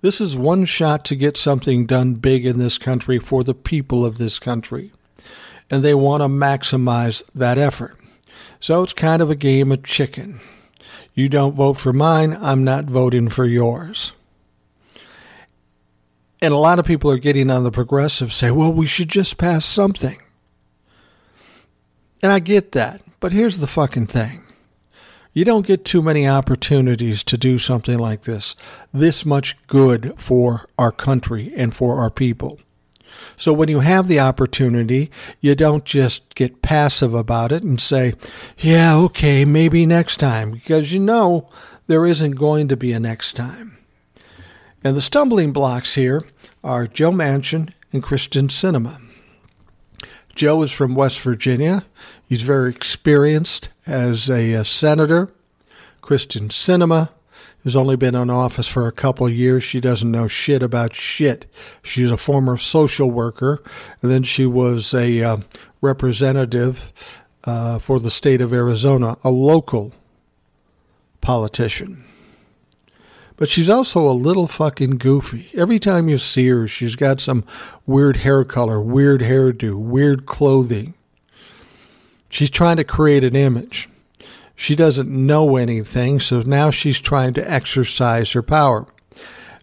This 0.00 0.20
is 0.20 0.36
one 0.36 0.64
shot 0.64 1.04
to 1.06 1.16
get 1.16 1.36
something 1.36 1.86
done 1.86 2.14
big 2.14 2.46
in 2.46 2.58
this 2.58 2.78
country 2.78 3.18
for 3.18 3.42
the 3.42 3.54
people 3.54 4.04
of 4.04 4.18
this 4.18 4.38
country, 4.38 4.92
and 5.68 5.82
they 5.82 5.94
want 5.94 6.22
to 6.22 6.28
maximize 6.28 7.22
that 7.34 7.58
effort. 7.58 7.96
So 8.60 8.82
it's 8.84 8.92
kind 8.92 9.20
of 9.20 9.30
a 9.30 9.34
game 9.34 9.72
of 9.72 9.82
chicken. 9.82 10.40
You 11.14 11.28
don't 11.28 11.56
vote 11.56 11.78
for 11.78 11.92
mine, 11.92 12.38
I'm 12.40 12.62
not 12.62 12.84
voting 12.84 13.28
for 13.28 13.44
yours. 13.44 14.12
And 16.40 16.52
a 16.52 16.58
lot 16.58 16.78
of 16.78 16.84
people 16.84 17.10
are 17.10 17.18
getting 17.18 17.50
on 17.50 17.64
the 17.64 17.72
progressive 17.72 18.32
say, 18.32 18.50
well, 18.50 18.72
we 18.72 18.86
should 18.86 19.08
just 19.08 19.38
pass 19.38 19.64
something. 19.64 20.18
And 22.22 22.30
I 22.30 22.38
get 22.38 22.72
that. 22.72 23.00
But 23.18 23.32
here's 23.32 23.58
the 23.58 23.66
fucking 23.66 24.06
thing 24.06 24.45
you 25.36 25.44
don't 25.44 25.66
get 25.66 25.84
too 25.84 26.00
many 26.00 26.26
opportunities 26.26 27.22
to 27.22 27.36
do 27.36 27.58
something 27.58 27.98
like 27.98 28.22
this, 28.22 28.56
this 28.94 29.26
much 29.26 29.54
good 29.66 30.14
for 30.16 30.66
our 30.78 30.90
country 30.90 31.52
and 31.54 31.76
for 31.76 32.00
our 32.00 32.08
people. 32.08 32.58
So 33.36 33.52
when 33.52 33.68
you 33.68 33.80
have 33.80 34.08
the 34.08 34.18
opportunity, 34.18 35.10
you 35.42 35.54
don't 35.54 35.84
just 35.84 36.34
get 36.34 36.62
passive 36.62 37.12
about 37.12 37.52
it 37.52 37.62
and 37.62 37.78
say, 37.78 38.14
yeah, 38.56 38.96
okay, 38.96 39.44
maybe 39.44 39.84
next 39.84 40.16
time, 40.16 40.52
because 40.52 40.94
you 40.94 41.00
know 41.00 41.50
there 41.86 42.06
isn't 42.06 42.30
going 42.30 42.68
to 42.68 42.76
be 42.76 42.92
a 42.92 42.98
next 42.98 43.34
time. 43.34 43.76
And 44.82 44.96
the 44.96 45.02
stumbling 45.02 45.52
blocks 45.52 45.96
here 45.96 46.22
are 46.64 46.86
Joe 46.86 47.12
Manchin 47.12 47.74
and 47.92 48.02
Kyrsten 48.02 48.48
Sinema. 48.48 49.02
Joe 50.34 50.62
is 50.62 50.72
from 50.72 50.94
West 50.94 51.20
Virginia. 51.20 51.84
He's 52.26 52.40
very 52.40 52.70
experienced 52.70 53.68
as 53.86 54.28
a, 54.28 54.52
a 54.52 54.64
senator. 54.64 55.30
Kyrsten 56.02 56.48
Sinema 56.48 57.10
has 57.64 57.74
only 57.74 57.96
been 57.96 58.14
in 58.14 58.30
office 58.30 58.68
for 58.68 58.86
a 58.86 58.92
couple 58.92 59.28
years. 59.28 59.64
She 59.64 59.80
doesn't 59.80 60.10
know 60.10 60.28
shit 60.28 60.62
about 60.62 60.94
shit. 60.94 61.46
She's 61.82 62.10
a 62.10 62.16
former 62.16 62.56
social 62.56 63.10
worker, 63.10 63.62
and 64.02 64.10
then 64.10 64.22
she 64.22 64.46
was 64.46 64.94
a 64.94 65.22
uh, 65.22 65.36
representative 65.80 66.92
uh, 67.44 67.78
for 67.78 67.98
the 67.98 68.10
state 68.10 68.40
of 68.40 68.52
Arizona, 68.52 69.16
a 69.24 69.30
local 69.30 69.92
politician. 71.20 72.04
But 73.36 73.50
she's 73.50 73.68
also 73.68 74.08
a 74.08 74.12
little 74.12 74.46
fucking 74.46 74.98
goofy. 74.98 75.50
Every 75.54 75.78
time 75.78 76.08
you 76.08 76.18
see 76.18 76.48
her, 76.48 76.66
she's 76.66 76.96
got 76.96 77.20
some 77.20 77.44
weird 77.84 78.18
hair 78.18 78.44
color, 78.44 78.80
weird 78.80 79.20
hairdo, 79.20 79.74
weird 79.74 80.24
clothing. 80.24 80.94
She's 82.28 82.50
trying 82.50 82.76
to 82.76 82.84
create 82.84 83.24
an 83.24 83.36
image. 83.36 83.88
She 84.54 84.74
doesn't 84.74 85.08
know 85.08 85.56
anything, 85.56 86.18
so 86.18 86.40
now 86.40 86.70
she's 86.70 86.98
trying 86.98 87.34
to 87.34 87.50
exercise 87.50 88.32
her 88.32 88.42
power. 88.42 88.86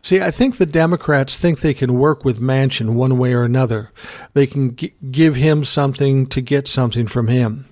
See, 0.03 0.19
I 0.21 0.31
think 0.31 0.57
the 0.57 0.65
Democrats 0.65 1.39
think 1.39 1.59
they 1.61 1.73
can 1.73 1.97
work 1.97 2.25
with 2.25 2.41
Manchin 2.41 2.93
one 2.93 3.17
way 3.17 3.33
or 3.33 3.43
another. 3.43 3.91
They 4.33 4.45
can 4.45 4.75
g- 4.75 4.93
give 5.11 5.35
him 5.35 5.63
something 5.63 6.27
to 6.27 6.41
get 6.41 6.67
something 6.67 7.07
from 7.07 7.27
him. 7.27 7.67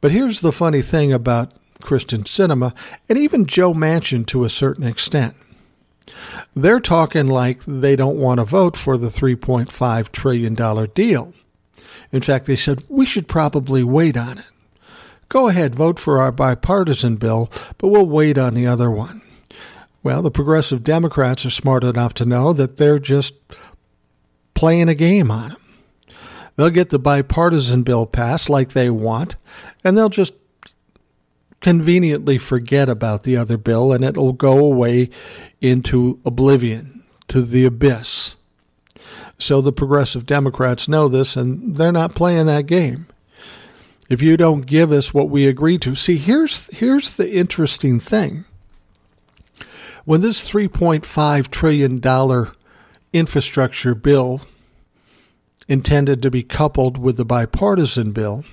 But 0.00 0.10
here's 0.10 0.40
the 0.40 0.52
funny 0.52 0.82
thing 0.82 1.12
about 1.12 1.54
Kyrsten 1.80 2.24
Sinema, 2.24 2.74
and 3.08 3.18
even 3.18 3.46
Joe 3.46 3.72
Manchin 3.72 4.26
to 4.26 4.44
a 4.44 4.50
certain 4.50 4.84
extent. 4.86 5.34
They're 6.54 6.80
talking 6.80 7.28
like 7.28 7.60
they 7.64 7.96
don't 7.96 8.18
want 8.18 8.38
to 8.38 8.44
vote 8.44 8.76
for 8.76 8.96
the 8.96 9.08
$3.5 9.08 10.12
trillion 10.12 10.54
deal. 10.94 11.32
In 12.12 12.22
fact, 12.22 12.46
they 12.46 12.56
said 12.56 12.84
we 12.88 13.06
should 13.06 13.28
probably 13.28 13.82
wait 13.82 14.16
on 14.16 14.38
it. 14.38 14.44
Go 15.28 15.48
ahead, 15.48 15.76
vote 15.76 16.00
for 16.00 16.20
our 16.20 16.32
bipartisan 16.32 17.16
bill, 17.16 17.50
but 17.78 17.88
we'll 17.88 18.06
wait 18.06 18.36
on 18.36 18.54
the 18.54 18.66
other 18.66 18.90
one. 18.90 19.22
Well, 20.02 20.22
the 20.22 20.30
progressive 20.30 20.82
Democrats 20.82 21.46
are 21.46 21.50
smart 21.50 21.84
enough 21.84 22.14
to 22.14 22.24
know 22.24 22.52
that 22.52 22.78
they're 22.78 22.98
just 22.98 23.34
playing 24.54 24.88
a 24.88 24.94
game 24.94 25.30
on 25.30 25.50
them. 25.50 26.16
They'll 26.56 26.70
get 26.70 26.90
the 26.90 26.98
bipartisan 26.98 27.84
bill 27.84 28.06
passed 28.06 28.50
like 28.50 28.70
they 28.70 28.90
want, 28.90 29.36
and 29.84 29.96
they'll 29.96 30.08
just 30.08 30.34
conveniently 31.60 32.38
forget 32.38 32.88
about 32.88 33.22
the 33.22 33.36
other 33.36 33.56
bill, 33.56 33.92
and 33.92 34.02
it'll 34.02 34.32
go 34.32 34.58
away 34.58 35.10
into 35.60 36.18
oblivion, 36.24 37.04
to 37.28 37.42
the 37.42 37.64
abyss. 37.64 38.34
So 39.40 39.60
the 39.60 39.72
progressive 39.72 40.26
Democrats 40.26 40.86
know 40.86 41.08
this, 41.08 41.34
and 41.34 41.76
they're 41.76 41.92
not 41.92 42.14
playing 42.14 42.46
that 42.46 42.66
game 42.66 43.06
if 44.10 44.20
you 44.20 44.36
don't 44.36 44.66
give 44.66 44.90
us 44.92 45.14
what 45.14 45.30
we 45.30 45.46
agree 45.46 45.78
to. 45.78 45.94
See, 45.94 46.18
here's 46.18 46.66
here's 46.66 47.14
the 47.14 47.32
interesting 47.32 47.98
thing. 48.00 48.44
When 50.04 50.20
this 50.20 50.50
3.5 50.50 51.48
trillion 51.48 52.00
dollar 52.00 52.52
infrastructure 53.12 53.94
bill 53.94 54.42
intended 55.68 56.20
to 56.22 56.30
be 56.30 56.42
coupled 56.42 56.98
with 56.98 57.16
the 57.16 57.24
bipartisan 57.24 58.10
bill, 58.10 58.44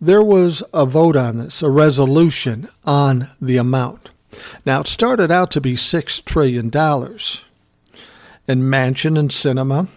there 0.00 0.22
was 0.22 0.62
a 0.72 0.86
vote 0.86 1.16
on 1.16 1.38
this, 1.38 1.62
a 1.62 1.68
resolution 1.68 2.68
on 2.84 3.28
the 3.40 3.58
amount. 3.58 4.08
Now, 4.64 4.80
it 4.80 4.86
started 4.86 5.30
out 5.30 5.50
to 5.52 5.60
be 5.60 5.74
$6 5.74 6.24
trillion. 6.24 6.70
And 8.48 8.62
Manchin 8.62 9.18
and 9.18 9.30
Sinema 9.30 9.88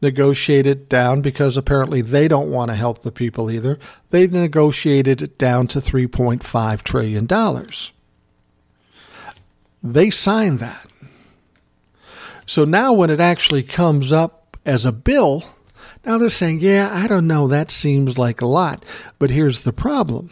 negotiated 0.00 0.88
down 0.88 1.20
because 1.22 1.56
apparently 1.56 2.00
they 2.00 2.28
don't 2.28 2.50
want 2.50 2.70
to 2.70 2.74
help 2.74 3.00
the 3.02 3.12
people 3.12 3.50
either. 3.50 3.78
They 4.10 4.26
negotiated 4.26 5.22
it 5.22 5.38
down 5.38 5.66
to 5.68 5.80
$3.5 5.80 6.82
trillion. 6.82 7.26
They 9.82 10.10
signed 10.10 10.58
that. 10.58 10.86
So 12.46 12.64
now 12.64 12.92
when 12.92 13.10
it 13.10 13.20
actually 13.20 13.62
comes 13.62 14.12
up 14.12 14.56
as 14.64 14.86
a 14.86 14.92
bill, 14.92 15.44
now 16.04 16.18
they're 16.18 16.30
saying, 16.30 16.60
yeah, 16.60 16.90
I 16.92 17.06
don't 17.06 17.26
know, 17.26 17.48
that 17.48 17.70
seems 17.70 18.16
like 18.16 18.40
a 18.40 18.46
lot. 18.46 18.84
But 19.18 19.30
here's 19.30 19.62
the 19.62 19.72
problem. 19.72 20.30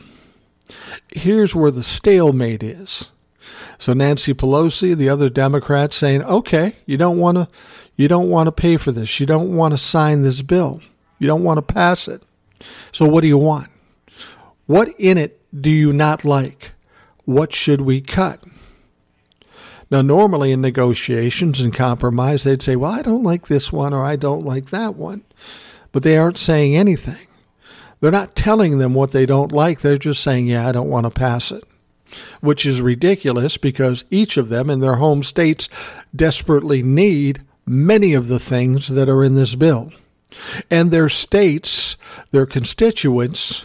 Here's 1.13 1.55
where 1.55 1.71
the 1.71 1.83
stalemate 1.83 2.63
is. 2.63 3.11
So 3.79 3.93
Nancy 3.93 4.35
Pelosi, 4.35 4.97
the 4.97 5.09
other 5.09 5.29
Democrats 5.29 5.97
saying, 5.97 6.23
okay, 6.25 6.77
you 6.87 6.97
don't 6.97 7.19
want 7.19 7.37
to 7.37 7.49
you 7.97 8.09
don't 8.09 8.29
want 8.29 8.49
to 8.49 8.53
pay 8.53 8.77
for 8.77 8.93
this. 8.93 9.21
You 9.21 9.27
don't 9.27 9.55
want 9.55 9.73
to 9.73 9.79
sign 9.79 10.23
this 10.23 10.43
bill. 10.43 10.81
You 11.19 11.27
don't 11.27 11.45
want 11.45 11.59
to 11.59 11.75
pass 11.75 12.09
it. 12.09 12.23
So, 12.93 13.07
what 13.07 13.21
do 13.21 13.29
you 13.29 13.39
want? 13.39 13.69
What 14.67 14.89
in 14.99 15.19
it 15.19 15.41
do 15.59 15.71
you 15.71 15.93
not 15.93 16.25
like? 16.25 16.73
What 17.25 17.55
should 17.55 17.83
we 17.83 18.01
cut? 18.01 18.43
Now, 19.91 20.03
normally 20.03 20.51
in 20.51 20.61
negotiations 20.61 21.61
and 21.61 21.73
compromise, 21.73 22.43
they'd 22.43 22.63
say, 22.63 22.75
Well, 22.75 22.91
I 22.91 23.03
don't 23.03 23.23
like 23.23 23.47
this 23.47 23.73
one 23.73 23.93
or 23.93 24.05
I 24.05 24.17
don't 24.17 24.45
like 24.45 24.71
that 24.71 24.97
one. 24.97 25.25
But 25.93 26.03
they 26.03 26.17
aren't 26.17 26.39
saying 26.39 26.77
anything. 26.77 27.29
They're 28.01 28.11
not 28.11 28.35
telling 28.35 28.79
them 28.79 28.95
what 28.95 29.13
they 29.13 29.25
don't 29.25 29.53
like. 29.53 29.81
They're 29.81 29.99
just 29.99 30.23
saying, 30.23 30.49
Yeah, 30.49 30.67
I 30.67 30.73
don't 30.73 30.91
want 30.91 31.07
to 31.07 31.11
pass 31.11 31.53
it. 31.53 31.65
Which 32.41 32.67
is 32.67 32.83
ridiculous 32.83 33.57
because 33.57 34.05
each 34.11 34.37
of 34.37 34.49
them 34.49 34.71
in 34.71 34.81
their 34.81 34.97
home 34.97 35.23
states 35.23 35.69
desperately 36.15 36.83
need 36.83 37.43
many 37.67 38.15
of 38.15 38.29
the 38.29 38.39
things 38.39 38.89
that 38.89 39.09
are 39.09 39.25
in 39.25 39.35
this 39.35 39.55
bill. 39.55 39.93
And 40.71 40.91
their 40.91 41.09
states, 41.09 41.97
their 42.31 42.47
constituents, 42.47 43.65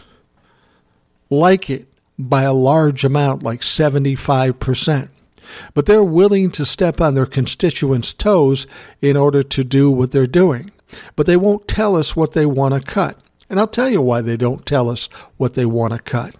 like 1.28 1.68
it 1.70 1.86
by 2.18 2.42
a 2.42 2.52
large 2.52 3.04
amount, 3.04 3.42
like 3.42 3.60
75%. 3.60 5.08
But 5.74 5.86
they're 5.86 6.04
willing 6.04 6.50
to 6.52 6.64
step 6.64 7.00
on 7.00 7.14
their 7.14 7.26
constituents' 7.26 8.12
toes 8.12 8.66
in 9.00 9.16
order 9.16 9.42
to 9.42 9.64
do 9.64 9.90
what 9.90 10.12
they're 10.12 10.26
doing. 10.26 10.70
But 11.16 11.26
they 11.26 11.36
won't 11.36 11.66
tell 11.66 11.96
us 11.96 12.14
what 12.14 12.32
they 12.32 12.46
want 12.46 12.74
to 12.74 12.80
cut. 12.80 13.18
And 13.48 13.58
I'll 13.58 13.66
tell 13.66 13.88
you 13.88 14.00
why 14.00 14.20
they 14.20 14.36
don't 14.36 14.64
tell 14.64 14.88
us 14.88 15.08
what 15.36 15.54
they 15.54 15.66
want 15.66 15.92
to 15.92 15.98
cut. 15.98 16.34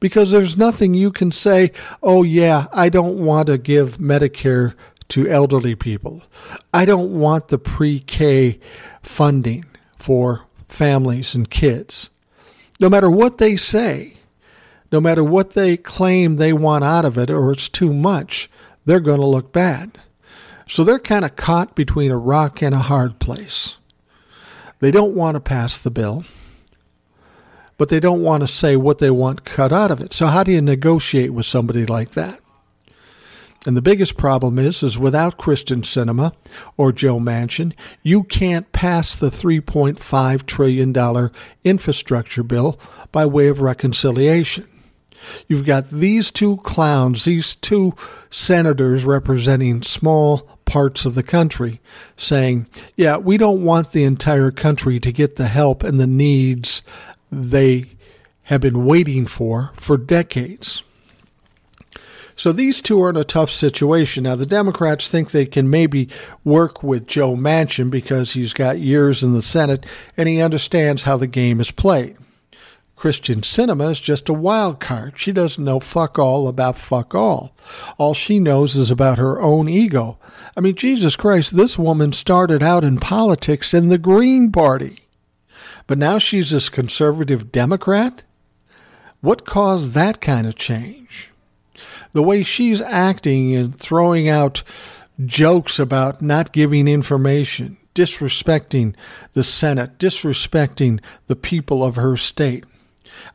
Because 0.00 0.30
there's 0.30 0.56
nothing 0.56 0.94
you 0.94 1.12
can 1.12 1.30
say, 1.30 1.72
oh, 2.02 2.22
yeah, 2.22 2.66
I 2.72 2.88
don't 2.88 3.18
want 3.18 3.46
to 3.48 3.58
give 3.58 3.98
Medicare 3.98 4.74
to 5.10 5.28
elderly 5.28 5.74
people. 5.74 6.22
I 6.72 6.84
don't 6.84 7.18
want 7.18 7.48
the 7.48 7.58
pre 7.58 8.00
K 8.00 8.58
funding 9.02 9.66
for 9.96 10.46
families 10.68 11.34
and 11.34 11.50
kids. 11.50 12.10
No 12.78 12.88
matter 12.88 13.10
what 13.10 13.38
they 13.38 13.56
say, 13.56 14.14
no 14.90 15.00
matter 15.00 15.22
what 15.22 15.50
they 15.50 15.76
claim 15.76 16.36
they 16.36 16.52
want 16.52 16.84
out 16.84 17.04
of 17.04 17.18
it 17.18 17.30
or 17.30 17.52
it's 17.52 17.68
too 17.68 17.92
much, 17.92 18.48
they're 18.86 19.00
going 19.00 19.20
to 19.20 19.26
look 19.26 19.52
bad. 19.52 19.98
So 20.68 20.84
they're 20.84 20.98
kind 20.98 21.24
of 21.24 21.36
caught 21.36 21.74
between 21.74 22.10
a 22.10 22.16
rock 22.16 22.62
and 22.62 22.74
a 22.74 22.78
hard 22.78 23.18
place. 23.18 23.76
They 24.78 24.90
don't 24.90 25.14
want 25.14 25.34
to 25.34 25.40
pass 25.40 25.76
the 25.76 25.90
bill, 25.90 26.24
but 27.80 27.88
they 27.88 27.98
don't 27.98 28.22
want 28.22 28.42
to 28.42 28.46
say 28.46 28.76
what 28.76 28.98
they 28.98 29.10
want 29.10 29.46
cut 29.46 29.72
out 29.72 29.90
of 29.90 30.02
it. 30.02 30.12
So 30.12 30.26
how 30.26 30.44
do 30.44 30.52
you 30.52 30.60
negotiate 30.60 31.32
with 31.32 31.46
somebody 31.46 31.86
like 31.86 32.10
that? 32.10 32.38
And 33.64 33.74
the 33.74 33.80
biggest 33.80 34.18
problem 34.18 34.58
is, 34.58 34.82
is 34.82 34.98
without 34.98 35.38
Kyrsten 35.38 35.80
Sinema 35.80 36.34
or 36.76 36.92
Joe 36.92 37.18
Manchin, 37.18 37.72
you 38.02 38.24
can't 38.24 38.70
pass 38.72 39.16
the 39.16 39.30
$3.5 39.30 40.44
trillion 40.44 41.30
infrastructure 41.64 42.42
bill 42.42 42.78
by 43.12 43.24
way 43.24 43.48
of 43.48 43.62
reconciliation. 43.62 44.68
You've 45.48 45.64
got 45.64 45.88
these 45.88 46.30
two 46.30 46.58
clowns, 46.58 47.24
these 47.24 47.54
two 47.54 47.94
senators 48.28 49.06
representing 49.06 49.82
small 49.82 50.40
parts 50.66 51.04
of 51.04 51.14
the 51.14 51.22
country, 51.22 51.80
saying, 52.16 52.68
yeah, 52.94 53.16
we 53.16 53.36
don't 53.36 53.64
want 53.64 53.92
the 53.92 54.04
entire 54.04 54.50
country 54.50 55.00
to 55.00 55.12
get 55.12 55.36
the 55.36 55.48
help 55.48 55.82
and 55.82 55.98
the 55.98 56.06
needs 56.06 56.82
they 57.30 57.86
have 58.44 58.60
been 58.60 58.84
waiting 58.84 59.26
for 59.26 59.70
for 59.74 59.96
decades. 59.96 60.82
So 62.40 62.52
these 62.52 62.80
two 62.80 63.02
are 63.02 63.10
in 63.10 63.18
a 63.18 63.24
tough 63.24 63.50
situation. 63.50 64.24
Now, 64.24 64.34
the 64.34 64.46
Democrats 64.46 65.10
think 65.10 65.30
they 65.30 65.44
can 65.44 65.68
maybe 65.68 66.08
work 66.42 66.82
with 66.82 67.06
Joe 67.06 67.36
Manchin 67.36 67.90
because 67.90 68.32
he's 68.32 68.54
got 68.54 68.78
years 68.78 69.22
in 69.22 69.34
the 69.34 69.42
Senate 69.42 69.84
and 70.16 70.26
he 70.26 70.40
understands 70.40 71.02
how 71.02 71.18
the 71.18 71.26
game 71.26 71.60
is 71.60 71.70
played. 71.70 72.16
Kyrsten 72.96 73.42
Sinema 73.42 73.90
is 73.90 74.00
just 74.00 74.28
a 74.28 74.34
wild 74.34 74.80
card. 74.80 75.14
She 75.16 75.32
doesn't 75.32 75.62
know 75.62 75.80
fuck 75.80 76.18
all 76.18 76.48
about 76.48 76.78
fuck 76.78 77.14
all. 77.14 77.54
All 77.98 78.14
she 78.14 78.38
knows 78.38 78.74
is 78.74 78.90
about 78.90 79.18
her 79.18 79.40
own 79.40 79.68
ego. 79.68 80.18
I 80.56 80.60
mean, 80.60 80.74
Jesus 80.74 81.16
Christ, 81.16 81.56
this 81.56 81.78
woman 81.78 82.12
started 82.12 82.62
out 82.62 82.84
in 82.84 82.98
politics 83.00 83.74
in 83.74 83.88
the 83.90 83.98
Green 83.98 84.50
Party. 84.50 84.99
But 85.90 85.98
now 85.98 86.18
she's 86.18 86.50
this 86.50 86.68
conservative 86.68 87.50
Democrat? 87.50 88.22
What 89.22 89.44
caused 89.44 89.90
that 89.94 90.20
kind 90.20 90.46
of 90.46 90.54
change? 90.54 91.30
the 92.12 92.22
way 92.22 92.42
she's 92.42 92.80
acting 92.80 93.54
and 93.54 93.78
throwing 93.78 94.28
out 94.28 94.62
jokes 95.24 95.78
about 95.78 96.22
not 96.22 96.52
giving 96.52 96.88
information, 96.88 97.76
disrespecting 97.94 98.94
the 99.34 99.44
Senate, 99.44 99.98
disrespecting 99.98 101.00
the 101.26 101.36
people 101.36 101.84
of 101.84 101.96
her 101.96 102.16
state. 102.16 102.64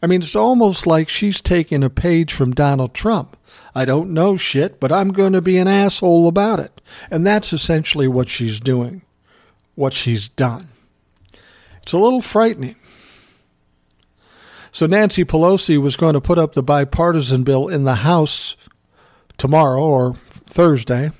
I 0.01 0.07
mean, 0.07 0.21
it's 0.21 0.35
almost 0.35 0.87
like 0.87 1.09
she's 1.09 1.41
taking 1.41 1.83
a 1.83 1.89
page 1.89 2.33
from 2.33 2.53
Donald 2.53 2.93
Trump. 2.93 3.37
I 3.73 3.85
don't 3.85 4.11
know 4.11 4.37
shit, 4.37 4.79
but 4.79 4.91
I'm 4.91 5.13
going 5.13 5.33
to 5.33 5.41
be 5.41 5.57
an 5.57 5.67
asshole 5.67 6.27
about 6.27 6.59
it. 6.59 6.81
And 7.11 7.25
that's 7.25 7.53
essentially 7.53 8.07
what 8.07 8.29
she's 8.29 8.59
doing, 8.59 9.03
what 9.75 9.93
she's 9.93 10.27
done. 10.29 10.69
It's 11.85 11.93
a 11.93 11.99
little 11.99 12.21
frightening. 12.21 12.75
So 14.71 14.87
Nancy 14.87 15.23
Pelosi 15.23 15.79
was 15.79 15.95
going 15.95 16.15
to 16.15 16.19
put 16.19 16.39
up 16.39 16.53
the 16.53 16.63
bipartisan 16.63 17.43
bill 17.43 17.67
in 17.67 17.83
the 17.83 17.95
House 17.95 18.57
tomorrow 19.37 19.83
or 19.83 20.15
Thursday. 20.49 21.11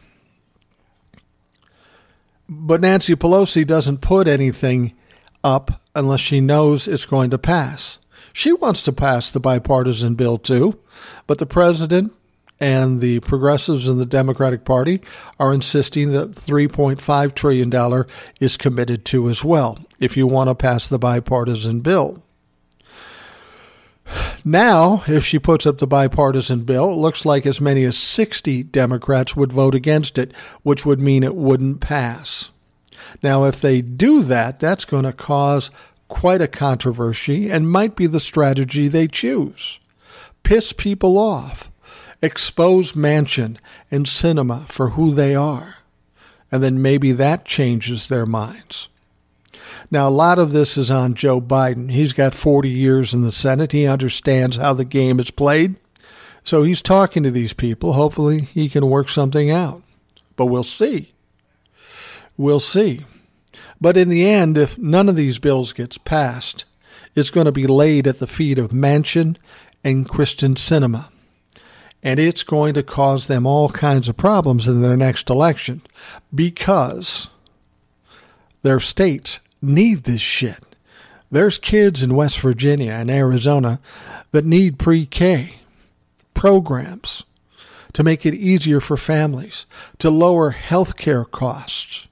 But 2.49 2.81
Nancy 2.81 3.15
Pelosi 3.15 3.65
doesn't 3.65 4.01
put 4.01 4.27
anything 4.27 4.93
up 5.43 5.83
unless 5.93 6.19
she 6.19 6.41
knows 6.41 6.87
it's 6.87 7.05
going 7.05 7.29
to 7.29 7.37
pass. 7.37 7.99
She 8.33 8.51
wants 8.51 8.81
to 8.81 8.91
pass 8.91 9.29
the 9.29 9.39
bipartisan 9.39 10.15
bill 10.15 10.39
too, 10.39 10.79
but 11.27 11.37
the 11.37 11.45
president 11.45 12.11
and 12.59 13.01
the 13.01 13.19
progressives 13.21 13.87
in 13.87 13.97
the 13.97 14.05
Democratic 14.05 14.63
Party 14.63 15.01
are 15.39 15.53
insisting 15.53 16.11
that 16.11 16.31
$3.5 16.31 17.35
trillion 17.35 18.05
is 18.39 18.57
committed 18.57 19.05
to 19.05 19.29
as 19.29 19.43
well 19.43 19.77
if 19.99 20.15
you 20.15 20.27
want 20.27 20.49
to 20.49 20.55
pass 20.55 20.87
the 20.87 20.99
bipartisan 20.99 21.81
bill. 21.81 22.21
Now, 24.43 25.03
if 25.07 25.25
she 25.25 25.39
puts 25.39 25.65
up 25.65 25.79
the 25.79 25.87
bipartisan 25.87 26.63
bill, 26.63 26.91
it 26.91 26.97
looks 26.97 27.25
like 27.25 27.45
as 27.45 27.59
many 27.59 27.83
as 27.83 27.97
60 27.97 28.63
Democrats 28.63 29.35
would 29.35 29.51
vote 29.51 29.73
against 29.73 30.17
it, 30.17 30.31
which 30.61 30.85
would 30.85 30.99
mean 30.99 31.23
it 31.23 31.35
wouldn't 31.35 31.79
pass. 31.79 32.49
Now, 33.23 33.45
if 33.45 33.59
they 33.59 33.81
do 33.81 34.23
that, 34.23 34.59
that's 34.59 34.85
going 34.85 35.03
to 35.03 35.13
cause 35.13 35.71
quite 36.07 36.41
a 36.41 36.47
controversy 36.47 37.49
and 37.49 37.69
might 37.69 37.95
be 37.95 38.05
the 38.05 38.19
strategy 38.19 38.87
they 38.87 39.07
choose. 39.07 39.79
Piss 40.43 40.71
people 40.71 41.17
off, 41.17 41.71
expose 42.21 42.93
Manchin 42.93 43.57
and 43.91 44.05
Sinema 44.05 44.67
for 44.67 44.91
who 44.91 45.13
they 45.13 45.35
are, 45.35 45.77
and 46.51 46.63
then 46.63 46.81
maybe 46.81 47.11
that 47.11 47.45
changes 47.45 48.07
their 48.07 48.25
minds. 48.25 48.89
Now, 49.91 50.07
a 50.07 50.09
lot 50.09 50.39
of 50.39 50.51
this 50.51 50.77
is 50.77 50.89
on 50.89 51.13
Joe 51.13 51.39
Biden. 51.39 51.91
He's 51.91 52.13
got 52.13 52.33
40 52.33 52.69
years 52.69 53.13
in 53.13 53.21
the 53.21 53.31
Senate. 53.31 53.71
He 53.71 53.85
understands 53.85 54.57
how 54.57 54.73
the 54.73 54.85
game 54.85 55.19
is 55.19 55.31
played. 55.31 55.75
So 56.43 56.63
he's 56.63 56.81
talking 56.81 57.23
to 57.23 57.31
these 57.31 57.53
people. 57.53 57.93
Hopefully, 57.93 58.41
he 58.53 58.69
can 58.69 58.89
work 58.89 59.09
something 59.09 59.51
out. 59.51 59.81
But 60.35 60.47
we'll 60.47 60.63
see. 60.63 61.13
We'll 62.37 62.59
see. 62.59 63.05
But 63.79 63.97
in 63.97 64.09
the 64.09 64.25
end, 64.27 64.57
if 64.57 64.77
none 64.77 65.09
of 65.09 65.15
these 65.15 65.39
bills 65.39 65.73
gets 65.73 65.97
passed, 65.97 66.65
it's 67.15 67.29
going 67.29 67.45
to 67.45 67.51
be 67.51 67.67
laid 67.67 68.07
at 68.07 68.19
the 68.19 68.27
feet 68.27 68.59
of 68.59 68.71
Manchin 68.71 69.37
and 69.83 70.07
Kyrsten 70.07 70.55
Sinema. 70.55 71.09
And 72.05 72.19
it's 72.19 72.43
going 72.43 72.75
to 72.75 72.83
cause 72.83 73.25
them 73.25 73.47
all 73.47 73.67
kinds 73.69 74.07
of 74.07 74.15
problems 74.15 74.67
in 74.67 74.83
their 74.83 74.95
next 74.95 75.27
election 75.27 75.81
because 76.33 77.29
their 78.61 78.79
states 78.79 79.39
need 79.59 80.03
this 80.03 80.21
shit. 80.21 80.75
There's 81.31 81.57
kids 81.57 82.03
in 82.03 82.15
West 82.15 82.39
Virginia 82.39 82.91
and 82.91 83.09
Arizona 83.09 83.79
that 84.31 84.45
need 84.45 84.77
pre 84.77 85.07
K 85.07 85.55
programs 86.35 87.23
to 87.93 88.03
make 88.03 88.23
it 88.23 88.35
easier 88.35 88.79
for 88.79 88.97
families, 88.97 89.65
to 89.97 90.11
lower 90.11 90.51
health 90.51 90.97
care 90.97 91.25
costs. 91.25 92.07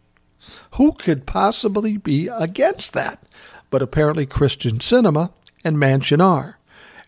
Who 0.71 0.93
could 0.93 1.27
possibly 1.27 1.97
be 1.97 2.29
against 2.29 2.93
that? 2.93 3.21
But 3.69 3.83
apparently, 3.83 4.25
Kyrsten 4.25 4.79
Sinema 4.79 5.31
and 5.63 5.77
Manchin 5.77 6.23
are. 6.23 6.57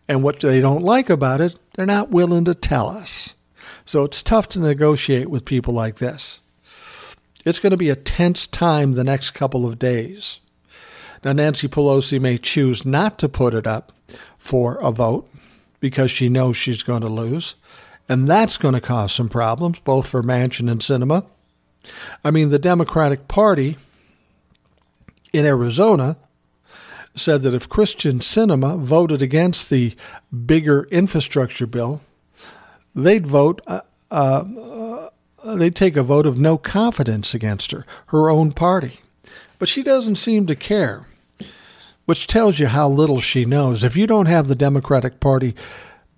And 0.07 0.23
what 0.23 0.39
they 0.39 0.61
don't 0.61 0.83
like 0.83 1.09
about 1.09 1.41
it, 1.41 1.59
they're 1.73 1.85
not 1.85 2.11
willing 2.11 2.45
to 2.45 2.53
tell 2.53 2.87
us. 2.87 3.33
So 3.85 4.03
it's 4.03 4.21
tough 4.21 4.49
to 4.49 4.60
negotiate 4.60 5.29
with 5.29 5.45
people 5.45 5.73
like 5.73 5.95
this. 5.95 6.41
It's 7.43 7.60
going 7.60 7.71
to 7.71 7.77
be 7.77 7.89
a 7.89 7.95
tense 7.95 8.47
time 8.47 8.93
the 8.93 9.03
next 9.03 9.31
couple 9.31 9.65
of 9.65 9.79
days. 9.79 10.39
Now, 11.23 11.33
Nancy 11.33 11.67
Pelosi 11.67 12.19
may 12.19 12.37
choose 12.37 12.85
not 12.85 13.17
to 13.19 13.29
put 13.29 13.53
it 13.53 13.65
up 13.65 13.91
for 14.37 14.75
a 14.75 14.91
vote 14.91 15.29
because 15.79 16.12
she 16.12 16.29
knows 16.29 16.58
she's 16.58 16.83
going 16.83 17.01
to 17.01 17.08
lose. 17.08 17.56
And 18.08 18.27
that's 18.27 18.58
going 18.58 18.75
to 18.75 18.81
cause 18.81 19.13
some 19.13 19.29
problems, 19.29 19.79
both 19.79 20.08
for 20.08 20.21
Manchin 20.21 20.69
and 20.69 20.81
Sinema. 20.81 21.25
I 22.23 22.31
mean, 22.31 22.49
the 22.49 22.60
Democratic 22.60 23.27
Party 23.27 23.77
in 25.33 25.45
Arizona 25.45 26.17
said 27.15 27.41
that 27.43 27.53
if 27.53 27.69
Kyrsten 27.69 28.19
Sinema 28.19 28.79
voted 28.79 29.21
against 29.21 29.69
the 29.69 29.95
bigger 30.45 30.83
infrastructure 30.85 31.67
bill, 31.67 32.01
they'd 32.93 33.27
vote, 33.27 33.61
uh, 33.67 33.81
uh, 34.11 35.09
they'd 35.43 35.75
take 35.75 35.95
a 35.95 36.03
vote 36.03 36.25
of 36.25 36.37
no 36.37 36.57
confidence 36.57 37.33
against 37.33 37.71
her, 37.71 37.85
her 38.07 38.29
own 38.29 38.51
party. 38.51 38.99
But 39.59 39.69
she 39.69 39.83
doesn't 39.83 40.17
seem 40.17 40.47
to 40.47 40.55
care 40.55 41.05
which 42.05 42.27
tells 42.27 42.59
you 42.59 42.67
how 42.67 42.87
little 42.87 43.19
she 43.19 43.45
knows. 43.45 43.83
If 43.83 43.97
you 43.97 44.05
don't 44.05 44.27
have 44.27 44.47
the 44.47 44.53
Democratic 44.53 45.19
Party 45.19 45.55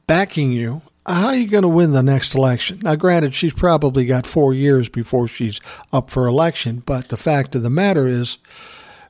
backing 0.06 0.52
you 0.52 0.82
how 1.08 1.28
are 1.28 1.36
you 1.36 1.48
going 1.48 1.62
to 1.62 1.70
win 1.70 1.94
the 1.94 2.04
next 2.04 2.36
election? 2.36 2.82
Now, 2.84 2.96
granted, 2.96 3.34
she's 3.34 3.54
probably 3.54 4.06
got 4.06 4.28
four 4.28 4.54
years 4.54 4.90
before 4.90 5.30
she's 5.30 5.62
up 5.94 6.10
for 6.10 6.28
election, 6.28 6.84
but 6.86 7.08
the 7.08 7.16
fact 7.16 7.56
of 7.56 7.64
the 7.64 7.70
matter 7.70 8.08
is 8.08 8.40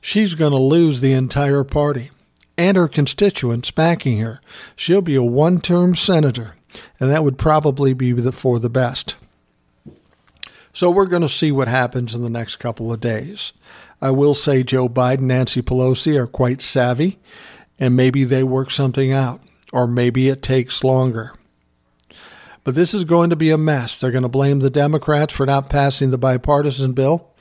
she's 0.00 0.34
going 0.34 0.52
to 0.52 0.58
lose 0.58 1.00
the 1.00 1.12
entire 1.12 1.64
party 1.64 2.10
and 2.56 2.76
her 2.76 2.88
constituents 2.88 3.70
backing 3.70 4.18
her. 4.18 4.40
She'll 4.74 5.00
be 5.00 5.14
a 5.14 5.22
one 5.22 5.60
term 5.60 5.94
senator, 5.94 6.56
and 6.98 7.10
that 7.10 7.24
would 7.24 7.38
probably 7.38 7.92
be 7.94 8.12
for 8.32 8.58
the 8.58 8.68
best. 8.68 9.14
So 10.72 10.90
we're 10.90 11.06
going 11.06 11.22
to 11.22 11.28
see 11.28 11.50
what 11.50 11.68
happens 11.68 12.14
in 12.14 12.22
the 12.22 12.30
next 12.30 12.56
couple 12.56 12.92
of 12.92 13.00
days. 13.00 13.52
I 14.00 14.10
will 14.10 14.34
say 14.34 14.62
Joe 14.62 14.88
Biden, 14.88 15.22
Nancy 15.22 15.62
Pelosi 15.62 16.16
are 16.16 16.26
quite 16.26 16.62
savvy, 16.62 17.18
and 17.78 17.96
maybe 17.96 18.24
they 18.24 18.42
work 18.42 18.70
something 18.70 19.12
out, 19.12 19.40
or 19.72 19.86
maybe 19.86 20.28
it 20.28 20.42
takes 20.42 20.84
longer. 20.84 21.34
But 22.64 22.74
this 22.74 22.92
is 22.92 23.04
going 23.04 23.30
to 23.30 23.36
be 23.36 23.50
a 23.50 23.58
mess. 23.58 23.98
They're 23.98 24.10
going 24.10 24.22
to 24.22 24.28
blame 24.28 24.60
the 24.60 24.70
Democrats 24.70 25.32
for 25.32 25.46
not 25.46 25.70
passing 25.70 26.10
the 26.10 26.18
bipartisan 26.18 26.92
bill. 26.92 27.32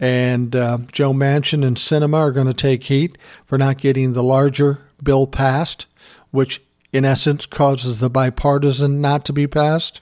And 0.00 0.56
uh, 0.56 0.78
Joe 0.90 1.12
Manchin 1.12 1.64
and 1.64 1.76
Sinema 1.76 2.16
are 2.16 2.32
going 2.32 2.46
to 2.46 2.54
take 2.54 2.84
heat 2.84 3.18
for 3.44 3.58
not 3.58 3.76
getting 3.76 4.14
the 4.14 4.22
larger 4.22 4.80
bill 5.02 5.26
passed, 5.26 5.86
which 6.30 6.62
in 6.90 7.04
essence 7.04 7.44
causes 7.44 8.00
the 8.00 8.08
bipartisan 8.08 9.02
not 9.02 9.26
to 9.26 9.32
be 9.34 9.46
passed. 9.46 10.00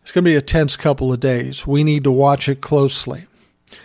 It's 0.00 0.12
going 0.12 0.24
to 0.24 0.30
be 0.30 0.36
a 0.36 0.40
tense 0.40 0.76
couple 0.76 1.12
of 1.12 1.18
days. 1.18 1.66
We 1.66 1.82
need 1.82 2.04
to 2.04 2.12
watch 2.12 2.48
it 2.48 2.60
closely. 2.60 3.26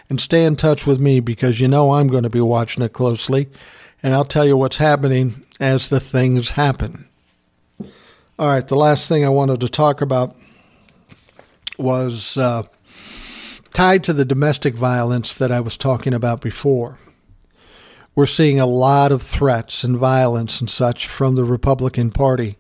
And 0.08 0.22
stay 0.22 0.46
in 0.46 0.56
touch 0.56 0.86
with 0.86 1.00
me 1.00 1.20
because 1.20 1.60
you 1.60 1.68
know 1.68 1.94
I'm 1.94 2.08
going 2.08 2.24
to 2.24 2.30
be 2.30 2.42
watching 2.42 2.84
it 2.84 2.94
closely. 2.94 3.50
And 4.04 4.14
I'll 4.14 4.26
tell 4.26 4.46
you 4.46 4.56
what's 4.56 4.78
happening 4.78 5.44
as 5.60 5.90
the 5.90 6.00
things 6.00 6.52
happen. 6.52 7.08
All 8.38 8.48
right, 8.48 8.68
the 8.68 8.76
last 8.76 9.10
thing 9.10 9.26
I 9.26 9.30
wanted 9.30 9.62
to 9.62 9.70
talk 9.70 10.02
about 10.02 10.36
was 11.80 12.38
uh, 12.38 12.64
tied 13.74 14.04
to 14.04 14.14
the 14.14 14.26
domestic 14.26 14.76
violence 14.76 15.34
that 15.36 15.52
I 15.52 15.60
was 15.60 15.78
talking 15.78 16.14
about 16.14 16.42
before. 16.42 17.00
We're 18.14 18.26
seeing 18.26 18.60
a 18.60 18.66
lot 18.66 19.12
of 19.12 19.22
threats 19.22 19.84
and 19.84 19.98
violence 19.98 20.60
and 20.60 20.70
such 20.70 21.08
from 21.08 21.36
the 21.36 21.46
Republican 21.46 22.12
Party 22.12 22.58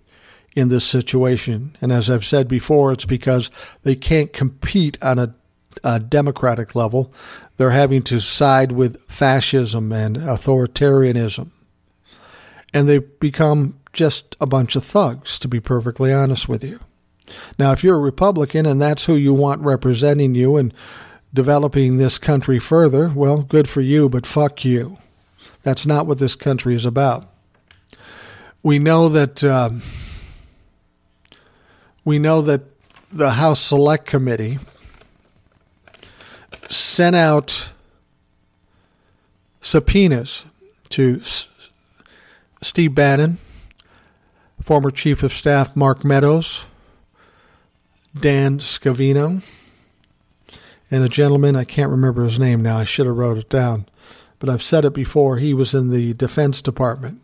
in 0.56 0.70
this 0.70 0.86
situation. 0.86 1.76
And 1.82 1.92
as 1.92 2.10
I've 2.10 2.26
said 2.26 2.48
before, 2.48 2.92
it's 2.92 3.06
because 3.06 3.50
they 3.84 3.96
can't 3.96 4.32
compete 4.32 4.98
on 5.02 5.20
a, 5.20 5.36
a 5.84 6.00
democratic 6.00 6.76
level. 6.76 7.14
They're 7.58 7.72
having 7.72 8.02
to 8.04 8.20
side 8.20 8.72
with 8.72 9.02
fascism 9.04 9.92
and 9.92 10.18
authoritarianism. 10.18 11.50
And 12.74 12.88
they've 12.88 13.20
become 13.20 13.80
just 13.92 14.38
a 14.40 14.48
bunch 14.48 14.78
of 14.78 14.86
thugs, 14.86 15.38
to 15.40 15.50
be 15.50 15.60
perfectly 15.60 16.14
honest 16.14 16.48
with 16.48 16.64
you. 16.64 16.80
Now, 17.58 17.72
if 17.72 17.84
you're 17.84 17.98
a 17.98 18.00
Republican 18.00 18.66
and 18.66 18.82
that's 18.82 19.06
who 19.06 19.16
you 19.16 19.34
want 19.34 19.62
representing 19.62 20.36
you 20.36 20.58
and 20.58 20.74
developing 21.34 21.98
this 21.98 22.18
country 22.18 22.60
further, 22.60 23.10
well, 23.10 23.44
good 23.44 23.70
for 23.70 23.82
you, 23.82 24.10
but 24.10 24.26
fuck 24.26 24.66
you. 24.66 24.98
That's 25.64 25.86
not 25.86 26.06
what 26.06 26.20
this 26.20 26.36
country 26.36 26.76
is 26.76 26.86
about. 26.86 27.28
We 28.64 28.80
know 28.80 29.10
that. 29.10 29.44
Uh, 29.44 29.72
we 32.04 32.18
know 32.18 32.42
that 32.42 32.62
the 33.12 33.32
House 33.32 33.60
Select 33.62 34.06
Committee 34.06 34.60
sent 36.70 37.16
out 37.16 37.72
subpoenas 39.60 40.46
to 40.90 41.20
S- 41.22 41.48
Steve 42.62 42.96
Bannon, 42.96 43.38
former 44.62 44.90
Chief 44.90 45.22
of 45.24 45.32
Staff 45.32 45.76
Mark 45.76 46.04
Meadows, 46.04 46.66
Dan 48.20 48.60
Scavino, 48.60 49.42
and 50.90 51.04
a 51.04 51.10
gentleman, 51.10 51.56
I 51.56 51.64
can't 51.64 51.92
remember 51.92 52.26
his 52.26 52.40
name 52.40 52.62
now, 52.62 52.78
I 52.78 52.84
should 52.84 53.06
have 53.06 53.16
wrote 53.16 53.38
it 53.38 53.50
down, 53.50 53.86
but 54.40 54.50
I've 54.50 54.64
said 54.64 54.86
it 54.86 54.94
before, 54.94 55.38
he 55.38 55.54
was 55.54 55.74
in 55.74 55.90
the 55.90 56.14
Defense 56.14 56.62
Department. 56.62 57.22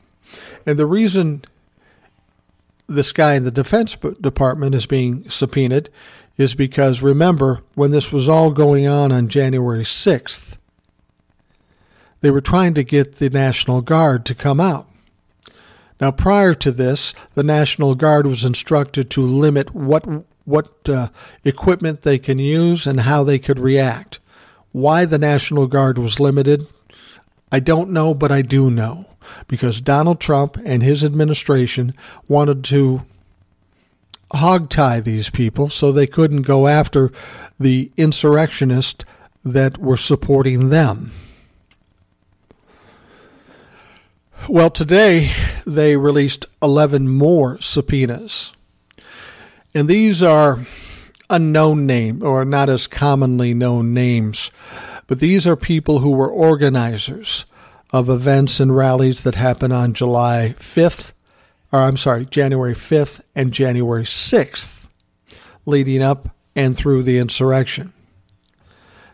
And 0.65 0.79
the 0.79 0.85
reason 0.85 1.43
this 2.87 3.11
guy 3.11 3.35
in 3.35 3.43
the 3.43 3.51
Defense 3.51 3.95
Department 3.95 4.73
is 4.73 4.85
being 4.85 5.29
subpoenaed 5.29 5.89
is 6.37 6.55
because 6.55 7.01
remember, 7.01 7.61
when 7.75 7.91
this 7.91 8.11
was 8.11 8.29
all 8.29 8.51
going 8.51 8.87
on 8.87 9.11
on 9.11 9.27
January 9.27 9.83
6th, 9.83 10.57
they 12.21 12.31
were 12.31 12.41
trying 12.41 12.73
to 12.75 12.83
get 12.83 13.15
the 13.15 13.29
National 13.29 13.81
Guard 13.81 14.25
to 14.25 14.35
come 14.35 14.59
out. 14.59 14.87
Now, 15.99 16.11
prior 16.11 16.53
to 16.55 16.71
this, 16.71 17.13
the 17.33 17.43
National 17.43 17.95
Guard 17.95 18.27
was 18.27 18.45
instructed 18.45 19.09
to 19.11 19.21
limit 19.21 19.73
what 19.73 20.05
what 20.47 20.87
uh, 20.87 21.09
equipment 21.43 22.03
they 22.03 22.17
can 22.17 22.39
use 22.39 22.87
and 22.87 23.01
how 23.01 23.21
they 23.21 23.37
could 23.37 23.59
react. 23.59 24.19
Why 24.71 25.03
the 25.03 25.17
National 25.17 25.67
Guard 25.67 25.97
was 25.97 26.21
limited, 26.21 26.65
I 27.51 27.59
don't 27.59 27.89
know, 27.89 28.13
but 28.13 28.31
I 28.31 28.41
do 28.43 28.69
know 28.69 29.05
because 29.49 29.81
Donald 29.81 30.21
Trump 30.21 30.57
and 30.63 30.81
his 30.81 31.03
administration 31.03 31.93
wanted 32.29 32.63
to 32.65 33.01
hogtie 34.33 35.03
these 35.03 35.29
people 35.29 35.67
so 35.67 35.91
they 35.91 36.07
couldn't 36.07 36.43
go 36.43 36.67
after 36.67 37.11
the 37.59 37.91
insurrectionists 37.97 39.03
that 39.43 39.77
were 39.77 39.97
supporting 39.97 40.69
them. 40.69 41.11
Well, 44.47 44.69
today 44.69 45.31
they 45.65 45.97
released 45.97 46.45
11 46.61 47.09
more 47.09 47.59
subpoenas. 47.59 48.53
And 49.77 49.87
these 49.87 50.23
are 50.23 50.65
unknown 51.29 51.85
name 51.85 52.23
or 52.23 52.43
not 52.43 52.67
as 52.67 52.87
commonly 52.87 53.53
known 53.53 53.93
names, 53.93 54.49
but 55.05 55.19
these 55.19 55.45
are 55.45 55.55
people 55.55 55.99
who 55.99 56.09
were 56.09 56.31
organizers 56.31 57.45
of 57.91 58.09
events 58.09 58.59
and 58.59 58.75
rallies 58.75 59.21
that 59.21 59.35
happen 59.35 59.71
on 59.71 59.93
July 59.93 60.55
5th, 60.57 61.13
or 61.71 61.81
I'm 61.81 61.95
sorry, 61.95 62.25
January 62.25 62.73
5th 62.73 63.21
and 63.35 63.51
January 63.51 64.01
6th, 64.01 64.85
leading 65.67 66.01
up 66.01 66.35
and 66.55 66.75
through 66.75 67.03
the 67.03 67.19
insurrection. 67.19 67.93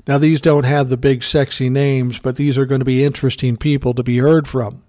Now, 0.08 0.18
these 0.18 0.40
don't 0.40 0.64
have 0.64 0.88
the 0.88 0.96
big 0.96 1.24
sexy 1.24 1.70
names, 1.70 2.20
but 2.20 2.38
these 2.38 2.58
are 2.58 2.66
going 2.66 2.80
to 2.80 2.86
be 2.86 3.04
interesting 3.04 3.58
people 3.58 3.94
to 3.96 4.04
be 4.04 4.20
heard 4.20 4.48
from. 4.48 4.82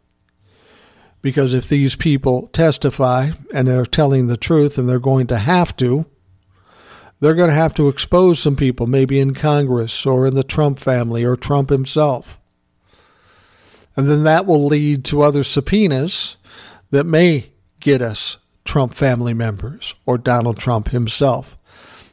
Because 1.25 1.55
if 1.55 1.71
these 1.71 1.97
people 1.97 2.49
testify 2.49 3.31
and 3.51 3.67
they're 3.67 3.87
telling 3.87 4.27
the 4.27 4.37
truth, 4.37 4.77
and 4.77 4.87
they're 4.87 4.99
going 4.99 5.27
to 5.29 5.39
have 5.39 5.75
to, 5.79 6.05
they're 7.19 7.35
going 7.35 7.49
to 7.49 7.55
have 7.55 7.73
to 7.77 7.89
expose 7.89 8.39
some 8.39 8.57
people, 8.57 8.87
maybe 8.87 9.19
in 9.19 9.33
Congress 9.33 10.05
or 10.05 10.27
in 10.27 10.35
the 10.35 10.45
Trump 10.45 10.79
family 10.79 11.25
or 11.25 11.35
Trump 11.35 11.71
himself. 11.71 12.39
And 13.97 14.07
then 14.07 14.25
that 14.25 14.45
will 14.45 14.67
lead 14.67 15.07
to 15.07 15.23
other 15.23 15.45
subpoenas 15.45 16.37
that 16.91 17.05
may 17.05 17.53
get 17.81 18.03
us 18.03 18.37
Trump 18.67 18.93
family 18.93 19.33
members 19.33 19.95
or 20.05 20.19
Donald 20.19 20.59
Trump 20.59 20.91
himself. 20.91 21.57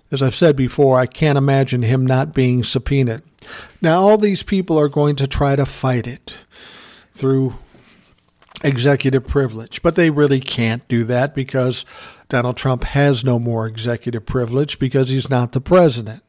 As 0.09 0.23
I've 0.23 0.35
said 0.35 0.55
before, 0.55 0.97
I 0.97 1.05
can't 1.05 1.37
imagine 1.37 1.81
him 1.81 2.07
not 2.07 2.33
being 2.33 2.63
subpoenaed. 2.63 3.23
Now, 3.81 4.03
all 4.03 4.17
these 4.17 4.43
people 4.43 4.79
are 4.79 4.87
going 4.87 5.17
to 5.17 5.27
try 5.27 5.57
to 5.57 5.65
fight 5.65 6.07
it 6.07 6.37
through 7.13 7.55
executive 8.63 9.27
privilege, 9.27 9.81
but 9.81 9.95
they 9.95 10.09
really 10.09 10.39
can't 10.39 10.87
do 10.87 11.03
that 11.05 11.33
because 11.35 11.85
Donald 12.29 12.57
Trump 12.57 12.83
has 12.83 13.23
no 13.23 13.39
more 13.39 13.67
executive 13.67 14.25
privilege 14.25 14.79
because 14.79 15.09
he's 15.09 15.29
not 15.29 15.51
the 15.51 15.61
president. 15.61 16.23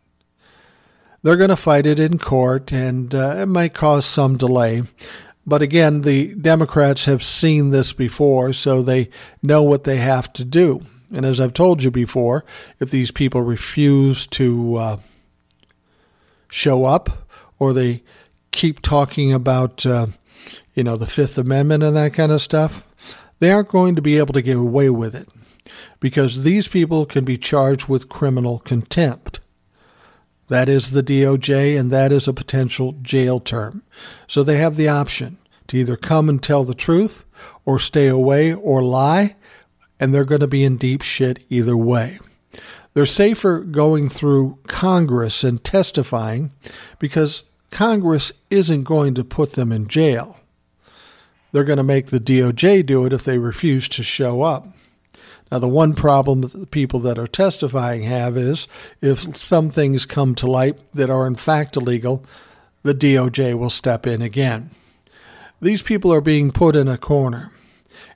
They're 1.22 1.37
going 1.37 1.51
to 1.51 1.57
fight 1.57 1.87
it 1.87 2.01
in 2.01 2.18
court, 2.18 2.72
and 2.72 3.14
uh, 3.14 3.37
it 3.39 3.47
might 3.47 3.74
cause 3.74 4.05
some 4.05 4.37
delay. 4.37 4.83
But 5.47 5.62
again, 5.62 6.03
the 6.03 6.35
Democrats 6.35 7.05
have 7.05 7.22
seen 7.22 7.70
this 7.70 7.93
before, 7.93 8.53
so 8.53 8.83
they 8.83 9.09
know 9.43 9.62
what 9.62 9.85
they 9.85 9.99
have 9.99 10.33
to 10.35 10.45
do. 10.45 10.83
And 11.14 11.26
as 11.26 11.41
I've 11.41 11.53
told 11.53 11.83
you 11.83 11.91
before, 11.91 12.45
if 12.80 12.91
these 12.91 13.11
people 13.11 13.43
refuse 13.43 14.26
to 14.28 14.76
uh, 14.76 14.97
show 16.51 16.85
up 16.85 17.28
or 17.59 17.72
they 17.72 18.03
keep 18.51 18.80
talking 18.80 19.33
about, 19.33 19.85
uh, 19.85 20.07
you 20.74 20.84
know, 20.84 20.96
the 20.96 21.06
Fifth 21.06 21.38
Amendment 21.38 21.82
and 21.82 21.96
that 21.96 22.14
kind 22.14 22.32
of 22.32 22.42
stuff, 22.42 22.86
they 23.38 23.50
aren't 23.50 23.68
going 23.68 23.94
to 23.96 24.02
be 24.02 24.18
able 24.18 24.32
to 24.34 24.42
get 24.42 24.56
away 24.56 24.90
with 24.90 25.14
it 25.14 25.28
because 26.00 26.42
these 26.42 26.68
people 26.68 27.06
can 27.06 27.24
be 27.24 27.36
charged 27.36 27.88
with 27.88 28.08
criminal 28.08 28.58
contempt. 28.60 29.40
That 30.48 30.68
is 30.68 30.90
the 30.90 31.02
DOJ, 31.02 31.78
and 31.78 31.90
that 31.90 32.12
is 32.12 32.28
a 32.28 32.32
potential 32.32 32.96
jail 33.02 33.40
term. 33.40 33.82
So 34.26 34.42
they 34.42 34.58
have 34.58 34.76
the 34.76 34.88
option 34.88 35.38
to 35.68 35.78
either 35.78 35.96
come 35.96 36.28
and 36.28 36.42
tell 36.42 36.64
the 36.64 36.74
truth 36.74 37.24
or 37.64 37.78
stay 37.78 38.08
away 38.08 38.52
or 38.52 38.82
lie, 38.82 39.36
and 39.98 40.12
they're 40.12 40.24
going 40.24 40.40
to 40.40 40.46
be 40.46 40.64
in 40.64 40.76
deep 40.76 41.02
shit 41.02 41.46
either 41.48 41.76
way. 41.76 42.18
They're 42.94 43.06
safer 43.06 43.60
going 43.60 44.08
through 44.08 44.58
Congress 44.66 45.44
and 45.44 45.62
testifying 45.62 46.50
because 46.98 47.42
Congress 47.70 48.32
isn't 48.50 48.82
going 48.82 49.14
to 49.14 49.24
put 49.24 49.52
them 49.52 49.72
in 49.72 49.88
jail. 49.88 50.38
They're 51.53 51.64
going 51.64 51.76
to 51.76 51.82
make 51.82 52.07
the 52.07 52.20
DOJ 52.20 52.84
do 52.84 53.05
it 53.05 53.12
if 53.12 53.24
they 53.24 53.38
refuse 53.38 53.88
to 53.90 54.03
show 54.03 54.42
up. 54.42 54.66
Now, 55.50 55.59
the 55.59 55.68
one 55.68 55.94
problem 55.94 56.40
that 56.40 56.59
the 56.59 56.66
people 56.66 56.98
that 57.00 57.18
are 57.18 57.26
testifying 57.26 58.03
have 58.03 58.38
is 58.38 58.66
if 59.03 59.36
some 59.36 59.68
things 59.68 60.07
come 60.07 60.34
to 60.36 60.50
light 60.50 60.78
that 60.94 61.11
are 61.11 61.26
in 61.26 61.34
fact 61.34 61.76
illegal, 61.76 62.24
the 62.82 62.94
DOJ 62.94 63.59
will 63.59 63.68
step 63.68 64.07
in 64.07 64.22
again. 64.22 64.70
These 65.61 65.82
people 65.82 66.12
are 66.12 66.22
being 66.22 66.50
put 66.50 66.74
in 66.74 66.88
a 66.88 66.96
corner. 66.96 67.53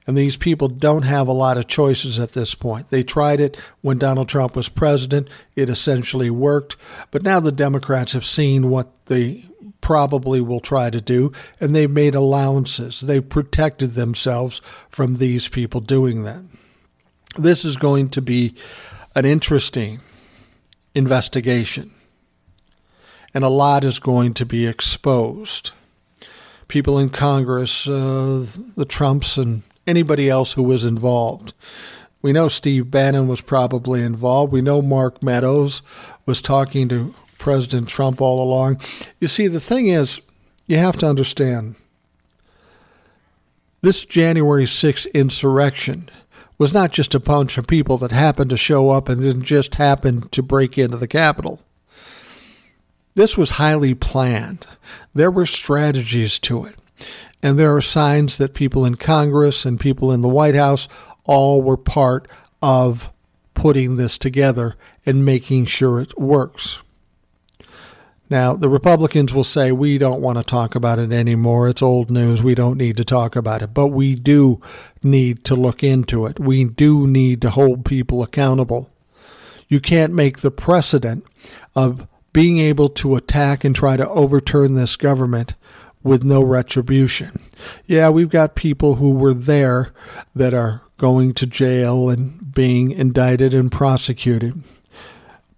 And 0.06 0.16
these 0.16 0.36
people 0.36 0.68
don't 0.68 1.02
have 1.02 1.26
a 1.26 1.32
lot 1.32 1.58
of 1.58 1.66
choices 1.66 2.20
at 2.20 2.32
this 2.32 2.54
point. 2.54 2.90
They 2.90 3.02
tried 3.02 3.40
it 3.40 3.56
when 3.80 3.98
Donald 3.98 4.28
Trump 4.28 4.54
was 4.54 4.68
president. 4.68 5.28
It 5.56 5.68
essentially 5.68 6.30
worked. 6.30 6.76
But 7.10 7.22
now 7.22 7.40
the 7.40 7.52
Democrats 7.52 8.12
have 8.12 8.24
seen 8.24 8.70
what 8.70 8.88
they 9.06 9.45
probably 9.86 10.40
will 10.40 10.58
try 10.58 10.90
to 10.90 11.00
do, 11.00 11.30
and 11.60 11.72
they've 11.72 11.88
made 11.92 12.16
allowances. 12.16 12.98
They've 13.02 13.28
protected 13.28 13.92
themselves 13.92 14.60
from 14.88 15.14
these 15.14 15.48
people 15.48 15.80
doing 15.80 16.24
that. 16.24 16.42
This 17.36 17.64
is 17.64 17.76
going 17.76 18.08
to 18.08 18.20
be 18.20 18.56
an 19.14 19.24
interesting 19.24 20.00
investigation, 20.92 21.92
and 23.32 23.44
a 23.44 23.48
lot 23.48 23.84
is 23.84 24.00
going 24.00 24.34
to 24.34 24.44
be 24.44 24.66
exposed. 24.66 25.70
People 26.66 26.98
in 26.98 27.08
Congress, 27.08 27.86
uh, 27.86 28.44
the 28.76 28.86
Trumps, 28.86 29.38
and 29.38 29.62
anybody 29.86 30.28
else 30.28 30.54
who 30.54 30.64
was 30.64 30.82
involved. 30.82 31.54
We 32.22 32.32
know 32.32 32.48
Steve 32.48 32.90
Bannon 32.90 33.28
was 33.28 33.40
probably 33.40 34.02
involved. 34.02 34.52
We 34.52 34.62
know 34.62 34.82
Mark 34.82 35.22
Meadows 35.22 35.80
was 36.26 36.42
talking 36.42 36.88
to 36.88 37.14
President 37.46 37.88
Trump 37.88 38.20
all 38.20 38.42
along. 38.42 38.80
You 39.20 39.28
see, 39.28 39.46
the 39.46 39.60
thing 39.60 39.86
is, 39.86 40.20
you 40.66 40.78
have 40.78 40.96
to 40.96 41.06
understand 41.06 41.76
this 43.82 44.04
January 44.04 44.64
6th 44.64 45.06
insurrection 45.14 46.10
was 46.58 46.74
not 46.74 46.90
just 46.90 47.14
a 47.14 47.20
bunch 47.20 47.56
of 47.56 47.68
people 47.68 47.98
that 47.98 48.10
happened 48.10 48.50
to 48.50 48.56
show 48.56 48.90
up 48.90 49.08
and 49.08 49.22
then 49.22 49.42
just 49.42 49.76
happened 49.76 50.32
to 50.32 50.42
break 50.42 50.76
into 50.76 50.96
the 50.96 51.06
Capitol. 51.06 51.60
This 53.14 53.38
was 53.38 53.52
highly 53.52 53.94
planned. 53.94 54.66
There 55.14 55.30
were 55.30 55.46
strategies 55.46 56.40
to 56.40 56.64
it. 56.64 56.74
And 57.44 57.56
there 57.56 57.76
are 57.76 57.80
signs 57.80 58.38
that 58.38 58.54
people 58.54 58.84
in 58.84 58.96
Congress 58.96 59.64
and 59.64 59.78
people 59.78 60.10
in 60.10 60.20
the 60.20 60.28
White 60.28 60.56
House 60.56 60.88
all 61.22 61.62
were 61.62 61.76
part 61.76 62.28
of 62.60 63.12
putting 63.54 63.94
this 63.94 64.18
together 64.18 64.74
and 65.06 65.24
making 65.24 65.66
sure 65.66 66.00
it 66.00 66.18
works. 66.18 66.82
Now, 68.28 68.54
the 68.54 68.68
Republicans 68.68 69.32
will 69.32 69.44
say, 69.44 69.70
we 69.70 69.98
don't 69.98 70.20
want 70.20 70.38
to 70.38 70.44
talk 70.44 70.74
about 70.74 70.98
it 70.98 71.12
anymore. 71.12 71.68
It's 71.68 71.82
old 71.82 72.10
news. 72.10 72.42
We 72.42 72.56
don't 72.56 72.76
need 72.76 72.96
to 72.96 73.04
talk 73.04 73.36
about 73.36 73.62
it. 73.62 73.72
But 73.72 73.88
we 73.88 74.16
do 74.16 74.60
need 75.02 75.44
to 75.44 75.54
look 75.54 75.84
into 75.84 76.26
it. 76.26 76.40
We 76.40 76.64
do 76.64 77.06
need 77.06 77.40
to 77.42 77.50
hold 77.50 77.84
people 77.84 78.22
accountable. 78.22 78.90
You 79.68 79.80
can't 79.80 80.12
make 80.12 80.40
the 80.40 80.50
precedent 80.50 81.24
of 81.74 82.06
being 82.32 82.58
able 82.58 82.88
to 82.88 83.16
attack 83.16 83.64
and 83.64 83.74
try 83.74 83.96
to 83.96 84.08
overturn 84.08 84.74
this 84.74 84.96
government 84.96 85.54
with 86.02 86.24
no 86.24 86.42
retribution. 86.42 87.40
Yeah, 87.86 88.10
we've 88.10 88.28
got 88.28 88.54
people 88.54 88.96
who 88.96 89.10
were 89.10 89.34
there 89.34 89.92
that 90.34 90.54
are 90.54 90.82
going 90.98 91.34
to 91.34 91.46
jail 91.46 92.10
and 92.10 92.52
being 92.54 92.90
indicted 92.90 93.54
and 93.54 93.72
prosecuted. 93.72 94.62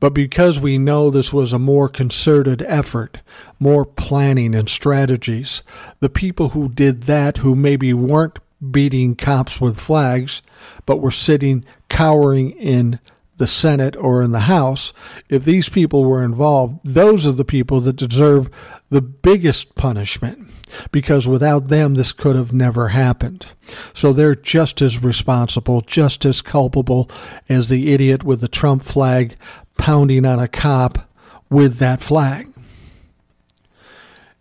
But 0.01 0.14
because 0.14 0.61
we 0.61 0.78
know 0.78 1.11
this 1.11 1.32
was 1.32 1.53
a 1.53 1.59
more 1.59 1.88
concerted 1.88 2.62
effort, 2.62 3.20
more 3.59 3.84
planning 3.84 4.55
and 4.55 4.68
strategies, 4.68 5.62
the 6.01 6.09
people 6.09 6.51
who 6.51 6.68
did 6.68 7.03
that, 7.05 7.38
who 7.38 7.57
maybe 7.57 7.92
weren't 7.92 8.38
beating 8.70 9.16
cops 9.16 9.61
with 9.61 9.80
flags, 9.80 10.42
but 10.86 10.99
were 10.99 11.11
sitting 11.11 11.64
cowering 11.88 12.51
in 12.53 13.01
the 13.38 13.46
Senate 13.46 13.96
or 13.96 14.22
in 14.22 14.32
the 14.32 14.40
House, 14.40 14.92
if 15.28 15.44
these 15.44 15.68
people 15.68 16.05
were 16.05 16.24
involved, 16.24 16.80
those 16.84 17.26
are 17.26 17.32
the 17.32 17.44
people 17.44 17.80
that 17.80 17.96
deserve 17.96 18.51
the 18.90 19.03
biggest 19.03 19.74
punishment 19.74 20.49
because 20.92 21.26
without 21.26 21.68
them, 21.68 21.94
this 21.94 22.12
could 22.12 22.36
have 22.36 22.53
never 22.53 22.88
happened. 22.88 23.46
So 23.94 24.12
they're 24.12 24.34
just 24.34 24.82
as 24.82 25.03
responsible, 25.03 25.80
just 25.82 26.24
as 26.24 26.42
culpable 26.42 27.11
as 27.49 27.68
the 27.68 27.92
idiot 27.92 28.22
with 28.24 28.40
the 28.40 28.49
Trump 28.49 28.82
flag 28.82 29.36
pounding 29.79 30.26
on 30.26 30.39
a 30.39 30.49
cop 30.49 31.09
with 31.49 31.79
that 31.79 32.03
flag. 32.03 32.49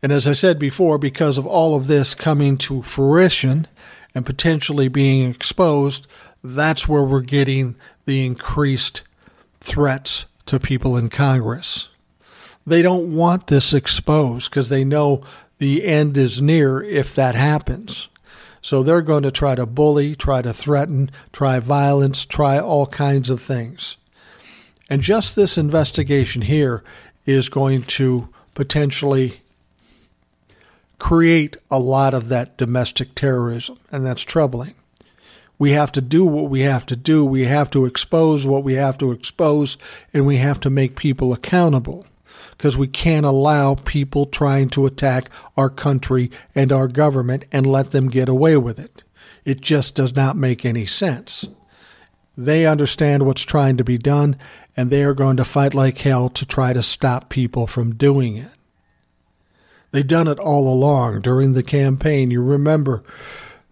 And 0.03 0.11
as 0.11 0.27
I 0.27 0.33
said 0.33 0.59
before, 0.59 0.97
because 0.97 1.37
of 1.37 1.47
all 1.47 1.75
of 1.75 1.87
this 1.87 2.13
coming 2.13 2.57
to 2.59 2.83
fruition 2.83 3.67
and 4.13 4.25
potentially 4.25 4.87
being 4.89 5.29
exposed, 5.29 6.07
that's 6.43 6.87
where 6.87 7.03
we're 7.03 7.21
getting 7.21 7.75
the 8.05 8.25
increased 8.25 9.03
threats 9.61 10.25
to 10.45 10.59
people 10.59 10.97
in 10.97 11.09
Congress. 11.09 11.89
They 12.65 12.81
don't 12.81 13.15
want 13.15 13.47
this 13.47 13.73
exposed 13.73 14.49
because 14.49 14.69
they 14.69 14.83
know 14.83 15.23
the 15.57 15.85
end 15.85 16.17
is 16.17 16.41
near 16.41 16.83
if 16.83 17.15
that 17.15 17.35
happens. 17.35 18.09
So 18.61 18.83
they're 18.83 19.01
going 19.01 19.23
to 19.23 19.31
try 19.31 19.55
to 19.55 19.65
bully, 19.65 20.15
try 20.15 20.41
to 20.41 20.53
threaten, 20.53 21.09
try 21.31 21.59
violence, 21.59 22.25
try 22.25 22.59
all 22.59 22.85
kinds 22.85 23.29
of 23.29 23.41
things. 23.41 23.97
And 24.89 25.01
just 25.01 25.35
this 25.35 25.57
investigation 25.57 26.43
here 26.43 26.83
is 27.25 27.49
going 27.49 27.83
to 27.83 28.29
potentially 28.55 29.41
create 30.99 31.57
a 31.69 31.79
lot 31.79 32.13
of 32.13 32.29
that 32.29 32.57
domestic 32.57 33.13
terrorism, 33.13 33.77
and 33.91 34.05
that's 34.05 34.23
troubling. 34.23 34.73
We 35.59 35.71
have 35.71 35.91
to 35.93 36.01
do 36.01 36.23
what 36.25 36.49
we 36.49 36.61
have 36.61 36.85
to 36.87 36.95
do. 36.95 37.25
We 37.25 37.45
have 37.45 37.69
to 37.71 37.85
expose 37.85 38.45
what 38.45 38.63
we 38.63 38.75
have 38.75 38.97
to 38.99 39.11
expose, 39.11 39.77
and 40.13 40.25
we 40.25 40.37
have 40.37 40.59
to 40.61 40.69
make 40.69 40.95
people 40.95 41.33
accountable 41.33 42.05
because 42.51 42.77
we 42.77 42.87
can't 42.87 43.25
allow 43.25 43.75
people 43.75 44.25
trying 44.25 44.69
to 44.69 44.85
attack 44.85 45.29
our 45.55 45.69
country 45.69 46.31
and 46.55 46.71
our 46.71 46.87
government 46.87 47.45
and 47.51 47.65
let 47.65 47.91
them 47.91 48.09
get 48.09 48.29
away 48.29 48.57
with 48.57 48.79
it. 48.79 49.03
It 49.45 49.61
just 49.61 49.95
does 49.95 50.15
not 50.15 50.35
make 50.35 50.65
any 50.65 50.85
sense. 50.85 51.45
They 52.35 52.65
understand 52.65 53.25
what's 53.25 53.41
trying 53.41 53.77
to 53.77 53.83
be 53.83 53.97
done, 53.97 54.37
and 54.77 54.91
they 54.91 55.03
are 55.03 55.15
going 55.15 55.35
to 55.37 55.43
fight 55.43 55.73
like 55.73 55.97
hell 55.97 56.29
to 56.29 56.45
try 56.45 56.71
to 56.71 56.83
stop 56.83 57.29
people 57.29 57.65
from 57.65 57.95
doing 57.95 58.37
it. 58.37 58.51
They've 59.91 60.07
done 60.07 60.27
it 60.27 60.37
all 60.37 60.71
along 60.71 61.21
during 61.21 61.53
the 61.53 61.63
campaign. 61.63 62.29
You 62.29 62.43
remember 62.43 63.03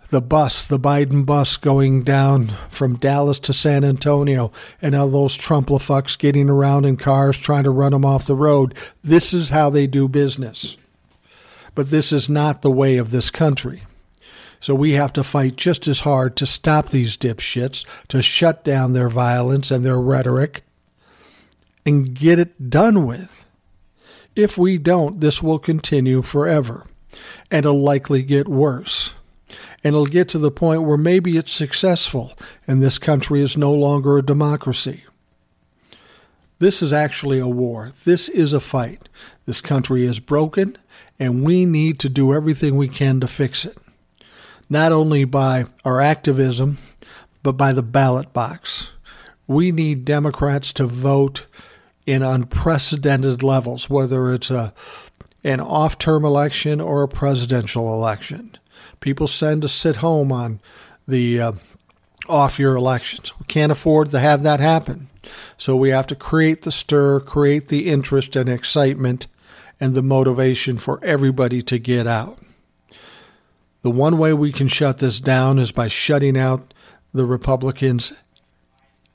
the 0.09 0.21
bus, 0.21 0.65
the 0.65 0.79
Biden 0.79 1.25
bus 1.25 1.57
going 1.57 2.03
down 2.03 2.53
from 2.69 2.97
Dallas 2.97 3.37
to 3.39 3.53
San 3.53 3.83
Antonio, 3.83 4.51
and 4.81 4.95
all 4.95 5.09
those 5.09 5.37
Trumplafucks 5.37 6.17
getting 6.17 6.49
around 6.49 6.85
in 6.85 6.97
cars 6.97 7.37
trying 7.37 7.63
to 7.65 7.69
run 7.69 7.91
them 7.91 8.05
off 8.05 8.25
the 8.25 8.35
road. 8.35 8.73
This 9.03 9.33
is 9.33 9.49
how 9.49 9.69
they 9.69 9.87
do 9.87 10.07
business. 10.07 10.77
But 11.75 11.89
this 11.89 12.11
is 12.11 12.29
not 12.29 12.61
the 12.61 12.71
way 12.71 12.97
of 12.97 13.11
this 13.11 13.29
country. 13.29 13.83
So 14.59 14.73
we 14.73 14.93
have 14.93 15.13
to 15.13 15.23
fight 15.23 15.57
just 15.57 15.87
as 15.87 15.99
hard 15.99 16.35
to 16.37 16.47
stop 16.47 16.89
these 16.89 17.17
dipshits, 17.17 17.85
to 18.07 18.21
shut 18.21 18.63
down 18.63 18.93
their 18.93 19.09
violence 19.09 19.69
and 19.69 19.85
their 19.85 19.99
rhetoric, 19.99 20.64
and 21.85 22.13
get 22.13 22.39
it 22.39 22.69
done 22.69 23.05
with. 23.05 23.45
If 24.35 24.57
we 24.57 24.77
don't, 24.77 25.21
this 25.21 25.41
will 25.41 25.59
continue 25.59 26.21
forever, 26.21 26.87
and 27.49 27.65
it'll 27.65 27.81
likely 27.81 28.23
get 28.23 28.47
worse 28.47 29.11
and 29.83 29.93
it'll 29.93 30.07
get 30.07 30.27
to 30.29 30.39
the 30.39 30.49
point 30.49 30.81
where 30.81 30.97
maybe 30.97 31.37
it's 31.37 31.51
successful 31.51 32.33
and 32.65 32.81
this 32.81 32.97
country 32.97 33.41
is 33.41 33.55
no 33.55 33.71
longer 33.71 34.17
a 34.17 34.25
democracy. 34.25 35.03
This 36.57 36.81
is 36.81 36.91
actually 36.91 37.37
a 37.37 37.47
war. 37.47 37.91
This 38.03 38.27
is 38.29 38.51
a 38.51 38.59
fight. 38.59 39.07
This 39.45 39.61
country 39.61 40.03
is 40.05 40.19
broken, 40.19 40.77
and 41.19 41.43
we 41.43 41.65
need 41.65 41.99
to 41.99 42.09
do 42.09 42.33
everything 42.33 42.77
we 42.77 42.87
can 42.87 43.19
to 43.19 43.27
fix 43.27 43.65
it. 43.65 43.77
Not 44.69 44.91
only 44.91 45.25
by 45.25 45.65
our 45.83 46.01
activism, 46.01 46.79
but 47.43 47.53
by 47.53 47.71
the 47.71 47.83
ballot 47.83 48.33
box. 48.33 48.89
We 49.45 49.71
need 49.71 50.05
Democrats 50.05 50.73
to 50.73 50.87
vote 50.87 51.45
in 52.05 52.21
unprecedented 52.21 53.43
levels, 53.43 53.89
whether 53.89 54.33
it's 54.33 54.51
a 54.51 54.73
an 55.43 55.59
off-term 55.59 56.25
election 56.25 56.81
or 56.81 57.03
a 57.03 57.07
presidential 57.07 57.93
election 57.93 58.57
people 58.99 59.27
send 59.27 59.61
to 59.61 59.69
sit 59.69 59.97
home 59.97 60.31
on 60.31 60.59
the 61.07 61.39
uh, 61.39 61.51
off 62.27 62.59
year 62.59 62.75
elections. 62.75 63.31
We 63.39 63.45
can't 63.45 63.71
afford 63.71 64.09
to 64.11 64.19
have 64.19 64.43
that 64.43 64.59
happen. 64.59 65.09
So 65.57 65.75
we 65.75 65.89
have 65.89 66.07
to 66.07 66.15
create 66.15 66.63
the 66.63 66.71
stir, 66.71 67.19
create 67.19 67.67
the 67.67 67.87
interest 67.87 68.35
and 68.35 68.49
excitement 68.49 69.27
and 69.79 69.93
the 69.93 70.01
motivation 70.01 70.77
for 70.77 71.03
everybody 71.03 71.61
to 71.63 71.77
get 71.77 72.07
out. 72.07 72.39
The 73.81 73.91
one 73.91 74.17
way 74.17 74.33
we 74.33 74.51
can 74.51 74.67
shut 74.67 74.97
this 74.97 75.19
down 75.19 75.59
is 75.59 75.71
by 75.71 75.87
shutting 75.87 76.37
out 76.37 76.73
the 77.13 77.25
Republicans 77.25 78.11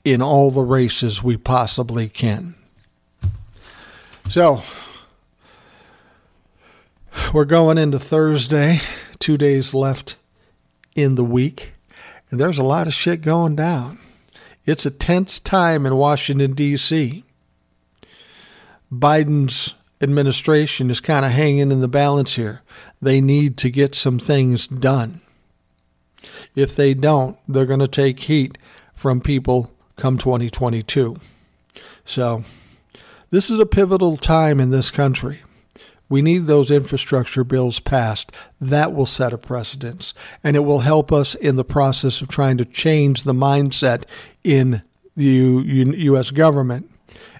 in 0.05 0.21
all 0.21 0.51
the 0.51 0.61
races 0.61 1.21
we 1.21 1.35
possibly 1.35 2.07
can. 2.07 2.55
So, 4.31 4.61
we're 7.33 7.43
going 7.43 7.77
into 7.77 7.99
Thursday 7.99 8.79
two 9.19 9.37
days 9.37 9.73
left 9.73 10.15
in 10.95 11.15
the 11.15 11.23
week, 11.25 11.73
and 12.29 12.39
there's 12.39 12.57
a 12.57 12.63
lot 12.63 12.87
of 12.87 12.93
shit 12.93 13.23
going 13.23 13.57
down. 13.57 13.99
It's 14.65 14.85
a 14.85 14.89
tense 14.89 15.37
time 15.37 15.85
in 15.85 15.97
Washington, 15.97 16.53
D.C. 16.53 17.25
Biden's 18.89 19.75
administration 19.99 20.89
is 20.89 21.01
kind 21.01 21.25
of 21.25 21.33
hanging 21.33 21.69
in 21.69 21.81
the 21.81 21.89
balance 21.89 22.35
here. 22.35 22.61
They 23.01 23.19
need 23.19 23.57
to 23.57 23.69
get 23.69 23.95
some 23.95 24.17
things 24.17 24.65
done. 24.65 25.19
If 26.55 26.73
they 26.73 26.93
don't, 26.93 27.37
they're 27.49 27.65
going 27.65 27.81
to 27.81 27.85
take 27.85 28.21
heat 28.21 28.57
from 28.95 29.19
people 29.19 29.73
come 29.97 30.17
2022. 30.17 31.17
So, 32.05 32.45
this 33.31 33.49
is 33.49 33.59
a 33.59 33.65
pivotal 33.65 34.17
time 34.17 34.59
in 34.59 34.69
this 34.69 34.91
country. 34.91 35.41
We 36.09 36.21
need 36.21 36.45
those 36.45 36.69
infrastructure 36.69 37.45
bills 37.45 37.79
passed. 37.79 38.31
That 38.59 38.93
will 38.93 39.05
set 39.05 39.31
a 39.31 39.37
precedence, 39.37 40.13
and 40.43 40.57
it 40.57 40.65
will 40.65 40.79
help 40.79 41.11
us 41.11 41.35
in 41.35 41.55
the 41.55 41.63
process 41.63 42.21
of 42.21 42.27
trying 42.27 42.57
to 42.57 42.65
change 42.65 43.23
the 43.23 43.33
mindset 43.33 44.03
in 44.43 44.83
the 45.15 45.25
U.S. 45.25 46.31
government 46.31 46.91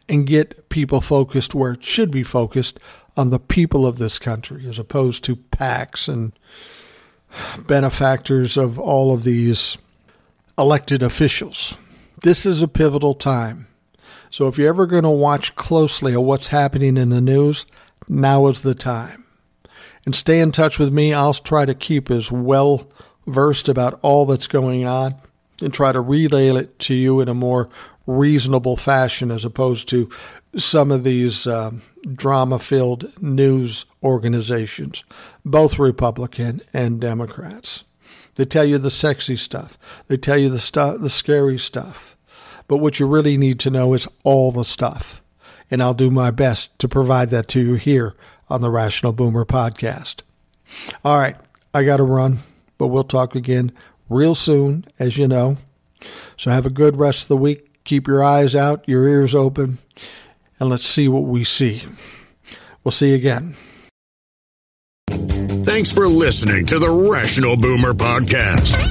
and 0.08 0.26
get 0.26 0.70
people 0.70 1.02
focused 1.02 1.54
where 1.54 1.74
it 1.74 1.84
should 1.84 2.12
be 2.12 2.24
focused 2.24 2.80
on 3.18 3.30
the 3.30 3.40
people 3.40 3.86
of 3.86 3.98
this 3.98 4.18
country 4.18 4.68
as 4.68 4.80
opposed 4.80 5.24
to 5.26 5.36
PACs 5.36 6.08
and 6.08 6.32
benefactors 7.68 8.56
of 8.56 8.80
all 8.80 9.14
of 9.14 9.24
these 9.24 9.78
elected 10.58 11.04
officials. 11.04 11.78
This 12.22 12.46
is 12.46 12.62
a 12.62 12.68
pivotal 12.68 13.16
time. 13.16 13.68
So 14.32 14.48
if 14.48 14.58
you're 14.58 14.70
ever 14.70 14.88
going 14.88 15.04
to 15.04 15.10
watch 15.10 15.56
closely 15.56 16.14
at 16.14 16.24
what's 16.24 16.48
happening 16.48 16.96
in 16.96 17.10
the 17.10 17.20
news, 17.20 17.66
now 18.08 18.48
is 18.48 18.62
the 18.62 18.74
time. 18.74 19.26
And 20.06 20.16
stay 20.16 20.40
in 20.40 20.54
touch 20.54 20.80
with 20.80 20.92
me. 20.92 21.14
I'll 21.14 21.34
try 21.34 21.66
to 21.66 21.76
keep 21.76 22.10
as 22.10 22.32
well 22.32 22.90
versed 23.28 23.68
about 23.68 24.00
all 24.02 24.26
that's 24.26 24.48
going 24.48 24.86
on 24.86 25.16
and 25.62 25.74
try 25.74 25.92
to 25.92 26.00
relay 26.00 26.48
it 26.48 26.80
to 26.80 26.94
you 26.94 27.20
in 27.20 27.28
a 27.28 27.34
more 27.34 27.70
reasonable 28.08 28.78
fashion 28.78 29.32
as 29.32 29.46
opposed 29.46 29.88
to 29.90 30.10
some 30.56 30.92
of 30.92 31.04
these 31.04 31.46
uh, 31.46 31.72
drama 32.14 32.58
filled 32.58 33.12
news 33.22 33.86
organizations, 34.02 35.04
both 35.46 35.78
Republican 35.78 36.62
and 36.74 37.00
Democrats. 37.00 37.84
They 38.36 38.46
tell 38.46 38.66
you 38.66 38.78
the 38.78 38.90
sexy 38.90 39.36
stuff, 39.36 39.78
they 40.08 40.18
tell 40.18 40.38
you 40.38 40.50
the 40.50 40.60
stuff, 40.60 41.02
the 41.02 41.10
scary 41.10 41.60
stuff. 41.60 42.11
But 42.72 42.78
what 42.78 43.02
you 43.02 43.06
really 43.06 43.36
need 43.36 43.60
to 43.60 43.70
know 43.70 43.94
is 43.94 44.08
all 44.24 44.54
the 44.54 44.64
stuff. 44.64 45.22
And 45.70 45.84
I'll 45.84 45.94
do 45.94 46.10
my 46.10 46.32
best 46.32 46.70
to 46.80 46.88
provide 46.88 47.30
that 47.32 47.50
to 47.50 47.60
you 47.60 47.74
here 47.74 48.16
on 48.48 48.62
the 48.62 48.70
Rational 48.70 49.12
Boomer 49.12 49.44
podcast. 49.44 50.22
All 51.04 51.20
right, 51.20 51.36
I 51.74 51.84
got 51.84 51.98
to 51.98 52.04
run, 52.04 52.40
but 52.78 52.88
we'll 52.88 53.04
talk 53.04 53.36
again 53.36 53.74
real 54.08 54.36
soon, 54.36 54.86
as 55.00 55.18
you 55.18 55.28
know. 55.28 55.58
So 56.38 56.50
have 56.50 56.66
a 56.66 56.70
good 56.70 56.96
rest 56.96 57.24
of 57.24 57.28
the 57.28 57.36
week. 57.36 57.84
Keep 57.84 58.08
your 58.08 58.24
eyes 58.24 58.56
out, 58.56 58.88
your 58.88 59.06
ears 59.06 59.36
open, 59.36 59.80
and 60.58 60.70
let's 60.70 60.88
see 60.88 61.10
what 61.10 61.24
we 61.24 61.44
see. 61.44 61.84
We'll 62.86 62.94
see 62.94 63.10
you 63.10 63.16
again. 63.16 63.58
Thanks 65.10 65.92
for 65.92 66.08
listening 66.08 66.68
to 66.68 66.80
the 66.80 66.90
Rational 67.12 67.58
Boomer 67.58 67.94
Podcast. 67.94 68.91